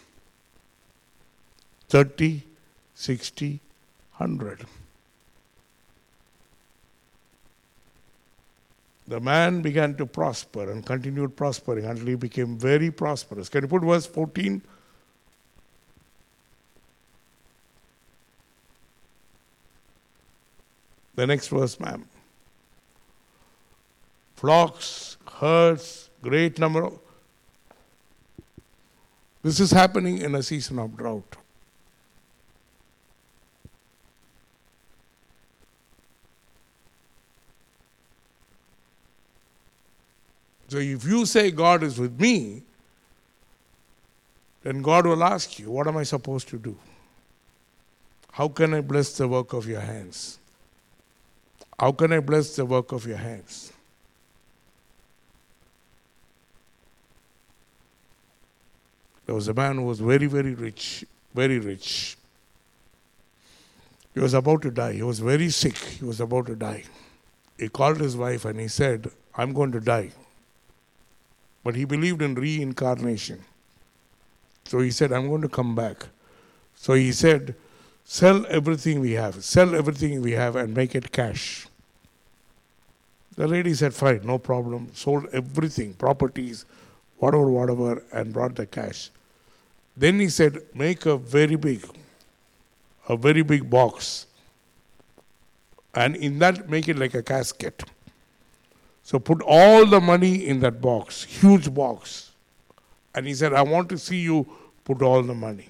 30, 1.89 2.43
60, 2.97 3.61
100. 4.25 4.67
The 9.07 9.21
man 9.21 9.61
began 9.61 9.95
to 9.97 10.07
prosper 10.07 10.71
and 10.71 10.85
continued 10.85 11.37
prospering 11.37 11.85
until 11.85 12.07
he 12.07 12.15
became 12.15 12.57
very 12.57 12.91
prosperous. 12.91 13.51
Can 13.51 13.63
you 13.63 13.69
put 13.69 13.83
verse 13.83 14.07
14? 14.07 14.63
The 21.17 21.27
next 21.27 21.49
verse, 21.49 21.79
ma'am. 21.79 22.07
Flocks, 24.37 25.17
herds, 25.35 26.09
great 26.23 26.59
number 26.59 26.85
of. 26.85 26.99
This 29.43 29.61
is 29.61 29.71
happening 29.71 30.19
in 30.19 30.35
a 30.35 30.43
season 30.43 30.79
of 30.79 30.97
drought. 30.97 31.37
So 40.75 40.81
if 40.81 41.05
you 41.05 41.25
say 41.25 41.53
God 41.53 41.85
is 41.85 42.01
with 42.01 42.21
me, 42.21 42.61
then 44.65 44.83
God 44.83 45.07
will 45.07 45.23
ask 45.23 45.61
you, 45.61 45.71
What 45.71 45.87
am 45.87 45.97
I 45.97 46.03
supposed 46.03 46.49
to 46.49 46.59
do? 46.59 46.77
How 48.33 48.49
can 48.49 48.75
I 48.75 48.81
bless 48.81 49.17
the 49.17 49.29
work 49.29 49.53
of 49.53 49.69
your 49.69 49.79
hands? 49.79 50.41
How 51.79 51.93
can 51.93 52.13
I 52.13 52.19
bless 52.19 52.57
the 52.57 52.65
work 52.65 52.91
of 52.91 53.07
your 53.07 53.19
hands? 53.19 53.73
There 59.27 59.37
was 59.37 59.47
a 59.47 59.55
man 59.55 59.77
who 59.77 59.83
was 59.83 60.01
very, 60.01 60.27
very 60.27 60.55
rich, 60.55 61.05
very 61.35 61.61
rich. 61.61 62.17
He 64.13 64.19
was 64.19 64.35
about 64.35 64.63
to 64.63 64.73
die. 64.73 64.95
He 64.95 65.05
was 65.05 65.21
very 65.21 65.51
sick. 65.51 65.77
He 65.77 66.05
was 66.05 66.21
about 66.21 66.47
to 66.47 66.57
die. 66.57 66.83
He 67.57 67.69
called 67.69 68.01
his 68.01 68.17
wife 68.17 68.45
and 68.45 68.59
he 68.59 68.67
said, 68.67 69.09
I'm 69.37 69.53
going 69.53 69.71
to 69.71 69.79
die. 69.79 70.11
But 71.65 71.75
he 71.75 71.85
believed 71.87 72.23
in 72.23 72.35
reincarnation. 72.35 73.43
So 74.67 74.81
he 74.81 74.91
said, 74.91 75.13
I'm 75.13 75.29
going 75.29 75.43
to 75.43 75.49
come 75.49 75.75
back. 75.75 76.07
So 76.77 76.93
he 76.93 77.11
said, 77.11 77.55
Sell 78.07 78.45
everything 78.51 79.01
we 79.01 79.13
have, 79.13 79.43
sell 79.43 79.75
everything 79.75 80.21
we 80.21 80.33
have 80.33 80.57
and 80.57 80.75
make 80.75 80.95
it 80.95 81.11
cash. 81.11 81.67
The 83.37 83.49
lady 83.49 83.73
said, 83.73 83.95
Fine, 83.95 84.27
no 84.27 84.39
problem. 84.39 84.91
Sold 84.95 85.27
everything, 85.33 85.95
properties, 85.95 86.67
whatever, 87.19 87.51
whatever, 87.51 88.03
and 88.13 88.33
brought 88.33 88.57
the 88.57 88.67
cash. 88.67 89.11
Then 89.97 90.21
he 90.21 90.29
said, 90.29 90.59
Make 90.75 91.07
a 91.07 91.17
very 91.17 91.57
big, 91.57 91.85
a 93.09 93.17
very 93.17 93.43
big 93.43 93.71
box. 93.71 94.27
And 95.95 96.15
in 96.17 96.39
that, 96.41 96.69
make 96.69 96.89
it 96.89 96.99
like 96.99 97.15
a 97.15 97.23
casket. 97.23 97.85
So 99.05 99.19
put 99.19 99.43
all 99.43 99.85
the 99.85 100.01
money 100.01 100.47
in 100.47 100.61
that 100.61 100.81
box, 100.81 101.25
huge 101.25 101.73
box. 101.73 102.33
And 103.15 103.27
he 103.27 103.35
said, 103.35 103.53
I 103.53 103.63
want 103.63 103.91
to 103.91 103.99
see 103.99 104.17
you 104.17 104.47
put 104.85 105.03
all 105.03 105.23
the 105.23 105.35
money. 105.35 105.69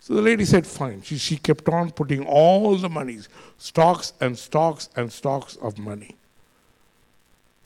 So 0.00 0.14
the 0.14 0.20
lady 0.20 0.44
said, 0.44 0.66
fine. 0.66 1.00
She, 1.02 1.16
she 1.16 1.36
kept 1.36 1.66
on 1.68 1.90
putting 1.92 2.26
all 2.26 2.76
the 2.76 2.90
monies, 2.90 3.28
stocks 3.56 4.12
and 4.20 4.38
stocks 4.38 4.90
and 4.96 5.10
stocks 5.10 5.56
of 5.56 5.78
money. 5.78 6.14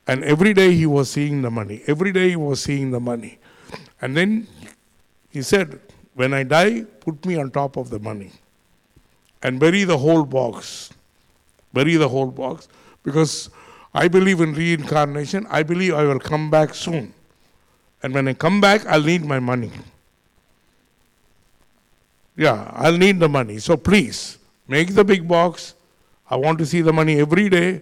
And 0.06 0.22
every 0.22 0.54
day 0.54 0.72
he 0.72 0.86
was 0.86 1.10
seeing 1.10 1.42
the 1.42 1.50
money. 1.50 1.82
Every 1.88 2.12
day 2.12 2.30
he 2.30 2.36
was 2.36 2.62
seeing 2.62 2.92
the 2.92 3.00
money. 3.00 3.38
And 4.00 4.16
then 4.16 4.46
he 5.30 5.42
said, 5.42 5.80
When 6.14 6.32
I 6.32 6.44
die, 6.44 6.82
put 7.00 7.26
me 7.26 7.36
on 7.36 7.50
top 7.50 7.76
of 7.76 7.90
the 7.90 7.98
money 7.98 8.30
and 9.42 9.58
bury 9.58 9.82
the 9.82 9.98
whole 9.98 10.24
box. 10.24 10.90
Bury 11.72 11.96
the 11.96 12.08
whole 12.08 12.30
box. 12.30 12.68
Because 13.02 13.50
I 13.96 14.08
believe 14.08 14.42
in 14.42 14.52
reincarnation. 14.52 15.46
I 15.48 15.62
believe 15.62 15.94
I 15.94 16.04
will 16.04 16.20
come 16.20 16.50
back 16.50 16.74
soon. 16.74 17.14
And 18.02 18.12
when 18.12 18.28
I 18.28 18.34
come 18.34 18.60
back, 18.60 18.84
I'll 18.84 19.02
need 19.02 19.24
my 19.24 19.38
money. 19.40 19.70
Yeah, 22.36 22.70
I'll 22.74 22.98
need 22.98 23.18
the 23.18 23.28
money. 23.28 23.56
So 23.58 23.74
please, 23.78 24.36
make 24.68 24.94
the 24.94 25.02
big 25.02 25.26
box. 25.26 25.74
I 26.28 26.36
want 26.36 26.58
to 26.58 26.66
see 26.66 26.82
the 26.82 26.92
money 26.92 27.18
every 27.20 27.48
day, 27.48 27.80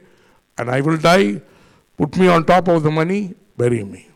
and 0.56 0.70
I 0.70 0.80
will 0.82 0.98
die. 0.98 1.42
Put 1.96 2.16
me 2.16 2.28
on 2.28 2.44
top 2.44 2.68
of 2.68 2.84
the 2.84 2.92
money, 2.92 3.34
bury 3.56 3.82
me. 3.82 4.06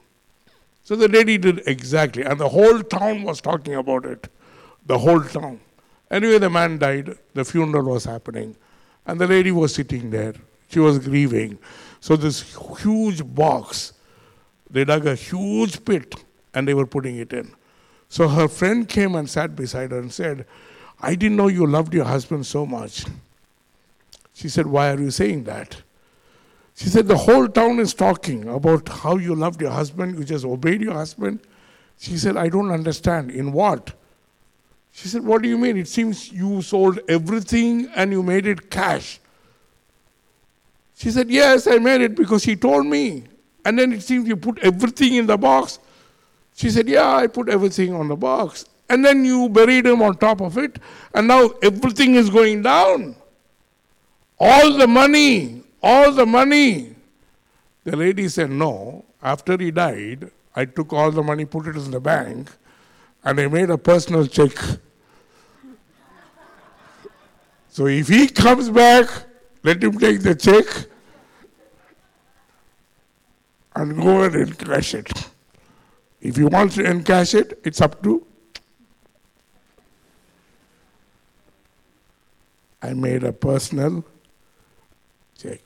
So 0.84 0.94
the 0.94 1.08
lady 1.08 1.36
did 1.36 1.66
exactly, 1.66 2.22
and 2.22 2.38
the 2.38 2.48
whole 2.48 2.80
town 2.80 3.24
was 3.24 3.40
talking 3.40 3.74
about 3.74 4.04
it. 4.04 4.28
The 4.86 4.98
whole 4.98 5.22
town. 5.22 5.58
Anyway, 6.12 6.38
the 6.38 6.48
man 6.48 6.78
died, 6.78 7.18
the 7.34 7.44
funeral 7.44 7.86
was 7.86 8.04
happening, 8.04 8.54
and 9.04 9.20
the 9.20 9.26
lady 9.26 9.50
was 9.50 9.74
sitting 9.74 10.10
there. 10.10 10.34
She 10.68 10.78
was 10.78 11.00
grieving. 11.00 11.58
So, 12.00 12.16
this 12.16 12.56
huge 12.82 13.22
box, 13.34 13.92
they 14.70 14.84
dug 14.84 15.06
a 15.06 15.14
huge 15.14 15.84
pit 15.84 16.14
and 16.54 16.66
they 16.66 16.74
were 16.74 16.86
putting 16.86 17.16
it 17.16 17.32
in. 17.32 17.52
So, 18.08 18.28
her 18.28 18.48
friend 18.48 18.88
came 18.88 19.14
and 19.14 19.28
sat 19.28 19.56
beside 19.56 19.90
her 19.90 19.98
and 19.98 20.12
said, 20.12 20.46
I 21.00 21.14
didn't 21.14 21.36
know 21.36 21.48
you 21.48 21.66
loved 21.66 21.94
your 21.94 22.04
husband 22.04 22.46
so 22.46 22.66
much. 22.66 23.04
She 24.32 24.48
said, 24.48 24.66
Why 24.66 24.90
are 24.90 25.00
you 25.00 25.10
saying 25.10 25.44
that? 25.44 25.82
She 26.74 26.88
said, 26.88 27.08
The 27.08 27.16
whole 27.16 27.48
town 27.48 27.80
is 27.80 27.94
talking 27.94 28.48
about 28.48 28.88
how 28.88 29.16
you 29.16 29.34
loved 29.34 29.60
your 29.60 29.70
husband, 29.70 30.18
you 30.18 30.24
just 30.24 30.44
obeyed 30.44 30.80
your 30.80 30.94
husband. 30.94 31.40
She 31.98 32.16
said, 32.16 32.36
I 32.36 32.48
don't 32.48 32.70
understand. 32.70 33.30
In 33.32 33.52
what? 33.52 33.92
She 34.92 35.08
said, 35.08 35.24
What 35.24 35.42
do 35.42 35.48
you 35.48 35.58
mean? 35.58 35.76
It 35.76 35.88
seems 35.88 36.32
you 36.32 36.62
sold 36.62 37.00
everything 37.08 37.88
and 37.94 38.12
you 38.12 38.22
made 38.22 38.46
it 38.46 38.70
cash. 38.70 39.20
She 40.98 41.12
said, 41.12 41.30
Yes, 41.30 41.68
I 41.68 41.78
made 41.78 42.00
it 42.00 42.16
because 42.16 42.42
he 42.42 42.56
told 42.56 42.84
me. 42.84 43.22
And 43.64 43.78
then 43.78 43.92
it 43.92 44.02
seems 44.02 44.26
you 44.26 44.36
put 44.36 44.58
everything 44.58 45.14
in 45.14 45.26
the 45.26 45.36
box. 45.38 45.78
She 46.56 46.70
said, 46.70 46.88
Yeah, 46.88 47.14
I 47.14 47.28
put 47.28 47.48
everything 47.48 47.94
on 47.94 48.08
the 48.08 48.16
box. 48.16 48.64
And 48.88 49.04
then 49.04 49.24
you 49.24 49.48
buried 49.48 49.86
him 49.86 50.02
on 50.02 50.16
top 50.16 50.40
of 50.40 50.58
it, 50.58 50.78
and 51.14 51.28
now 51.28 51.50
everything 51.62 52.16
is 52.16 52.30
going 52.30 52.62
down. 52.62 53.14
All 54.40 54.76
the 54.76 54.88
money, 54.88 55.62
all 55.80 56.10
the 56.10 56.26
money. 56.26 56.96
The 57.84 57.96
lady 57.96 58.28
said, 58.28 58.50
No. 58.50 59.04
After 59.22 59.56
he 59.56 59.70
died, 59.70 60.32
I 60.56 60.64
took 60.64 60.92
all 60.92 61.12
the 61.12 61.22
money, 61.22 61.44
put 61.44 61.68
it 61.68 61.76
in 61.76 61.92
the 61.92 62.00
bank, 62.00 62.50
and 63.22 63.38
I 63.40 63.46
made 63.46 63.70
a 63.70 63.78
personal 63.78 64.26
check. 64.26 64.56
So 67.68 67.86
if 67.86 68.08
he 68.08 68.26
comes 68.26 68.68
back, 68.68 69.27
let 69.62 69.82
him 69.82 69.98
take 69.98 70.22
the 70.22 70.34
check 70.34 70.66
and 73.74 73.96
go 73.96 74.22
and 74.22 74.34
encash 74.34 74.94
it. 74.94 75.30
If 76.20 76.36
he 76.36 76.44
wants 76.44 76.74
to 76.76 76.82
encash 76.82 77.34
it, 77.34 77.60
it's 77.64 77.80
up 77.80 78.02
to. 78.02 78.26
I 82.82 82.92
made 82.94 83.24
a 83.24 83.32
personal 83.32 84.04
check. 85.36 85.60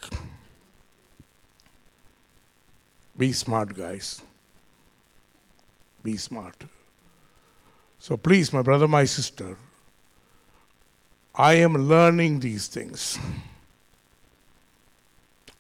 Be 3.17 3.33
smart, 3.33 3.77
guys. 3.77 4.23
Be 6.03 6.17
smart. 6.17 6.65
So 7.99 8.17
please, 8.17 8.53
my 8.53 8.63
brother, 8.63 8.89
my 8.89 9.05
sister, 9.05 9.57
I 11.35 11.55
am 11.55 11.75
learning 11.75 12.41
these 12.41 12.67
things. 12.67 13.19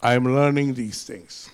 I 0.02 0.14
am 0.14 0.24
learning 0.24 0.74
these 0.74 1.04
things. 1.04 1.50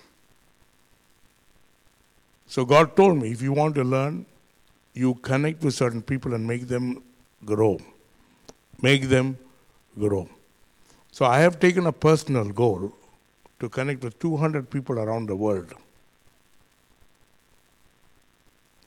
So 2.47 2.65
God 2.65 2.95
told 2.95 3.17
me 3.17 3.31
if 3.31 3.41
you 3.41 3.53
want 3.53 3.75
to 3.75 3.83
learn, 3.83 4.25
you 4.93 5.13
connect 5.15 5.63
with 5.63 5.75
certain 5.75 6.01
people 6.01 6.33
and 6.33 6.47
make 6.47 6.67
them 6.67 7.03
grow. 7.45 7.79
Make 8.81 9.03
them 9.09 9.37
grow. 9.97 10.27
So 11.11 11.25
I 11.25 11.39
have 11.39 11.59
taken 11.59 11.85
a 11.85 11.91
personal 11.91 12.45
goal 12.45 12.91
to 13.59 13.69
connect 13.69 14.03
with 14.03 14.17
200 14.19 14.69
people 14.69 14.97
around 14.97 15.27
the 15.27 15.35
world. 15.35 15.73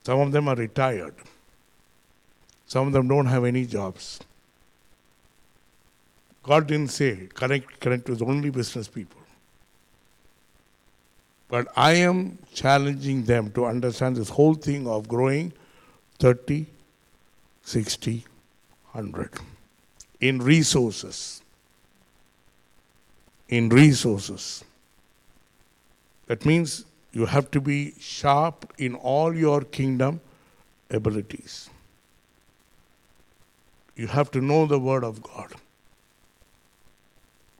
Some 0.04 0.18
of 0.18 0.32
them 0.32 0.48
are 0.48 0.56
retired. 0.56 1.14
Some 2.66 2.88
of 2.88 2.92
them 2.92 3.06
don't 3.06 3.26
have 3.26 3.44
any 3.44 3.64
jobs. 3.64 4.18
God 6.42 6.66
didn't 6.66 6.90
say 6.90 7.28
connect, 7.32 7.78
connect 7.78 8.08
with 8.08 8.22
only 8.22 8.50
business 8.50 8.88
people. 8.88 9.21
But 11.52 11.68
I 11.76 11.92
am 11.92 12.38
challenging 12.54 13.24
them 13.24 13.50
to 13.52 13.66
understand 13.66 14.16
this 14.16 14.30
whole 14.30 14.54
thing 14.54 14.88
of 14.88 15.06
growing 15.06 15.52
30, 16.18 16.64
60, 17.62 18.24
100 18.92 19.32
in 20.18 20.38
resources. 20.38 21.42
In 23.50 23.68
resources. 23.68 24.64
That 26.26 26.46
means 26.46 26.86
You 27.14 27.26
have 27.26 27.50
to 27.50 27.60
be 27.60 27.92
sharp 28.00 28.72
in 28.78 28.94
all 28.94 29.36
your 29.36 29.60
kingdom 29.60 30.22
abilities. 30.90 31.68
You 33.96 34.06
have 34.06 34.30
to 34.30 34.40
know 34.40 34.64
the 34.64 34.78
Word 34.78 35.04
of 35.04 35.22
God. 35.22 35.52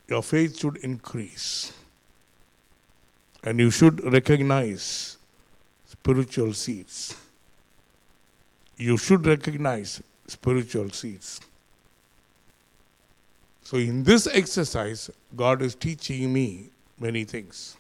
Your 0.09 0.23
faith 0.23 0.59
should 0.59 0.79
increase. 0.79 1.73
And 3.43 3.59
you 3.59 3.71
should 3.71 4.03
recognize 4.13 5.17
spiritual 5.87 6.53
seeds. 6.53 7.17
You 8.77 8.97
should 8.97 9.27
recognize 9.27 10.03
spiritual 10.27 10.91
seeds. 10.91 11.41
So, 13.65 13.79
in 13.79 14.05
this 14.05 14.27
exercise, 14.27 15.11
God 15.35 15.63
is 15.63 15.75
teaching 15.75 16.33
me 16.33 16.71
many 17.01 17.25
things. 17.25 17.77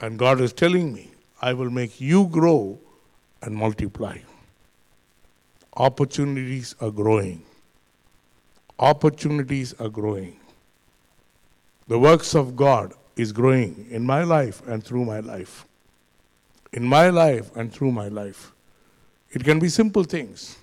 And 0.00 0.18
God 0.18 0.40
is 0.40 0.52
telling 0.52 0.92
me, 0.92 1.10
I 1.40 1.52
will 1.52 1.70
make 1.70 2.00
you 2.00 2.26
grow 2.26 2.78
and 3.42 3.54
multiply. 3.54 4.18
Opportunities 5.76 6.74
are 6.80 6.90
growing. 6.90 7.42
Opportunities 8.78 9.74
are 9.78 9.88
growing. 9.88 10.36
The 11.92 11.98
works 11.98 12.34
of 12.34 12.56
God 12.56 12.94
is 13.16 13.32
growing 13.32 13.86
in 13.90 14.06
my 14.06 14.24
life 14.24 14.66
and 14.66 14.82
through 14.82 15.04
my 15.04 15.20
life. 15.20 15.66
In 16.72 16.84
my 16.86 17.10
life 17.10 17.54
and 17.54 17.70
through 17.70 17.92
my 17.92 18.08
life. 18.08 18.52
It 19.30 19.44
can 19.44 19.58
be 19.58 19.68
simple 19.68 20.02
things. 20.02 20.56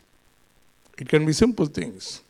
It 0.97 1.07
can 1.07 1.27
be 1.27 1.33
simple 1.33 1.67
things. 1.67 2.21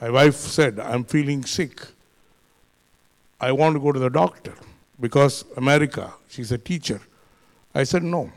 My 0.00 0.08
wife 0.08 0.36
said, 0.36 0.80
I'm 0.80 1.04
feeling 1.04 1.44
sick. 1.44 1.82
I 3.38 3.52
want 3.52 3.74
to 3.76 3.78
go 3.78 3.92
to 3.92 4.00
the 4.00 4.08
doctor 4.08 4.54
because 4.98 5.44
America, 5.58 6.14
she's 6.28 6.50
a 6.50 6.56
teacher. 6.56 7.02
I 7.74 7.84
said, 7.84 8.02
No. 8.02 8.32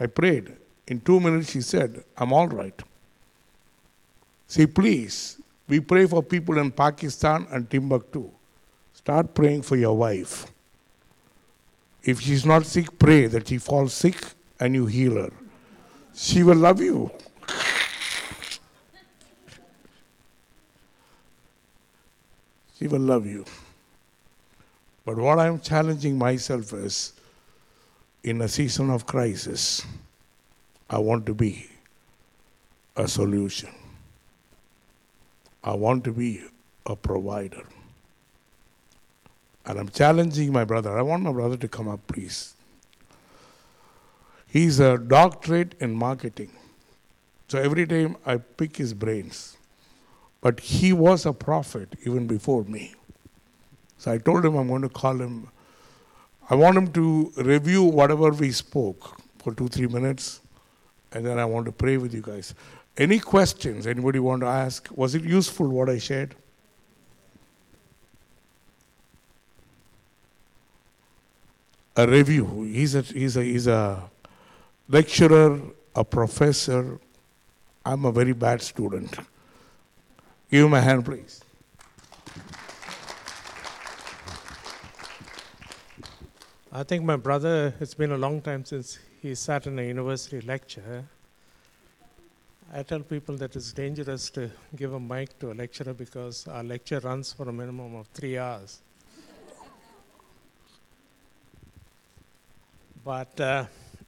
I 0.00 0.06
prayed. 0.06 0.56
In 0.86 1.02
two 1.02 1.20
minutes, 1.20 1.50
she 1.50 1.60
said, 1.60 2.02
I'm 2.16 2.32
all 2.32 2.48
right. 2.48 2.82
See, 4.48 4.66
please, 4.66 5.41
we 5.72 5.80
pray 5.80 6.04
for 6.04 6.22
people 6.22 6.58
in 6.58 6.70
Pakistan 6.70 7.46
and 7.50 7.68
Timbuktu. 7.70 8.30
Start 8.92 9.32
praying 9.32 9.62
for 9.62 9.74
your 9.74 9.96
wife. 9.96 10.44
If 12.04 12.20
she's 12.20 12.44
not 12.44 12.66
sick, 12.66 12.98
pray 12.98 13.24
that 13.28 13.48
she 13.48 13.56
falls 13.56 13.94
sick 13.94 14.18
and 14.60 14.74
you 14.74 14.84
heal 14.84 15.14
her. 15.14 15.30
She 16.14 16.42
will 16.42 16.58
love 16.58 16.82
you. 16.82 17.10
she 22.78 22.86
will 22.86 23.00
love 23.00 23.24
you. 23.24 23.46
But 25.06 25.16
what 25.16 25.38
I'm 25.38 25.58
challenging 25.58 26.18
myself 26.18 26.74
is 26.74 27.14
in 28.22 28.42
a 28.42 28.48
season 28.48 28.90
of 28.90 29.06
crisis, 29.06 29.86
I 30.90 30.98
want 30.98 31.24
to 31.24 31.32
be 31.32 31.70
a 32.94 33.08
solution. 33.08 33.70
I 35.64 35.74
want 35.74 36.04
to 36.04 36.12
be 36.12 36.42
a 36.86 36.96
provider. 36.96 37.64
And 39.64 39.78
I'm 39.78 39.88
challenging 39.88 40.52
my 40.52 40.64
brother. 40.64 40.98
I 40.98 41.02
want 41.02 41.22
my 41.22 41.32
brother 41.32 41.56
to 41.56 41.68
come 41.68 41.88
up, 41.88 42.00
please. 42.08 42.54
He's 44.48 44.80
a 44.80 44.98
doctorate 44.98 45.74
in 45.80 45.94
marketing. 45.94 46.50
So 47.48 47.58
every 47.58 47.86
time 47.86 48.16
I 48.26 48.38
pick 48.38 48.76
his 48.76 48.92
brains. 48.92 49.56
But 50.40 50.58
he 50.58 50.92
was 50.92 51.24
a 51.24 51.32
prophet 51.32 51.94
even 52.04 52.26
before 52.26 52.64
me. 52.64 52.94
So 53.98 54.10
I 54.10 54.18
told 54.18 54.44
him 54.44 54.56
I'm 54.56 54.66
going 54.66 54.82
to 54.82 54.88
call 54.88 55.16
him. 55.16 55.48
I 56.50 56.56
want 56.56 56.76
him 56.76 56.92
to 56.92 57.32
review 57.36 57.84
whatever 57.84 58.30
we 58.30 58.50
spoke 58.50 59.20
for 59.38 59.54
two, 59.54 59.68
three 59.68 59.86
minutes. 59.86 60.40
And 61.12 61.24
then 61.24 61.38
I 61.38 61.44
want 61.44 61.66
to 61.66 61.72
pray 61.72 61.96
with 61.98 62.12
you 62.12 62.20
guys. 62.20 62.54
Any 62.96 63.18
questions 63.18 63.86
anybody 63.86 64.18
want 64.18 64.42
to 64.42 64.46
ask? 64.46 64.88
Was 64.94 65.14
it 65.14 65.22
useful 65.22 65.68
what 65.68 65.88
I 65.88 65.98
shared? 65.98 66.34
A 71.96 72.06
review. 72.06 72.62
He's 72.64 72.94
a, 72.94 73.02
he's 73.02 73.36
a, 73.36 73.42
he's 73.42 73.66
a 73.66 74.10
lecturer, 74.88 75.60
a 75.94 76.04
professor. 76.04 76.98
I'm 77.84 78.04
a 78.04 78.12
very 78.12 78.32
bad 78.32 78.60
student. 78.62 79.16
Give 80.50 80.66
him 80.66 80.74
a 80.74 80.80
hand, 80.80 81.04
please. 81.04 81.42
I 86.70 86.82
think 86.82 87.04
my 87.04 87.16
brother, 87.16 87.74
it's 87.80 87.94
been 87.94 88.12
a 88.12 88.18
long 88.18 88.40
time 88.40 88.64
since 88.64 88.98
he 89.20 89.34
sat 89.34 89.66
in 89.66 89.78
a 89.78 89.82
university 89.82 90.40
lecture. 90.40 91.04
I 92.74 92.82
tell 92.82 93.00
people 93.00 93.36
that 93.36 93.54
it's 93.54 93.70
dangerous 93.74 94.30
to 94.30 94.50
give 94.74 94.94
a 94.94 94.98
mic 94.98 95.38
to 95.40 95.52
a 95.52 95.54
lecturer 95.54 95.92
because 95.92 96.48
our 96.48 96.64
lecture 96.64 97.00
runs 97.00 97.30
for 97.30 97.46
a 97.46 97.52
minimum 97.52 97.96
of 97.96 98.06
three 98.14 98.38
hours. 98.38 98.80
But 103.04 103.38
uh, 103.38 103.66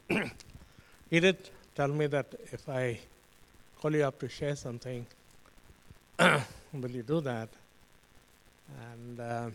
he 1.10 1.20
did 1.20 1.50
tell 1.74 1.88
me 1.88 2.06
that 2.06 2.34
if 2.52 2.66
I 2.66 3.00
call 3.82 3.94
you 3.94 4.04
up 4.04 4.18
to 4.20 4.30
share 4.30 4.56
something, 4.56 5.04
will 6.18 6.90
you 6.90 7.02
do 7.02 7.20
that? 7.20 7.50
And 8.92 9.20
uh, 9.20 9.50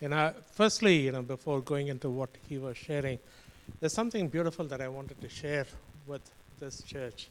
you 0.00 0.08
know, 0.08 0.32
firstly, 0.52 0.96
you 1.00 1.12
know, 1.12 1.20
before 1.20 1.60
going 1.60 1.88
into 1.88 2.08
what 2.08 2.30
he 2.48 2.56
was 2.56 2.78
sharing, 2.78 3.18
there's 3.80 3.92
something 3.92 4.28
beautiful 4.28 4.64
that 4.64 4.80
I 4.80 4.88
wanted 4.88 5.20
to 5.20 5.28
share 5.28 5.66
with 6.06 6.22
this 6.58 6.82
church. 6.82 7.28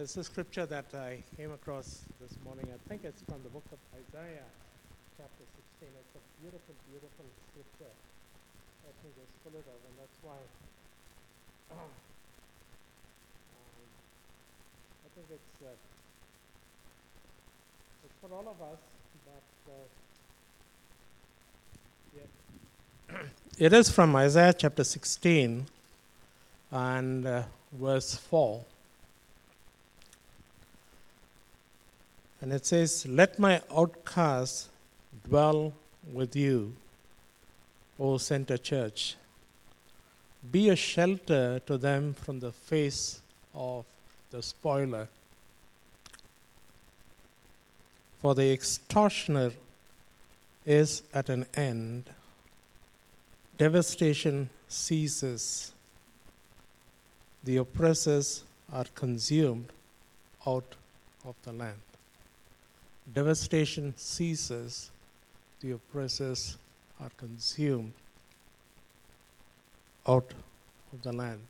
There's 0.00 0.16
a 0.16 0.24
scripture 0.24 0.64
that 0.64 0.86
I 0.94 1.22
came 1.36 1.52
across 1.52 2.00
this 2.22 2.32
morning. 2.42 2.64
I 2.72 2.78
think 2.88 3.04
it's 3.04 3.20
from 3.24 3.42
the 3.44 3.50
book 3.50 3.64
of 3.70 3.76
Isaiah, 3.92 4.48
chapter 5.18 5.44
16. 5.76 5.92
It's 5.92 6.16
a 6.16 6.20
beautiful, 6.40 6.74
beautiful 6.88 7.26
scripture. 7.52 7.92
Let 8.80 8.96
me 9.04 9.10
just 9.12 9.28
pull 9.44 9.52
it 9.60 9.66
and 9.68 9.94
that's 10.00 10.18
why 10.22 10.40
um, 11.72 11.92
I 15.04 15.08
think 15.14 15.26
it's, 15.36 15.60
uh, 15.68 15.76
it's 18.02 18.16
for 18.22 18.32
all 18.34 18.48
of 18.48 18.56
us, 18.72 18.80
but 19.28 19.44
uh, 23.12 23.24
it 23.58 23.74
is 23.74 23.90
from 23.90 24.16
Isaiah 24.16 24.54
chapter 24.54 24.82
16 24.82 25.66
and 26.70 27.26
uh, 27.26 27.42
verse 27.74 28.14
4. 28.14 28.64
And 32.40 32.52
it 32.52 32.64
says, 32.64 33.06
Let 33.06 33.38
my 33.38 33.60
outcasts 33.74 34.68
dwell 35.28 35.72
with 36.12 36.34
you, 36.34 36.74
O 37.98 38.16
Center 38.18 38.56
Church. 38.56 39.16
Be 40.50 40.70
a 40.70 40.76
shelter 40.76 41.60
to 41.66 41.76
them 41.76 42.14
from 42.14 42.40
the 42.40 42.52
face 42.52 43.20
of 43.54 43.84
the 44.30 44.42
spoiler. 44.42 45.08
For 48.22 48.34
the 48.34 48.52
extortioner 48.52 49.52
is 50.64 51.02
at 51.12 51.28
an 51.28 51.46
end, 51.54 52.04
devastation 53.58 54.48
ceases, 54.68 55.72
the 57.44 57.56
oppressors 57.58 58.44
are 58.72 58.84
consumed 58.94 59.68
out 60.46 60.74
of 61.24 61.34
the 61.44 61.52
land. 61.52 61.89
Devastation 63.12 63.94
ceases, 63.96 64.90
the 65.60 65.72
oppressors 65.72 66.56
are 67.00 67.10
consumed 67.16 67.92
out 70.06 70.32
of 70.92 71.02
the 71.02 71.12
land. 71.12 71.40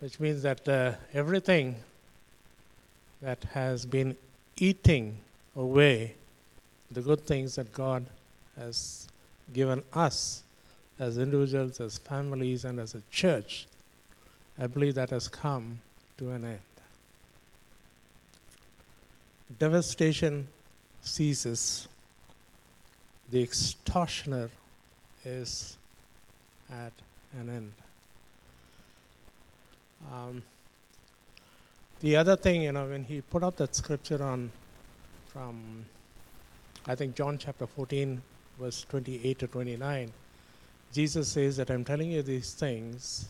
Which 0.00 0.18
means 0.20 0.42
that 0.42 0.68
uh, 0.68 0.92
everything 1.14 1.76
that 3.22 3.44
has 3.44 3.86
been 3.86 4.16
eating 4.56 5.18
away 5.54 6.14
the 6.90 7.00
good 7.00 7.26
things 7.26 7.54
that 7.56 7.72
God 7.72 8.06
has 8.58 9.08
given 9.52 9.82
us 9.92 10.42
as 10.98 11.18
individuals, 11.18 11.80
as 11.80 11.98
families, 11.98 12.64
and 12.64 12.78
as 12.80 12.94
a 12.94 13.02
church, 13.10 13.66
I 14.58 14.66
believe 14.66 14.94
that 14.94 15.10
has 15.10 15.28
come 15.28 15.80
to 16.18 16.30
an 16.30 16.44
end. 16.44 16.65
Devastation 19.58 20.48
ceases, 21.02 21.88
the 23.30 23.42
extortioner 23.42 24.50
is 25.24 25.76
at 26.70 26.92
an 27.38 27.48
end. 27.48 27.72
Um, 30.12 30.42
the 32.00 32.16
other 32.16 32.36
thing, 32.36 32.62
you 32.62 32.72
know, 32.72 32.86
when 32.86 33.04
he 33.04 33.20
put 33.20 33.42
up 33.42 33.56
that 33.56 33.74
scripture 33.74 34.22
on 34.22 34.50
from 35.28 35.86
I 36.88 36.94
think 36.94 37.16
John 37.16 37.36
chapter 37.36 37.66
14, 37.66 38.22
verse 38.60 38.86
28 38.88 39.38
to 39.40 39.46
29, 39.48 40.12
Jesus 40.92 41.28
says 41.28 41.56
that 41.56 41.68
I'm 41.68 41.84
telling 41.84 42.12
you 42.12 42.22
these 42.22 42.54
things 42.54 43.28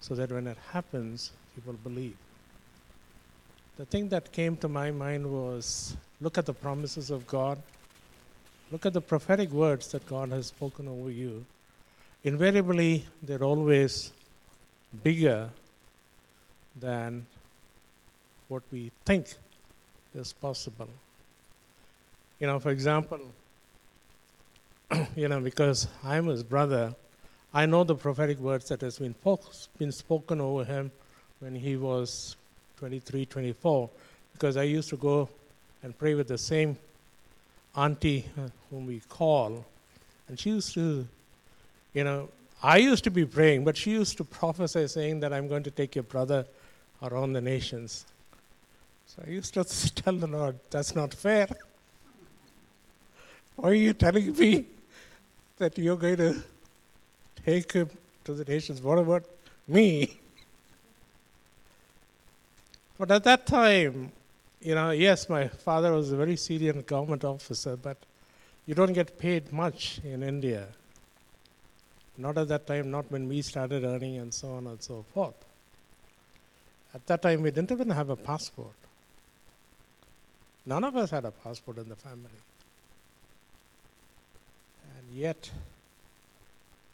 so 0.00 0.14
that 0.14 0.30
when 0.30 0.46
it 0.46 0.58
happens, 0.70 1.30
you 1.56 1.62
will 1.64 1.78
believe. 1.82 2.16
The 3.78 3.86
thing 3.86 4.08
that 4.10 4.32
came 4.32 4.56
to 4.58 4.68
my 4.68 4.90
mind 4.90 5.26
was 5.26 5.96
look 6.20 6.36
at 6.36 6.44
the 6.44 6.52
promises 6.52 7.10
of 7.10 7.26
God, 7.26 7.58
look 8.70 8.84
at 8.84 8.92
the 8.92 9.00
prophetic 9.00 9.50
words 9.50 9.88
that 9.92 10.06
God 10.06 10.30
has 10.30 10.48
spoken 10.48 10.88
over 10.88 11.10
you. 11.10 11.44
Invariably, 12.22 13.06
they're 13.22 13.42
always 13.42 14.12
bigger 15.02 15.48
than 16.78 17.26
what 18.48 18.62
we 18.70 18.92
think 19.06 19.34
is 20.14 20.32
possible. 20.34 20.88
You 22.38 22.46
know, 22.46 22.58
for 22.58 22.70
example, 22.70 23.20
you 25.16 25.28
know, 25.28 25.40
because 25.40 25.88
I'm 26.04 26.26
his 26.26 26.42
brother, 26.42 26.94
I 27.54 27.64
know 27.66 27.84
the 27.84 27.94
prophetic 27.94 28.38
words 28.38 28.68
that 28.68 28.82
has 28.82 28.98
been, 28.98 29.14
po- 29.14 29.40
been 29.78 29.92
spoken 29.92 30.40
over 30.40 30.64
him 30.64 30.90
when 31.40 31.54
he 31.54 31.76
was 31.76 32.36
23, 32.82 33.26
24, 33.26 33.90
because 34.32 34.56
I 34.56 34.64
used 34.64 34.88
to 34.88 34.96
go 34.96 35.28
and 35.84 35.96
pray 35.96 36.14
with 36.14 36.26
the 36.26 36.36
same 36.36 36.76
auntie 37.76 38.28
uh, 38.36 38.48
whom 38.70 38.88
we 38.88 39.00
call, 39.08 39.64
and 40.26 40.36
she 40.36 40.50
used 40.50 40.74
to, 40.74 41.06
you 41.94 42.02
know, 42.02 42.28
I 42.60 42.78
used 42.78 43.04
to 43.04 43.10
be 43.12 43.24
praying, 43.24 43.62
but 43.62 43.76
she 43.76 43.92
used 43.92 44.16
to 44.16 44.24
prophesy 44.24 44.88
saying 44.88 45.20
that 45.20 45.32
I'm 45.32 45.46
going 45.46 45.62
to 45.62 45.70
take 45.70 45.94
your 45.94 46.02
brother 46.02 46.44
around 47.04 47.34
the 47.34 47.40
nations. 47.40 48.04
So 49.06 49.22
I 49.24 49.30
used 49.30 49.54
to 49.54 49.62
tell 49.94 50.16
the 50.16 50.26
Lord, 50.26 50.58
that's 50.68 50.96
not 50.96 51.14
fair. 51.14 51.46
Why 53.54 53.70
are 53.70 53.74
you 53.74 53.92
telling 53.92 54.36
me 54.36 54.66
that 55.58 55.78
you're 55.78 55.96
going 55.96 56.16
to 56.16 56.42
take 57.46 57.70
him 57.70 57.90
to 58.24 58.34
the 58.34 58.44
nations? 58.44 58.82
What 58.82 58.98
about 58.98 59.22
me? 59.68 60.18
But 63.02 63.10
at 63.10 63.24
that 63.24 63.46
time, 63.46 64.12
you 64.60 64.76
know, 64.76 64.92
yes, 64.92 65.28
my 65.28 65.48
father 65.48 65.90
was 65.90 66.12
a 66.12 66.16
very 66.16 66.36
senior 66.36 66.74
government 66.74 67.24
officer, 67.24 67.74
but 67.74 67.96
you 68.64 68.76
don't 68.76 68.92
get 68.92 69.18
paid 69.18 69.52
much 69.52 70.00
in 70.04 70.22
India. 70.22 70.68
Not 72.16 72.38
at 72.38 72.46
that 72.46 72.68
time, 72.68 72.92
not 72.92 73.10
when 73.10 73.26
we 73.26 73.42
started 73.42 73.82
earning, 73.82 74.18
and 74.18 74.32
so 74.32 74.52
on 74.52 74.68
and 74.68 74.80
so 74.80 75.04
forth. 75.12 75.34
At 76.94 77.04
that 77.08 77.22
time, 77.22 77.42
we 77.42 77.50
didn't 77.50 77.72
even 77.72 77.90
have 77.90 78.08
a 78.08 78.14
passport. 78.14 78.78
None 80.64 80.84
of 80.84 80.94
us 80.94 81.10
had 81.10 81.24
a 81.24 81.32
passport 81.32 81.78
in 81.78 81.88
the 81.88 81.96
family. 81.96 82.38
And 84.96 85.18
yet, 85.18 85.50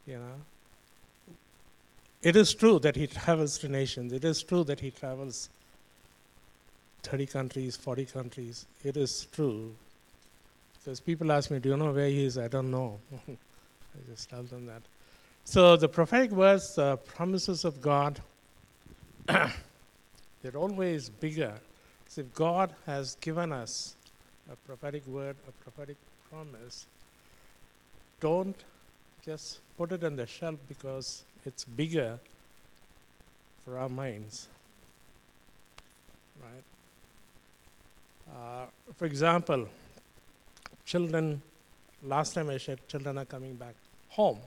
you 0.06 0.14
know, 0.14 1.34
it 2.22 2.34
is 2.34 2.54
true 2.54 2.78
that 2.78 2.96
he 2.96 3.06
travels 3.06 3.58
to 3.58 3.68
nations. 3.68 4.14
It 4.14 4.24
is 4.24 4.42
true 4.42 4.64
that 4.64 4.80
he 4.80 4.90
travels 4.90 5.50
30 7.02 7.26
countries, 7.26 7.76
40 7.76 8.04
countries. 8.06 8.66
It 8.84 8.96
is 8.96 9.26
true. 9.32 9.74
Because 10.74 11.00
people 11.00 11.30
ask 11.32 11.50
me, 11.50 11.58
Do 11.58 11.70
you 11.70 11.76
know 11.76 11.92
where 11.92 12.08
he 12.08 12.24
is? 12.24 12.38
I 12.38 12.48
don't 12.48 12.70
know. 12.70 12.98
I 13.28 14.10
just 14.10 14.30
tell 14.30 14.42
them 14.42 14.66
that. 14.66 14.82
So 15.44 15.76
the 15.76 15.88
prophetic 15.88 16.30
words, 16.30 16.74
the 16.74 16.96
promises 16.98 17.64
of 17.64 17.80
God, 17.80 18.20
they're 19.26 20.56
always 20.56 21.08
bigger. 21.08 21.54
So 22.08 22.20
if 22.22 22.34
God 22.34 22.74
has 22.86 23.16
given 23.20 23.52
us 23.52 23.94
a 24.52 24.56
prophetic 24.56 25.06
word, 25.06 25.36
a 25.46 25.52
prophetic 25.62 25.96
promise, 26.30 26.86
don't 28.20 28.56
just 29.24 29.60
put 29.76 29.92
it 29.92 30.04
on 30.04 30.16
the 30.16 30.26
shelf 30.26 30.56
because 30.68 31.22
it's 31.44 31.64
bigger 31.64 32.18
for 33.64 33.78
our 33.78 33.88
minds. 33.88 34.48
Right? 36.42 36.64
Uh, 38.34 38.66
for 38.96 39.06
example, 39.06 39.68
children, 40.84 41.40
last 42.02 42.34
time 42.34 42.50
I 42.50 42.58
shared, 42.58 42.86
children 42.88 43.18
are 43.18 43.24
coming 43.24 43.54
back 43.54 43.74
home. 44.10 44.38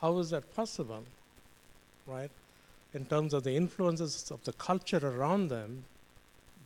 How 0.00 0.18
is 0.18 0.30
that 0.30 0.54
possible? 0.54 1.04
Right? 2.06 2.30
In 2.94 3.04
terms 3.04 3.32
of 3.32 3.44
the 3.44 3.56
influences 3.56 4.30
of 4.30 4.42
the 4.44 4.52
culture 4.54 4.98
around 4.98 5.48
them, 5.48 5.84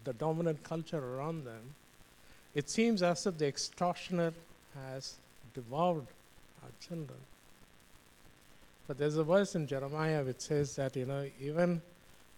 the 0.04 0.12
dominant 0.14 0.62
culture 0.62 0.98
around 0.98 1.44
them, 1.44 1.74
it 2.54 2.70
seems 2.70 3.02
as 3.02 3.26
if 3.26 3.36
the 3.36 3.46
extortioner 3.46 4.32
has 4.74 5.14
devoured 5.54 6.06
our 6.62 6.70
children. 6.80 7.18
But 8.86 8.98
there's 8.98 9.16
a 9.16 9.24
verse 9.24 9.54
in 9.54 9.66
Jeremiah 9.66 10.24
which 10.24 10.40
says 10.40 10.76
that, 10.76 10.96
you 10.96 11.06
know, 11.06 11.28
even 11.40 11.82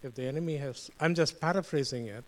if 0.03 0.15
the 0.15 0.23
enemy 0.23 0.57
has, 0.57 0.89
I'm 0.99 1.15
just 1.15 1.39
paraphrasing 1.39 2.07
it, 2.07 2.23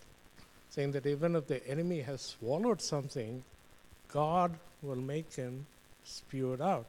saying 0.70 0.92
that 0.92 1.06
even 1.06 1.36
if 1.36 1.46
the 1.46 1.66
enemy 1.68 2.00
has 2.00 2.36
swallowed 2.38 2.80
something, 2.80 3.42
God 4.12 4.54
will 4.82 4.96
make 4.96 5.32
him 5.34 5.66
spew 6.04 6.52
it 6.52 6.60
out. 6.60 6.86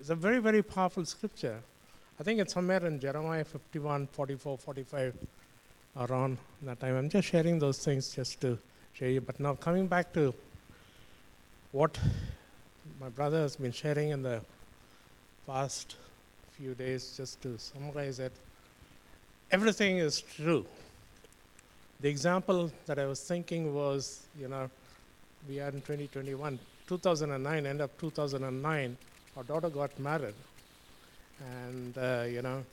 It's 0.00 0.10
a 0.10 0.14
very, 0.14 0.38
very 0.38 0.62
powerful 0.62 1.04
scripture. 1.04 1.60
I 2.20 2.22
think 2.22 2.40
it's 2.40 2.54
somewhere 2.54 2.84
in 2.86 3.00
Jeremiah 3.00 3.44
51, 3.44 4.08
44, 4.08 4.58
45, 4.58 5.14
around 5.96 6.38
that 6.62 6.80
time. 6.80 6.96
I'm 6.96 7.08
just 7.08 7.28
sharing 7.28 7.58
those 7.58 7.78
things 7.78 8.14
just 8.14 8.40
to 8.40 8.58
show 8.92 9.06
you. 9.06 9.20
But 9.20 9.40
now, 9.40 9.54
coming 9.54 9.86
back 9.86 10.12
to 10.14 10.34
what 11.72 11.98
my 13.00 13.08
brother 13.08 13.40
has 13.40 13.56
been 13.56 13.72
sharing 13.72 14.10
in 14.10 14.22
the 14.22 14.40
past 15.46 15.96
few 16.58 16.74
days, 16.74 17.14
just 17.16 17.40
to 17.42 17.56
summarize 17.58 18.18
it, 18.18 18.32
everything 19.52 19.98
is 19.98 20.20
true. 20.20 20.66
The 22.00 22.08
example 22.08 22.70
that 22.86 22.98
I 22.98 23.06
was 23.06 23.20
thinking 23.20 23.74
was, 23.74 24.26
you 24.40 24.48
know, 24.48 24.68
we 25.48 25.60
are 25.60 25.68
in 25.68 25.80
2021, 25.80 26.58
2009, 26.88 27.66
end 27.66 27.80
of 27.80 27.96
2009, 27.98 28.96
our 29.36 29.44
daughter 29.44 29.70
got 29.70 29.98
married. 30.00 30.34
And, 31.40 31.96
uh, 31.96 32.24
you 32.28 32.42
know, 32.42 32.64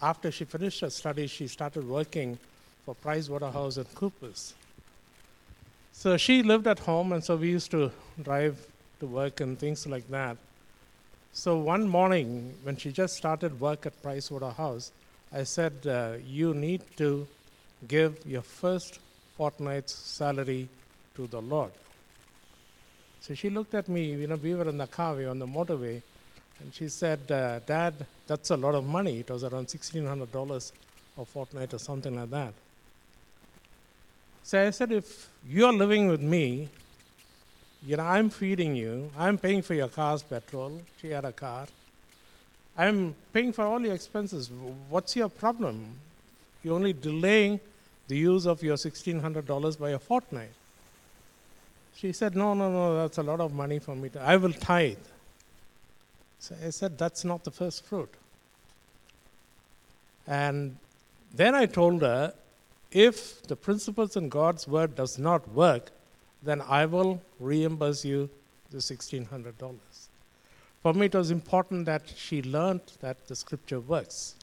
after 0.00 0.30
she 0.30 0.44
finished 0.44 0.80
her 0.80 0.90
studies, 0.90 1.30
she 1.30 1.46
started 1.46 1.86
working 1.86 2.38
for 2.86 2.94
Price 2.94 3.28
Waterhouse 3.28 3.76
and 3.76 3.94
Coopers. 3.94 4.54
So 5.92 6.16
she 6.16 6.42
lived 6.42 6.66
at 6.66 6.78
home, 6.78 7.12
and 7.12 7.22
so 7.22 7.36
we 7.36 7.50
used 7.50 7.70
to 7.70 7.90
drive 8.22 8.66
to 9.00 9.06
work 9.06 9.40
and 9.40 9.58
things 9.58 9.86
like 9.86 10.08
that. 10.10 10.36
So 11.36 11.58
one 11.58 11.88
morning, 11.88 12.54
when 12.62 12.76
she 12.76 12.92
just 12.92 13.16
started 13.16 13.58
work 13.60 13.86
at 13.86 14.00
Price 14.00 14.30
Waterhouse, 14.30 14.92
I 15.32 15.42
said, 15.42 15.72
uh, 15.84 16.12
You 16.24 16.54
need 16.54 16.82
to 16.98 17.26
give 17.88 18.24
your 18.24 18.42
first 18.42 19.00
fortnight's 19.36 19.92
salary 19.92 20.68
to 21.16 21.26
the 21.26 21.42
Lord. 21.42 21.72
So 23.20 23.34
she 23.34 23.50
looked 23.50 23.74
at 23.74 23.88
me, 23.88 24.12
you 24.12 24.28
know, 24.28 24.36
we 24.36 24.54
were 24.54 24.68
in 24.68 24.78
the 24.78 24.86
car, 24.86 25.16
we 25.16 25.24
were 25.24 25.30
on 25.30 25.40
the 25.40 25.46
motorway, 25.46 26.00
and 26.60 26.72
she 26.72 26.88
said, 26.88 27.28
uh, 27.28 27.58
Dad, 27.66 27.94
that's 28.28 28.50
a 28.50 28.56
lot 28.56 28.76
of 28.76 28.84
money. 28.84 29.18
It 29.18 29.28
was 29.28 29.42
around 29.42 29.66
$1,600 29.66 30.72
a 31.18 31.24
fortnight 31.24 31.74
or 31.74 31.78
something 31.78 32.14
like 32.14 32.30
that. 32.30 32.54
So 34.44 34.64
I 34.64 34.70
said, 34.70 34.92
if 34.92 35.28
you're 35.48 35.72
living 35.72 36.06
with 36.06 36.20
me, 36.20 36.68
you 37.86 37.96
know, 37.96 38.04
I'm 38.04 38.30
feeding 38.30 38.74
you, 38.74 39.10
I'm 39.18 39.38
paying 39.38 39.62
for 39.62 39.74
your 39.74 39.88
car's 39.88 40.22
petrol. 40.22 40.80
She 41.00 41.10
had 41.10 41.24
a 41.24 41.32
car. 41.32 41.66
I'm 42.76 43.14
paying 43.32 43.52
for 43.52 43.64
all 43.64 43.80
your 43.80 43.94
expenses. 43.94 44.50
What's 44.88 45.14
your 45.14 45.28
problem? 45.28 45.84
You're 46.62 46.74
only 46.74 46.92
delaying 46.92 47.60
the 48.08 48.16
use 48.16 48.46
of 48.46 48.62
your 48.62 48.76
$1,600 48.76 49.78
by 49.78 49.90
a 49.90 49.98
fortnight. 49.98 50.50
She 51.96 52.12
said, 52.12 52.34
No, 52.34 52.54
no, 52.54 52.70
no, 52.70 52.96
that's 52.96 53.18
a 53.18 53.22
lot 53.22 53.40
of 53.40 53.52
money 53.52 53.78
for 53.78 53.94
me. 53.94 54.08
To, 54.10 54.20
I 54.20 54.36
will 54.36 54.52
tithe. 54.52 54.96
So 56.40 56.56
I 56.64 56.70
said, 56.70 56.98
That's 56.98 57.24
not 57.24 57.44
the 57.44 57.50
first 57.50 57.84
fruit. 57.84 58.12
And 60.26 60.76
then 61.32 61.54
I 61.54 61.66
told 61.66 62.02
her, 62.02 62.32
if 62.90 63.42
the 63.42 63.56
principles 63.56 64.16
in 64.16 64.28
God's 64.28 64.66
word 64.66 64.94
does 64.94 65.18
not 65.18 65.48
work, 65.50 65.90
then 66.44 66.60
I 66.60 66.86
will 66.86 67.20
reimburse 67.40 68.04
you 68.04 68.28
the 68.70 68.78
$1,600. 68.78 69.74
For 70.82 70.92
me, 70.92 71.06
it 71.06 71.14
was 71.14 71.30
important 71.30 71.86
that 71.86 72.02
she 72.14 72.42
learned 72.42 72.82
that 73.00 73.26
the 73.26 73.34
scripture 73.34 73.80
works. 73.80 74.34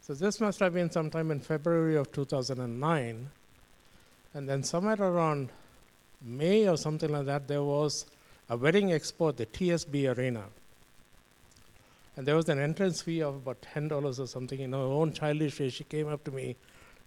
So 0.00 0.12
this 0.12 0.40
must 0.40 0.58
have 0.60 0.74
been 0.74 0.90
sometime 0.90 1.30
in 1.30 1.40
February 1.40 1.96
of 1.96 2.10
2009. 2.12 3.30
And 4.34 4.48
then 4.48 4.62
somewhere 4.62 5.00
around 5.00 5.50
May 6.20 6.68
or 6.68 6.76
something 6.76 7.10
like 7.10 7.26
that, 7.26 7.46
there 7.46 7.62
was 7.62 8.06
a 8.50 8.56
wedding 8.56 8.88
expo 8.88 9.28
at 9.28 9.36
the 9.36 9.46
TSB 9.46 10.16
Arena. 10.16 10.44
And 12.16 12.26
there 12.26 12.36
was 12.36 12.48
an 12.48 12.58
entrance 12.58 13.02
fee 13.02 13.22
of 13.22 13.36
about 13.36 13.64
$10 13.74 14.18
or 14.18 14.26
something. 14.26 14.60
In 14.60 14.72
her 14.72 14.78
own 14.78 15.12
childish 15.12 15.58
way, 15.58 15.68
she 15.70 15.84
came 15.84 16.08
up 16.08 16.24
to 16.24 16.30
me 16.30 16.56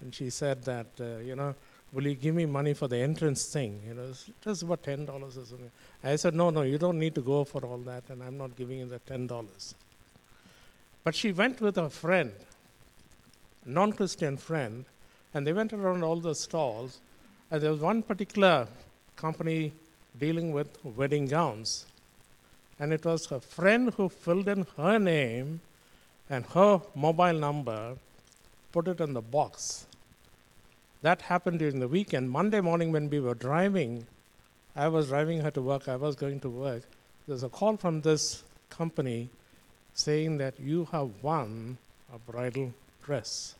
and 0.01 0.13
she 0.13 0.29
said 0.29 0.63
that, 0.63 0.87
uh, 0.99 1.17
you 1.19 1.35
know, 1.35 1.55
will 1.93 2.05
you 2.05 2.15
give 2.15 2.35
me 2.35 2.45
money 2.45 2.73
for 2.73 2.87
the 2.87 2.97
entrance 2.97 3.45
thing? 3.45 3.81
You 3.87 3.93
know, 3.93 4.11
just 4.43 4.63
about 4.63 4.83
ten 4.83 5.05
dollars 5.05 5.37
or 5.37 5.45
something. 5.45 5.71
I 6.03 6.15
said, 6.15 6.35
no, 6.35 6.49
no, 6.49 6.61
you 6.61 6.77
don't 6.77 6.99
need 6.99 7.15
to 7.15 7.21
go 7.21 7.43
for 7.43 7.65
all 7.65 7.79
that, 7.79 8.03
and 8.09 8.21
I'm 8.21 8.37
not 8.37 8.55
giving 8.55 8.79
you 8.79 8.85
the 8.85 8.99
ten 8.99 9.27
dollars. 9.27 9.73
But 11.03 11.15
she 11.15 11.31
went 11.31 11.61
with 11.61 11.77
a 11.77 11.89
friend, 11.89 12.31
non-Christian 13.65 14.37
friend, 14.37 14.85
and 15.33 15.47
they 15.47 15.53
went 15.53 15.73
around 15.73 16.03
all 16.03 16.17
the 16.17 16.35
stalls, 16.35 16.99
and 17.49 17.61
there 17.61 17.71
was 17.71 17.79
one 17.79 18.03
particular 18.03 18.67
company 19.15 19.71
dealing 20.19 20.51
with 20.51 20.67
wedding 20.83 21.25
gowns, 21.25 21.85
and 22.79 22.93
it 22.93 23.03
was 23.05 23.25
her 23.27 23.39
friend 23.39 23.93
who 23.95 24.09
filled 24.09 24.47
in 24.47 24.67
her 24.77 24.99
name 24.99 25.61
and 26.29 26.45
her 26.47 26.81
mobile 26.93 27.33
number, 27.33 27.95
put 28.71 28.87
it 28.87 28.99
in 28.99 29.13
the 29.13 29.21
box. 29.21 29.86
That 31.01 31.21
happened 31.23 31.59
during 31.59 31.79
the 31.79 31.87
weekend. 31.87 32.29
Monday 32.31 32.61
morning, 32.61 32.91
when 32.91 33.09
we 33.09 33.19
were 33.19 33.35
driving, 33.35 34.07
I 34.75 34.87
was 34.87 35.07
driving 35.09 35.41
her 35.41 35.51
to 35.51 35.61
work, 35.61 35.87
I 35.87 35.95
was 35.95 36.15
going 36.15 36.39
to 36.41 36.49
work. 36.49 36.83
There's 37.27 37.43
a 37.43 37.49
call 37.49 37.77
from 37.77 38.01
this 38.01 38.43
company 38.69 39.29
saying 39.93 40.37
that 40.37 40.59
you 40.59 40.87
have 40.91 41.09
won 41.21 41.77
a 42.13 42.17
bridal 42.19 42.73
dress. 43.03 43.55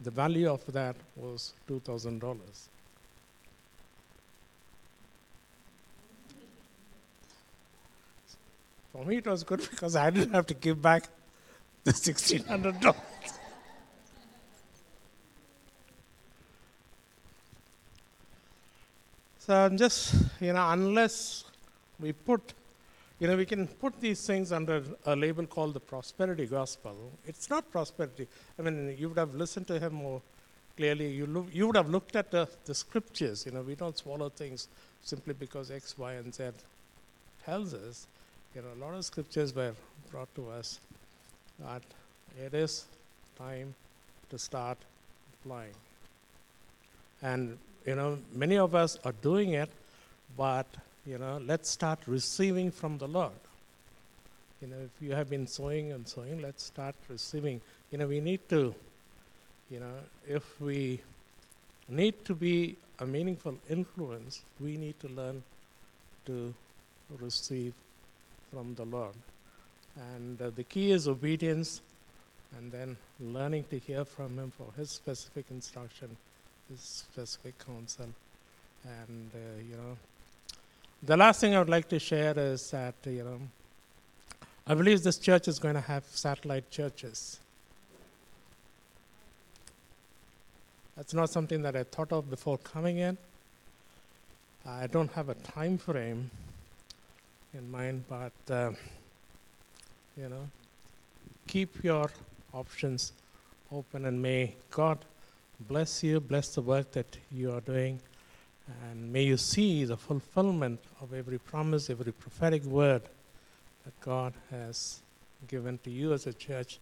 The 0.00 0.10
value 0.10 0.50
of 0.50 0.64
that 0.72 0.96
was 1.16 1.54
$2,000. 1.68 2.38
For 8.92 9.04
me, 9.04 9.16
it 9.18 9.26
was 9.26 9.42
good 9.42 9.60
because 9.70 9.96
I 9.96 10.10
didn't 10.10 10.32
have 10.32 10.46
to 10.46 10.54
give 10.54 10.80
back 10.80 11.08
the 11.84 11.92
$1,600. 11.92 12.94
So 19.46 19.54
I'm 19.54 19.76
just, 19.76 20.12
you 20.40 20.52
know, 20.52 20.70
unless 20.70 21.44
we 22.00 22.10
put, 22.10 22.52
you 23.20 23.28
know, 23.28 23.36
we 23.36 23.46
can 23.46 23.68
put 23.68 24.00
these 24.00 24.26
things 24.26 24.50
under 24.50 24.82
a 25.04 25.14
label 25.14 25.46
called 25.46 25.74
the 25.74 25.78
prosperity 25.78 26.46
gospel. 26.46 26.96
It's 27.24 27.48
not 27.48 27.70
prosperity. 27.70 28.26
I 28.58 28.62
mean, 28.62 28.96
you 28.98 29.08
would 29.08 29.18
have 29.18 29.36
listened 29.36 29.68
to 29.68 29.78
him 29.78 29.94
more 29.94 30.20
clearly. 30.76 31.12
You, 31.12 31.26
look, 31.26 31.46
you 31.52 31.68
would 31.68 31.76
have 31.76 31.88
looked 31.88 32.16
at 32.16 32.32
the, 32.32 32.48
the 32.64 32.74
scriptures. 32.74 33.46
You 33.46 33.52
know, 33.52 33.62
we 33.62 33.76
don't 33.76 33.96
swallow 33.96 34.30
things 34.30 34.66
simply 35.04 35.32
because 35.32 35.70
X, 35.70 35.96
Y, 35.96 36.14
and 36.14 36.34
Z 36.34 36.46
tells 37.44 37.72
us. 37.72 38.08
You 38.52 38.62
know, 38.62 38.68
a 38.76 38.80
lot 38.84 38.94
of 38.96 39.04
scriptures 39.04 39.54
were 39.54 39.74
brought 40.10 40.34
to 40.34 40.50
us 40.50 40.80
that 41.60 41.82
it 42.44 42.52
is 42.52 42.86
time 43.38 43.76
to 44.28 44.40
start 44.40 44.78
applying. 45.40 45.74
And 47.22 47.58
you 47.86 47.94
know, 47.94 48.18
many 48.34 48.58
of 48.58 48.74
us 48.74 48.98
are 49.04 49.14
doing 49.22 49.52
it, 49.52 49.70
but 50.36 50.66
you 51.06 51.18
know, 51.18 51.40
let's 51.46 51.70
start 51.70 52.00
receiving 52.06 52.70
from 52.70 52.98
the 52.98 53.06
Lord. 53.06 53.32
You 54.60 54.68
know, 54.68 54.76
if 54.84 55.02
you 55.02 55.12
have 55.12 55.30
been 55.30 55.46
sowing 55.46 55.92
and 55.92 56.06
sowing, 56.08 56.42
let's 56.42 56.64
start 56.64 56.96
receiving. 57.08 57.60
You 57.92 57.98
know, 57.98 58.06
we 58.06 58.20
need 58.20 58.48
to, 58.48 58.74
you 59.70 59.80
know, 59.80 59.94
if 60.26 60.60
we 60.60 61.00
need 61.88 62.24
to 62.24 62.34
be 62.34 62.76
a 62.98 63.06
meaningful 63.06 63.56
influence, 63.68 64.42
we 64.58 64.76
need 64.76 64.98
to 65.00 65.08
learn 65.08 65.42
to 66.24 66.52
receive 67.20 67.74
from 68.52 68.74
the 68.74 68.84
Lord. 68.84 69.14
And 69.96 70.40
uh, 70.40 70.50
the 70.54 70.64
key 70.64 70.90
is 70.90 71.06
obedience 71.06 71.80
and 72.56 72.72
then 72.72 72.96
learning 73.20 73.64
to 73.70 73.78
hear 73.78 74.04
from 74.04 74.38
Him 74.38 74.52
for 74.56 74.66
His 74.76 74.90
specific 74.90 75.46
instruction, 75.50 76.16
His 76.68 76.80
specific 76.80 77.54
counsel. 77.64 78.08
And, 78.84 79.30
uh, 79.34 79.62
you 79.68 79.76
know, 79.76 79.96
the 81.02 81.16
last 81.16 81.40
thing 81.40 81.54
I 81.54 81.58
would 81.58 81.68
like 81.68 81.88
to 81.88 81.98
share 81.98 82.34
is 82.36 82.70
that, 82.70 82.94
you 83.04 83.24
know, 83.24 83.40
I 84.66 84.74
believe 84.74 85.02
this 85.02 85.18
church 85.18 85.48
is 85.48 85.58
going 85.58 85.74
to 85.74 85.80
have 85.80 86.04
satellite 86.04 86.70
churches. 86.70 87.38
That's 90.96 91.14
not 91.14 91.30
something 91.30 91.62
that 91.62 91.76
I 91.76 91.84
thought 91.84 92.10
of 92.12 92.30
before 92.30 92.58
coming 92.58 92.98
in. 92.98 93.18
I 94.66 94.86
don't 94.88 95.12
have 95.12 95.28
a 95.28 95.34
time 95.34 95.78
frame 95.78 96.30
in 97.54 97.70
mind, 97.70 98.04
but 98.08 98.32
uh, 98.50 98.72
you 100.16 100.28
know, 100.28 100.48
keep 101.46 101.84
your 101.84 102.10
options 102.52 103.12
open, 103.70 104.06
and 104.06 104.20
may 104.20 104.54
God 104.70 104.98
bless 105.60 106.02
you, 106.02 106.20
bless 106.20 106.54
the 106.54 106.62
work 106.62 106.92
that 106.92 107.18
you 107.30 107.52
are 107.52 107.60
doing, 107.60 108.00
and 108.90 109.12
may 109.12 109.22
you 109.22 109.36
see 109.36 109.84
the 109.84 109.96
fulfillment 109.96 110.80
of 111.00 111.14
every 111.14 111.38
promise, 111.38 111.90
every 111.90 112.12
prophetic 112.12 112.64
word 112.64 113.02
that 113.84 114.00
God 114.00 114.34
has 114.50 115.00
given 115.48 115.78
to 115.84 115.90
you 115.90 116.12
as 116.12 116.26
a 116.26 116.32
church 116.32 116.78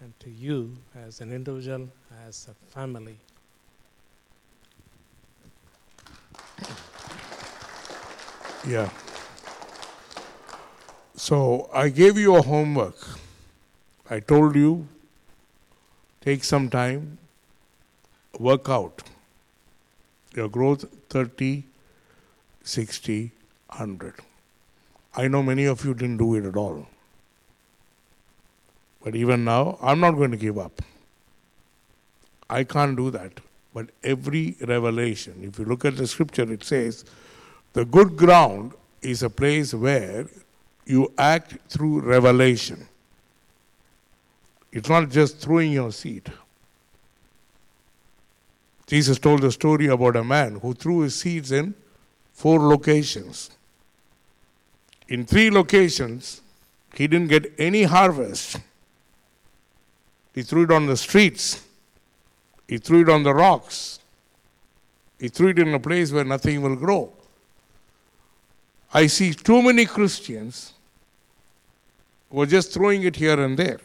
and 0.00 0.12
to 0.20 0.30
you 0.30 0.76
as 1.06 1.20
an 1.20 1.32
individual, 1.32 1.88
as 2.26 2.48
a 2.50 2.54
family. 2.72 3.16
Yeah. 8.66 8.90
So 11.14 11.70
I 11.72 11.88
gave 11.88 12.18
you 12.18 12.36
a 12.36 12.42
homework. 12.42 12.96
I 14.10 14.20
told 14.20 14.54
you 14.54 14.86
take 16.20 16.44
some 16.44 16.68
time, 16.68 17.18
work 18.38 18.68
out 18.68 19.02
your 20.34 20.48
growth 20.48 20.84
30, 21.08 21.64
60, 22.62 23.30
100. 23.68 24.14
I 25.14 25.28
know 25.28 25.42
many 25.42 25.64
of 25.64 25.84
you 25.84 25.94
didn't 25.94 26.18
do 26.18 26.34
it 26.34 26.44
at 26.44 26.56
all. 26.56 26.86
But 29.02 29.14
even 29.14 29.44
now, 29.44 29.78
I'm 29.80 30.00
not 30.00 30.12
going 30.12 30.32
to 30.32 30.36
give 30.36 30.58
up. 30.58 30.82
I 32.50 32.64
can't 32.64 32.96
do 32.96 33.10
that. 33.10 33.32
But 33.72 33.90
every 34.02 34.56
revelation, 34.60 35.42
if 35.42 35.58
you 35.58 35.64
look 35.64 35.84
at 35.84 35.96
the 35.96 36.06
scripture, 36.06 36.50
it 36.52 36.64
says, 36.64 37.04
the 37.72 37.84
good 37.84 38.16
ground 38.16 38.72
is 39.02 39.22
a 39.22 39.30
place 39.30 39.74
where 39.74 40.26
you 40.86 41.12
act 41.18 41.58
through 41.68 42.00
revelation. 42.00 42.88
It's 44.72 44.88
not 44.88 45.10
just 45.10 45.38
throwing 45.38 45.72
your 45.72 45.92
seed. 45.92 46.32
Jesus 48.86 49.18
told 49.18 49.42
a 49.42 49.50
story 49.50 49.86
about 49.86 50.16
a 50.16 50.22
man 50.24 50.60
who 50.60 50.72
threw 50.72 51.00
his 51.00 51.14
seeds 51.16 51.50
in 51.50 51.74
four 52.32 52.60
locations. 52.60 53.50
In 55.08 55.24
three 55.24 55.50
locations, 55.50 56.40
he 56.94 57.06
didn't 57.06 57.28
get 57.28 57.52
any 57.58 57.82
harvest. 57.82 58.58
He 60.34 60.42
threw 60.42 60.64
it 60.64 60.70
on 60.70 60.86
the 60.86 60.96
streets, 60.96 61.64
he 62.68 62.78
threw 62.78 63.02
it 63.02 63.08
on 63.08 63.22
the 63.22 63.32
rocks, 63.32 64.00
he 65.18 65.28
threw 65.28 65.48
it 65.48 65.58
in 65.58 65.72
a 65.72 65.80
place 65.80 66.12
where 66.12 66.24
nothing 66.24 66.60
will 66.60 66.76
grow. 66.76 67.12
I 68.92 69.06
see 69.06 69.32
too 69.32 69.62
many 69.62 69.86
Christians 69.86 70.74
who 72.30 72.42
are 72.42 72.46
just 72.46 72.72
throwing 72.72 73.02
it 73.02 73.16
here 73.16 73.40
and 73.40 73.58
there. 73.58 73.80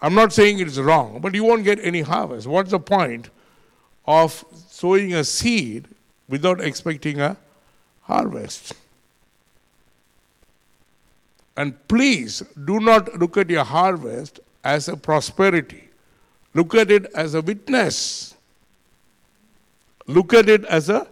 I'm 0.00 0.14
not 0.14 0.32
saying 0.32 0.60
it's 0.60 0.78
wrong, 0.78 1.20
but 1.20 1.34
you 1.34 1.44
won't 1.44 1.64
get 1.64 1.80
any 1.82 2.02
harvest. 2.02 2.46
What's 2.46 2.70
the 2.70 2.78
point 2.78 3.30
of 4.06 4.44
sowing 4.68 5.14
a 5.14 5.24
seed 5.24 5.88
without 6.28 6.60
expecting 6.60 7.20
a 7.20 7.36
harvest? 8.02 8.74
And 11.56 11.74
please 11.88 12.42
do 12.64 12.78
not 12.78 13.18
look 13.18 13.36
at 13.36 13.50
your 13.50 13.64
harvest 13.64 14.38
as 14.62 14.86
a 14.86 14.96
prosperity. 14.96 15.88
Look 16.54 16.74
at 16.76 16.90
it 16.90 17.06
as 17.14 17.34
a 17.34 17.42
witness. 17.42 18.34
Look 20.06 20.32
at 20.32 20.48
it 20.48 20.64
as 20.66 20.88
a 20.88 21.08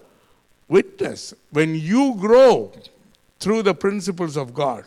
witness. 0.69 1.35
When 1.51 1.75
you 1.75 2.15
grow 2.19 2.73
through 3.41 3.63
the 3.63 3.75
principles 3.75 4.37
of 4.37 4.55
God, 4.55 4.85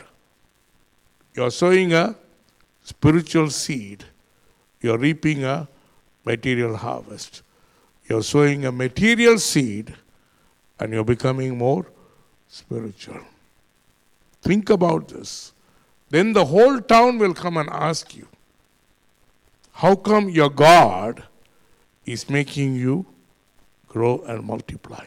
you're 1.36 1.52
sowing 1.52 1.94
a 1.94 2.16
spiritual 2.90 3.50
seed, 3.52 4.04
you're 4.82 4.98
reaping 4.98 5.44
a 5.44 5.68
material 6.26 6.76
harvest. 6.76 7.44
You're 8.08 8.24
sowing 8.24 8.66
a 8.66 8.72
material 8.72 9.38
seed 9.38 9.94
and 10.80 10.94
you're 10.94 11.04
becoming 11.04 11.58
more 11.58 11.86
spiritual. 12.48 13.22
Think 14.42 14.72
about 14.72 15.10
this. 15.10 15.54
Then 16.10 16.34
the 16.34 16.46
whole 16.46 16.80
town 16.80 17.20
will 17.20 17.36
come 17.36 17.58
and 17.58 17.70
ask 17.70 18.16
you, 18.16 18.28
How 19.74 19.96
come 19.96 20.30
your 20.30 20.50
God 20.50 21.24
is 22.06 22.28
making 22.30 22.76
you 22.76 23.06
grow 23.88 24.24
and 24.26 24.44
multiply? 24.44 25.06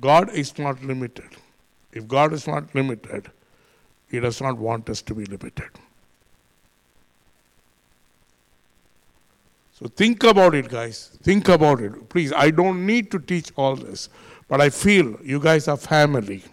God 0.00 0.30
is 0.32 0.56
not 0.58 0.82
limited. 0.84 1.30
If 1.92 2.06
God 2.06 2.32
is 2.32 2.46
not 2.46 2.74
limited, 2.74 3.30
He 4.12 4.20
does 4.20 4.42
not 4.42 4.58
want 4.58 4.90
us 4.90 5.00
to 5.00 5.14
be 5.14 5.24
limited. 5.24 5.70
So 9.72 9.88
think 9.88 10.22
about 10.22 10.54
it, 10.54 10.68
guys. 10.68 11.18
Think 11.22 11.48
about 11.48 11.80
it. 11.80 12.10
Please, 12.10 12.30
I 12.30 12.50
don't 12.50 12.84
need 12.84 13.10
to 13.12 13.18
teach 13.18 13.50
all 13.56 13.74
this, 13.74 14.10
but 14.48 14.60
I 14.60 14.68
feel 14.68 15.16
you 15.24 15.40
guys 15.40 15.66
are 15.66 15.78
family. 15.78 16.44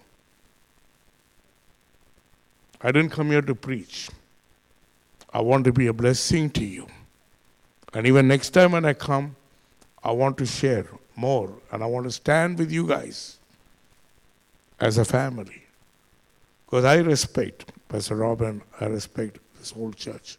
I 2.82 2.94
didn't 2.94 3.12
come 3.12 3.30
here 3.30 3.42
to 3.42 3.54
preach. 3.54 4.10
I 5.34 5.42
want 5.42 5.66
to 5.66 5.74
be 5.74 5.88
a 5.88 5.94
blessing 5.94 6.50
to 6.52 6.64
you. 6.64 6.88
And 7.94 8.08
even 8.08 8.30
next 8.30 8.52
time 8.52 8.72
when 8.72 8.86
I 8.86 8.94
come, 8.94 9.36
I 10.02 10.12
want 10.12 10.38
to 10.38 10.46
share 10.46 10.88
more 11.18 11.52
and 11.74 11.84
I 11.84 11.88
want 11.88 12.06
to 12.06 12.12
stand 12.12 12.58
with 12.58 12.72
you 12.72 12.88
guys 12.88 13.38
as 14.80 14.98
a 14.98 15.04
family. 15.04 15.64
Because 16.70 16.86
I 16.86 16.98
respect 16.98 17.72
Pastor 17.90 18.18
Robin, 18.18 18.62
I 18.80 18.86
respect 18.86 19.40
this 19.58 19.72
whole 19.72 19.92
church. 19.92 20.38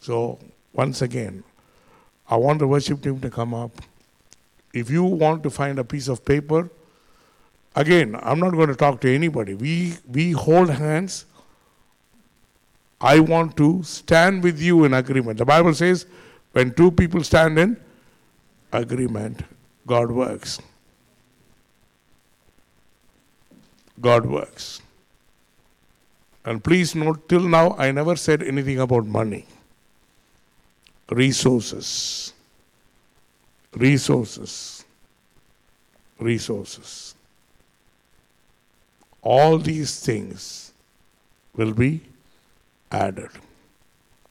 So, 0.00 0.40
once 0.72 1.02
again, 1.02 1.44
I 2.28 2.36
want 2.36 2.58
the 2.58 2.66
worship 2.66 3.00
team 3.00 3.20
to 3.20 3.30
come 3.30 3.54
up. 3.54 3.70
If 4.74 4.90
you 4.90 5.04
want 5.04 5.44
to 5.44 5.50
find 5.50 5.78
a 5.78 5.84
piece 5.84 6.08
of 6.08 6.24
paper, 6.24 6.68
again, 7.76 8.18
I'm 8.20 8.40
not 8.40 8.50
going 8.50 8.68
to 8.68 8.74
talk 8.74 9.00
to 9.02 9.14
anybody. 9.14 9.54
We, 9.54 9.94
we 10.10 10.32
hold 10.32 10.70
hands. 10.70 11.26
I 13.00 13.20
want 13.20 13.56
to 13.58 13.84
stand 13.84 14.42
with 14.42 14.60
you 14.60 14.84
in 14.84 14.94
agreement. 14.94 15.38
The 15.38 15.44
Bible 15.44 15.74
says 15.74 16.06
when 16.50 16.74
two 16.74 16.90
people 16.90 17.22
stand 17.22 17.56
in 17.56 17.76
agreement, 18.72 19.42
God 19.86 20.10
works. 20.10 20.58
God 24.00 24.26
works. 24.26 24.80
And 26.44 26.64
please 26.64 26.94
note, 26.94 27.28
till 27.28 27.40
now, 27.40 27.76
I 27.76 27.92
never 27.92 28.16
said 28.16 28.42
anything 28.42 28.78
about 28.80 29.04
money. 29.06 29.46
Resources. 31.10 32.32
Resources. 33.74 34.84
Resources. 36.18 37.14
All 39.22 39.58
these 39.58 40.00
things 40.00 40.72
will 41.54 41.72
be 41.72 42.00
added. 42.90 43.30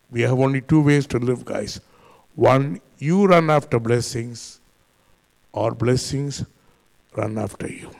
We 0.09 0.21
have 0.21 0.39
only 0.39 0.61
two 0.61 0.81
ways 0.81 1.05
to 1.07 1.19
live, 1.19 1.45
guys. 1.45 1.79
One, 2.35 2.81
you 2.97 3.27
run 3.27 3.49
after 3.49 3.79
blessings, 3.79 4.59
or 5.51 5.71
blessings 5.71 6.43
run 7.15 7.37
after 7.37 7.67
you. 7.67 7.91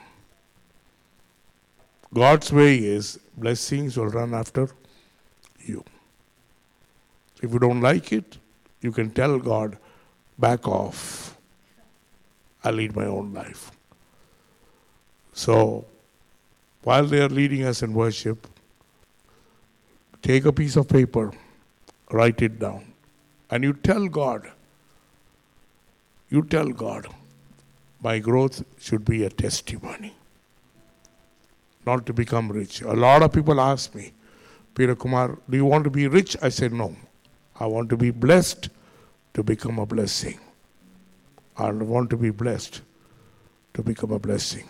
God's 2.14 2.52
way 2.52 2.78
is 2.78 3.20
blessings 3.38 3.98
will 3.98 4.08
run 4.08 4.34
after 4.34 4.70
you. 5.60 5.84
If 7.42 7.54
you 7.54 7.60
don't 7.60 7.82
like 7.82 8.12
it, 8.12 8.38
you 8.82 8.92
can 8.92 9.12
tell 9.12 9.38
God, 9.40 9.78
back 10.38 10.68
off. 10.68 11.38
I 12.64 12.72
lead 12.72 12.96
my 12.96 13.06
own 13.06 13.34
life. 13.34 13.72
So, 15.34 15.86
while 16.84 17.06
they 17.06 17.22
are 17.22 17.30
leading 17.30 17.64
us 17.64 17.82
in 17.84 17.94
worship, 17.94 18.48
take 20.22 20.46
a 20.46 20.52
piece 20.52 20.76
of 20.76 20.88
paper, 20.90 21.32
write 22.12 22.42
it 22.42 22.60
down, 22.60 22.94
and 23.50 23.64
you 23.64 23.74
tell 23.74 24.08
God, 24.08 24.52
you 26.30 26.42
tell 26.44 26.70
God, 26.70 27.08
my 28.02 28.20
growth 28.20 28.64
should 28.80 29.06
be 29.06 29.24
a 29.24 29.30
testimony 29.30 30.14
not 31.86 32.06
to 32.06 32.14
become 32.14 32.52
rich. 32.52 32.82
A 32.82 32.94
lot 32.94 33.24
of 33.24 33.32
people 33.32 33.60
ask 33.60 33.96
me, 33.96 34.14
Peter 34.76 34.96
Kumar, 34.96 35.38
do 35.50 35.58
you 35.58 35.66
want 35.66 35.84
to 35.86 35.90
be 35.90 36.08
rich? 36.08 36.36
I 36.42 36.50
said, 36.50 36.74
no. 36.74 36.96
I 37.60 37.66
want 37.66 37.90
to 37.90 37.98
be 37.98 38.12
blessed 38.12 38.70
to 39.34 39.44
become 39.44 39.80
a 39.80 39.86
blessing. 39.86 40.40
I 41.58 41.72
want 41.72 42.10
to 42.12 42.18
be 42.18 42.30
blessed 42.30 42.82
to 43.74 43.84
become 43.84 44.12
a 44.12 44.20
blessing. 44.20 44.68